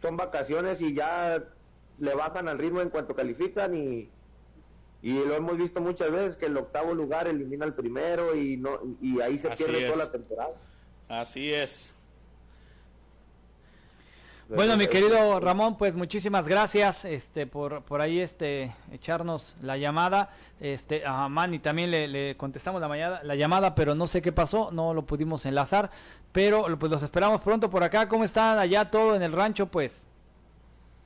son 0.00 0.16
vacaciones 0.16 0.80
y 0.80 0.94
ya 0.94 1.42
le 1.98 2.14
bajan 2.14 2.48
al 2.48 2.58
ritmo 2.58 2.80
en 2.80 2.90
cuanto 2.90 3.14
califican 3.14 3.76
y, 3.76 4.10
y 5.02 5.12
lo 5.12 5.34
hemos 5.34 5.56
visto 5.58 5.80
muchas 5.80 6.10
veces 6.10 6.36
que 6.36 6.46
el 6.46 6.56
octavo 6.56 6.94
lugar 6.94 7.28
elimina 7.28 7.64
al 7.64 7.74
primero 7.74 8.34
y 8.34 8.56
no 8.56 8.80
y 9.00 9.20
ahí 9.20 9.38
se 9.38 9.50
pierde 9.50 9.90
toda 9.90 10.04
la 10.04 10.12
temporada. 10.12 10.54
Así 11.08 11.52
es. 11.52 11.92
Bueno, 14.52 14.76
mi 14.76 14.88
querido 14.88 15.38
Ramón, 15.38 15.78
pues 15.78 15.94
muchísimas 15.94 16.46
gracias 16.48 17.04
este 17.04 17.46
por, 17.46 17.82
por 17.82 18.00
ahí 18.00 18.18
este 18.18 18.74
echarnos 18.90 19.54
la 19.62 19.76
llamada. 19.76 20.30
Este 20.58 21.06
a 21.06 21.28
Manny 21.28 21.60
también 21.60 21.92
le, 21.92 22.08
le, 22.08 22.36
contestamos 22.36 22.80
la, 22.80 23.22
la 23.22 23.34
llamada, 23.36 23.76
pero 23.76 23.94
no 23.94 24.08
sé 24.08 24.20
qué 24.20 24.32
pasó, 24.32 24.72
no 24.72 24.92
lo 24.92 25.02
pudimos 25.02 25.46
enlazar, 25.46 25.92
pero 26.32 26.66
pues 26.80 26.90
los 26.90 27.00
esperamos 27.04 27.40
pronto 27.42 27.70
por 27.70 27.84
acá. 27.84 28.08
¿Cómo 28.08 28.24
están 28.24 28.58
allá 28.58 28.90
todo 28.90 29.14
en 29.14 29.22
el 29.22 29.32
rancho, 29.32 29.66
pues? 29.66 29.92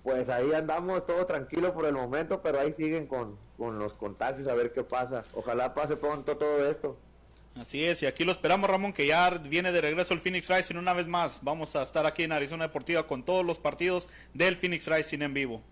Pues 0.02 0.26
ahí 0.30 0.50
andamos 0.54 1.04
todo 1.04 1.26
tranquilo 1.26 1.74
por 1.74 1.84
el 1.84 1.92
momento, 1.92 2.40
pero 2.40 2.60
ahí 2.60 2.72
siguen 2.72 3.06
con, 3.06 3.36
con 3.58 3.78
los 3.78 3.92
contagios 3.92 4.48
a 4.48 4.54
ver 4.54 4.72
qué 4.72 4.84
pasa. 4.84 5.22
Ojalá 5.34 5.74
pase 5.74 5.96
pronto 5.96 6.38
todo 6.38 6.66
esto. 6.70 6.96
Así 7.56 7.84
es, 7.84 8.02
y 8.02 8.06
aquí 8.06 8.24
lo 8.24 8.32
esperamos, 8.32 8.68
Ramón, 8.68 8.92
que 8.92 9.06
ya 9.06 9.30
viene 9.30 9.70
de 9.70 9.80
regreso 9.80 10.12
el 10.12 10.20
Phoenix 10.20 10.48
Rising 10.48 10.76
una 10.76 10.92
vez 10.92 11.06
más. 11.06 11.40
Vamos 11.42 11.76
a 11.76 11.82
estar 11.82 12.04
aquí 12.04 12.24
en 12.24 12.32
Arizona 12.32 12.66
Deportiva 12.66 13.06
con 13.06 13.24
todos 13.24 13.44
los 13.44 13.60
partidos 13.60 14.08
del 14.32 14.56
Phoenix 14.56 14.88
Rising 14.88 15.20
en 15.22 15.34
vivo. 15.34 15.62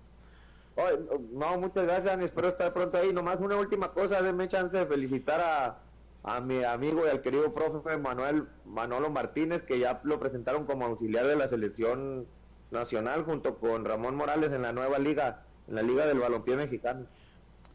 no, 1.33 1.59
muchas 1.59 1.85
gracias, 1.85 2.21
espero 2.21 2.49
estar 2.51 2.73
pronto 2.73 2.99
ahí. 2.99 3.13
Nomás 3.13 3.41
una 3.41 3.57
última 3.57 3.93
cosa, 3.93 4.23
denme 4.23 4.49
chance 4.49 4.77
de 4.77 4.87
felicitar 4.87 5.41
a, 5.41 5.79
a 6.23 6.41
mi 6.41 6.63
amigo 6.63 7.05
y 7.05 7.11
al 7.11 7.21
querido 7.21 7.53
profe 7.53 7.99
Manuel 7.99 8.47
Manolo 8.65 9.11
Martínez, 9.11 9.63
que 9.63 9.81
ya 9.81 10.01
lo 10.05 10.21
presentaron 10.21 10.67
como 10.67 10.87
auxiliar 10.87 11.27
de 11.27 11.35
la 11.35 11.49
selección 11.49 12.27
nacional 12.71 13.25
junto 13.25 13.59
con 13.59 13.85
Ramón 13.85 14.15
Morales 14.15 14.53
en 14.53 14.63
la 14.63 14.73
nueva 14.73 15.01
liga, 15.01 15.43
en 15.67 15.75
la 15.75 15.83
liga 15.83 16.07
del 16.07 16.21
balompié 16.21 16.57
mexicano. 16.57 17.07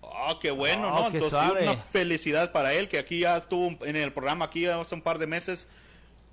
Ah, 0.04 0.38
qué 0.40 0.52
bueno, 0.52 0.90
¿no? 0.90 1.08
Entonces, 1.08 1.40
una 1.62 1.76
felicidad 1.76 2.52
para 2.52 2.74
él, 2.74 2.88
que 2.88 3.00
aquí 3.00 3.20
ya 3.20 3.38
estuvo 3.38 3.76
en 3.86 3.96
el 3.96 4.14
programa 4.14 4.46
aquí 4.46 4.66
hace 4.66 4.96
un 4.96 5.02
par 5.02 5.20
de 5.20 5.28
meses. 5.28 5.68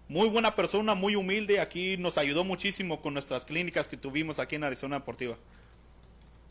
Muy 0.09 0.29
buena 0.29 0.55
persona, 0.55 0.95
muy 0.95 1.17
humilde. 1.17 1.61
Aquí 1.61 1.97
nos 1.97 2.19
ayudó 2.19 2.45
muchísimo 2.45 3.01
con 3.01 3.15
nuestras 3.15 3.45
clínicas 3.45 3.89
que 3.89 3.97
tuvimos 3.97 4.39
aquí 4.39 4.57
en 4.57 4.65
Arizona 4.65 4.99
Deportiva. 4.99 5.37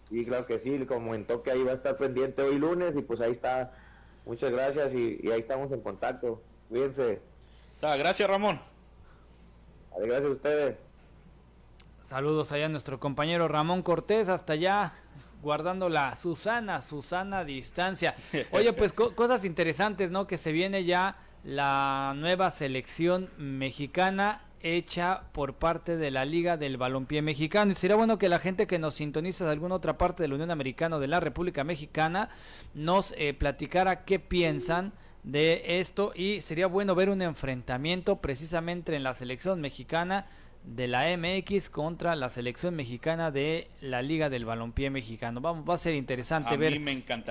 Sí, 0.10 0.26
claro 0.26 0.46
que 0.46 0.60
sí. 0.60 0.86
Comentó 0.88 1.44
que 1.44 1.52
ahí 1.52 1.64
va 1.64 1.72
a 1.72 1.76
estar 1.76 1.98
pendiente 1.98 2.42
hoy 2.42 2.58
lunes 2.58 2.94
y 2.98 3.02
pues 3.02 3.22
ahí 3.22 3.32
está. 3.32 3.72
Muchas 4.26 4.52
gracias 4.52 4.94
y, 4.94 5.20
ahí 5.32 5.42
estamos 5.42 5.72
en 5.72 5.82
contacto. 5.82 6.42
Cuídense. 6.70 7.22
gracias, 7.82 8.30
Ramón. 8.30 8.60
Gracias 9.98 10.24
a 10.24 10.34
ustedes. 10.34 10.76
Saludos 12.10 12.52
allá 12.52 12.68
a 12.68 12.70
nuestro 12.70 13.00
compañero 13.00 13.48
Ramón 13.48 13.82
Cortés, 13.82 14.30
hasta 14.30 14.54
allá 14.54 14.94
guardando 15.44 15.90
la 15.90 16.16
Susana, 16.16 16.82
Susana 16.82 17.44
distancia. 17.44 18.16
Oye, 18.52 18.74
pues 18.74 18.94
cosas 18.94 19.46
interesantes, 19.46 20.10
¿no? 20.10 20.26
Que 20.26 20.38
se 20.38 20.52
viene 20.52 20.86
ya 20.86 21.18
la 21.44 22.14
nueva 22.16 22.50
selección 22.50 23.30
mexicana 23.38 24.42
hecha 24.62 25.24
por 25.34 25.56
parte 25.56 25.98
de 25.98 26.10
la 26.10 26.24
Liga 26.24 26.56
del 26.56 26.78
Balompié 26.78 27.22
Mexicano. 27.22 27.74
Y 27.74 27.76
sería 27.76 27.98
bueno 27.98 28.18
que 28.18 28.30
la 28.30 28.40
gente 28.40 28.66
que 28.66 28.80
nos 28.80 28.96
sintoniza 28.96 29.44
de 29.44 29.52
alguna 29.52 29.76
otra 29.76 29.98
parte 29.98 30.24
de 30.24 30.30
la 30.30 30.36
Unión 30.36 30.52
Americana 30.52 30.96
o 30.96 31.00
de 31.00 31.08
la 31.08 31.20
República 31.20 31.66
Mexicana 31.66 32.30
nos 32.74 33.14
eh, 33.18 33.34
platicara 33.34 34.06
qué 34.06 34.20
piensan 34.20 34.94
de 35.24 35.80
esto 35.80 36.12
y 36.16 36.42
sería 36.42 36.68
bueno 36.68 36.96
ver 36.96 37.10
un 37.10 37.22
enfrentamiento 37.22 38.18
precisamente 38.18 38.96
en 38.96 39.04
la 39.04 39.14
selección 39.14 39.62
mexicana 39.62 40.28
de 40.64 40.88
la 40.88 41.06
MX 41.18 41.70
contra 41.70 42.16
la 42.16 42.30
selección 42.30 42.76
mexicana 42.76 43.32
de 43.32 43.70
la 43.82 44.02
Liga 44.02 44.30
del 44.30 44.46
Balompié 44.46 44.90
Mexicano. 44.90 45.42
Vamos, 45.42 45.70
va 45.70 45.76
a 45.76 45.78
ser 45.78 45.94
interesante 45.94 46.56
ver 46.58 46.74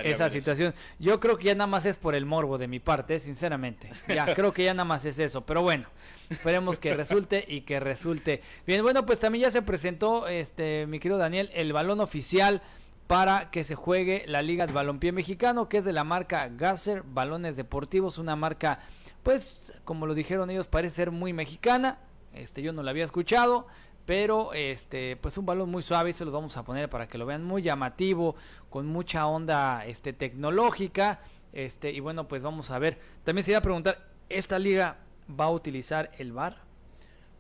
esa 0.05 0.31
situación. 0.31 0.75
Yo 0.99 1.19
creo 1.19 1.39
que 1.39 1.47
ya 1.47 1.55
nada 1.55 1.67
más 1.67 1.87
es 1.87 1.97
por 1.97 2.15
el 2.15 2.27
morbo 2.27 2.59
de 2.59 2.69
mi 2.69 2.79
parte, 2.79 3.21
sinceramente. 3.21 3.91
Ya 4.09 4.27
creo 4.35 4.53
que 4.53 4.65
ya 4.65 4.75
nada 4.75 4.85
más 4.85 5.05
es 5.05 5.19
eso, 5.19 5.47
pero 5.47 5.63
bueno, 5.63 5.87
esperemos 6.29 6.79
que 6.79 6.95
resulte 6.95 7.45
y 7.49 7.63
que 7.63 7.81
resulte. 7.81 8.43
Bien, 8.67 8.83
bueno, 8.83 9.07
pues 9.07 9.21
también 9.21 9.45
ya 9.45 9.51
se 9.51 9.63
presentó 9.63 10.29
este 10.29 10.87
mi 10.87 10.99
querido 10.99 11.19
Daniel 11.19 11.51
el 11.55 11.73
balón 11.73 12.01
oficial 12.01 12.63
para 13.07 13.51
que 13.51 13.65
se 13.65 13.75
juegue 13.75 14.25
la 14.27 14.43
Liga 14.43 14.67
del 14.67 14.75
Balompié 14.75 15.13
Mexicano, 15.13 15.69
que 15.69 15.79
es 15.79 15.85
de 15.85 15.93
la 15.93 16.05
marca 16.05 16.49
Gasser 16.49 17.03
Balones 17.03 17.57
Deportivos, 17.57 18.19
una 18.19 18.37
marca 18.37 18.81
pues 19.23 19.73
como 19.85 20.07
lo 20.07 20.15
dijeron 20.15 20.51
ellos 20.51 20.67
parece 20.67 20.97
ser 20.97 21.11
muy 21.13 21.33
mexicana 21.33 21.99
este, 22.35 22.63
yo 22.63 22.73
no 22.73 22.83
lo 22.83 22.91
había 22.91 23.05
escuchado, 23.05 23.67
pero 24.07 24.53
este, 24.53 25.17
pues 25.17 25.39
un 25.39 25.47
balón 25.47 25.71
muy 25.71 25.83
suave, 25.83 26.13
se 26.13 26.25
los 26.25 26.33
vamos 26.35 26.57
a 26.57 26.65
poner 26.65 26.89
para 26.89 27.07
que 27.09 27.19
lo 27.19 27.27
vean 27.27 27.45
muy 27.45 27.63
llamativo, 27.63 28.35
con 28.71 28.87
mucha 28.87 29.27
onda 29.27 29.85
este, 29.87 30.13
tecnológica. 30.13 31.21
Este, 31.53 31.91
y 31.93 32.01
bueno, 32.01 32.29
pues 32.29 32.43
vamos 32.43 32.71
a 32.71 32.79
ver. 32.79 32.99
También 33.25 33.45
se 33.45 33.53
iba 33.53 33.59
a 33.59 33.63
preguntar, 33.63 34.09
¿esta 34.29 34.59
liga 34.59 34.99
va 35.29 35.47
a 35.47 35.51
utilizar 35.51 36.11
el 36.19 36.33
VAR? 36.33 36.57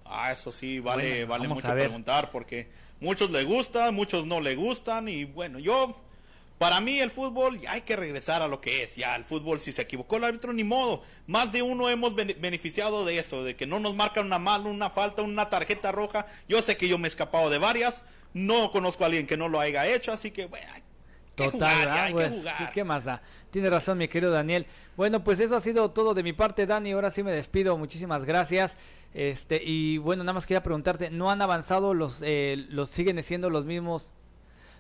Ah, 0.04 0.32
eso 0.32 0.52
sí, 0.52 0.78
vale, 0.80 1.24
vale 1.24 1.48
mucho 1.48 1.68
preguntar 1.68 2.30
porque 2.30 2.68
muchos 3.00 3.30
le 3.30 3.44
gustan, 3.44 3.94
muchos 3.94 4.26
no 4.26 4.40
le 4.40 4.54
gustan 4.54 5.08
y 5.08 5.24
bueno, 5.24 5.58
yo 5.58 5.94
para 6.62 6.80
mí 6.80 7.00
el 7.00 7.10
fútbol 7.10 7.58
hay 7.66 7.80
que 7.80 7.96
regresar 7.96 8.40
a 8.40 8.46
lo 8.46 8.60
que 8.60 8.84
es. 8.84 8.94
Ya 8.94 9.16
el 9.16 9.24
fútbol 9.24 9.58
si 9.58 9.72
se 9.72 9.82
equivocó 9.82 10.18
el 10.18 10.22
árbitro 10.22 10.52
ni 10.52 10.62
modo. 10.62 11.02
Más 11.26 11.50
de 11.50 11.60
uno 11.60 11.90
hemos 11.90 12.14
beneficiado 12.14 13.04
de 13.04 13.18
eso, 13.18 13.42
de 13.42 13.56
que 13.56 13.66
no 13.66 13.80
nos 13.80 13.96
marcan 13.96 14.26
una 14.26 14.38
mano, 14.38 14.70
una 14.70 14.88
falta, 14.88 15.22
una 15.22 15.50
tarjeta 15.50 15.90
roja. 15.90 16.24
Yo 16.48 16.62
sé 16.62 16.76
que 16.76 16.86
yo 16.86 16.98
me 16.98 17.06
he 17.06 17.08
escapado 17.08 17.50
de 17.50 17.58
varias. 17.58 18.04
No 18.32 18.70
conozco 18.70 19.02
a 19.02 19.06
alguien 19.06 19.26
que 19.26 19.36
no 19.36 19.48
lo 19.48 19.58
haya 19.58 19.88
hecho, 19.88 20.12
así 20.12 20.30
que 20.30 20.46
bueno, 20.46 20.68
hay 20.72 20.82
que 21.34 21.50
jugar, 21.50 21.88
hay 21.88 22.14
que 22.14 22.28
jugar. 22.28 22.72
¿Qué 22.72 22.84
más 22.84 23.02
da? 23.02 23.22
Tiene 23.50 23.68
razón 23.68 23.98
mi 23.98 24.06
querido 24.06 24.30
Daniel. 24.30 24.68
Bueno, 24.96 25.24
pues 25.24 25.40
eso 25.40 25.56
ha 25.56 25.60
sido 25.60 25.90
todo 25.90 26.14
de 26.14 26.22
mi 26.22 26.32
parte, 26.32 26.64
Dani. 26.64 26.92
Ahora 26.92 27.10
sí 27.10 27.24
me 27.24 27.32
despido. 27.32 27.76
Muchísimas 27.76 28.24
gracias. 28.24 28.76
Este 29.14 29.60
y 29.60 29.98
bueno, 29.98 30.22
nada 30.22 30.34
más 30.34 30.46
quería 30.46 30.62
preguntarte, 30.62 31.10
¿no 31.10 31.28
han 31.28 31.42
avanzado 31.42 31.92
los 31.92 32.20
eh, 32.22 32.66
los 32.68 32.88
siguen 32.88 33.20
siendo 33.24 33.50
los 33.50 33.64
mismos 33.64 34.10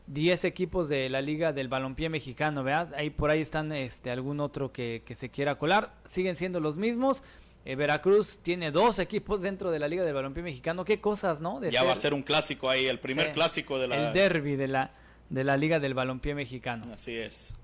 10 0.06 0.44
equipos 0.44 0.88
de 0.88 1.08
la 1.08 1.20
Liga 1.20 1.52
del 1.52 1.68
Balompié 1.68 2.08
Mexicano, 2.08 2.64
¿verdad? 2.64 2.92
Ahí 2.96 3.10
por 3.10 3.30
ahí 3.30 3.40
están 3.40 3.72
este 3.72 4.10
algún 4.10 4.40
otro 4.40 4.72
que, 4.72 5.02
se 5.18 5.30
quiera 5.30 5.56
colar. 5.56 5.94
Siguen 6.08 6.36
siendo 6.36 6.60
los 6.60 6.76
mismos. 6.76 7.22
Eh, 7.64 7.76
Veracruz 7.76 8.38
tiene 8.42 8.72
dos 8.72 8.98
equipos 8.98 9.40
dentro 9.40 9.70
de 9.70 9.78
la 9.78 9.86
Liga 9.86 10.04
del 10.04 10.14
Balompié 10.14 10.42
Mexicano. 10.42 10.84
Qué 10.84 11.00
cosas, 11.00 11.40
¿no? 11.40 11.62
ya 11.62 11.84
va 11.84 11.92
a 11.92 11.96
ser 11.96 12.12
un 12.12 12.22
clásico 12.22 12.68
ahí, 12.68 12.86
el 12.86 12.98
primer 12.98 13.32
clásico 13.32 13.78
de 13.78 13.88
la... 13.88 14.08
El 14.08 14.14
derby 14.14 14.56
de 14.56 14.66
la, 14.68 14.90
de 15.30 15.44
la 15.44 15.56
Liga 15.56 15.78
del 15.78 15.94
Balompié 15.94 16.34
Mexicano. 16.34 16.84
Así 16.92 17.16
es. 17.16 17.54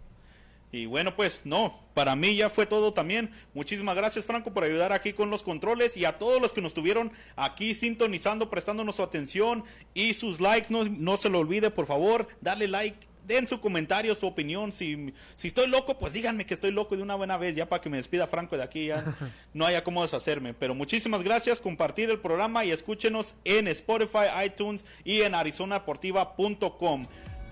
Y 0.71 0.87
bueno, 0.87 1.17
pues 1.17 1.43
no, 1.45 1.81
para 1.95 2.15
mí 2.15 2.37
ya 2.37 2.51
fue 2.51 2.67
todo 2.67 2.93
también. 2.93 3.31
Muchísimas 3.55 3.97
gracias 3.97 4.25
Franco 4.25 4.53
por 4.53 4.65
ayudar 4.65 4.93
aquí 4.93 5.13
con 5.15 5.31
los 5.31 5.43
controles 5.43 5.97
y 5.97 6.05
a 6.05 6.19
todos 6.19 6.43
los 6.43 6.53
que 6.53 6.61
nos 6.61 6.71
estuvieron 6.71 7.11
aquí 7.37 7.75
sintonizando, 7.75 8.51
prestándonos 8.51 8.97
su 8.97 9.03
atención 9.03 9.65
y 9.95 10.13
sus 10.15 10.41
likes. 10.41 10.67
No, 10.71 10.85
no 10.85 11.17
se 11.17 11.31
lo 11.31 11.39
olvide, 11.39 11.71
por 11.71 11.87
favor, 11.87 12.29
darle 12.41 12.69
like. 12.69 13.09
Den 13.25 13.47
su 13.47 13.61
comentario, 13.61 14.15
su 14.15 14.27
opinión. 14.27 14.73
Si, 14.73 15.13
si 15.37 15.49
estoy 15.49 15.67
loco, 15.67 15.99
pues 15.99 16.15
díganme 16.15 16.47
que 16.47 16.55
estoy 16.55 16.71
loco 16.71 16.97
de 16.97 17.03
una 17.03 17.15
buena 17.15 17.37
vez, 17.37 17.55
ya 17.55 17.69
para 17.69 17.83
que 17.83 17.91
me 17.91 17.99
despida 17.99 18.27
Franco 18.27 18.57
de 18.57 18.63
aquí, 18.63 18.87
ya 18.87 19.05
no 19.53 19.67
haya 19.67 19.85
cómo 19.85 20.03
deshacerme. 20.03 20.55
Pero 20.55 20.75
muchísimas 20.75 21.23
gracias, 21.23 21.61
compartir 21.61 22.09
el 22.09 22.21
programa 22.21 22.65
y 22.65 22.71
escúchenos 22.71 23.35
en 23.45 23.69
Spotify, 23.69 24.29
iTunes 24.47 24.83
y 25.05 25.21
en 25.21 25.35
arizonadeportiva.com. 25.35 27.07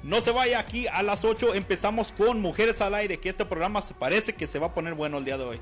No 0.07 0.21
se 0.21 0.31
vaya 0.31 0.61
aquí 0.61 0.87
a 0.87 1.03
las 1.03 1.25
8. 1.25 1.55
Empezamos 1.55 2.13
con 2.13 2.41
Mujeres 2.41 2.81
al 2.81 2.95
Aire, 2.95 3.19
que 3.19 3.29
este 3.29 3.45
programa 3.45 3.83
se 3.83 3.93
parece 3.93 4.37
que 4.37 4.47
se 4.47 4.61
va 4.61 4.69
a 4.69 4.73
poner 4.73 4.95
bueno 4.95 5.19
el 5.19 5.25
día 5.25 5.37
de 5.37 5.43
hoy. 5.43 5.61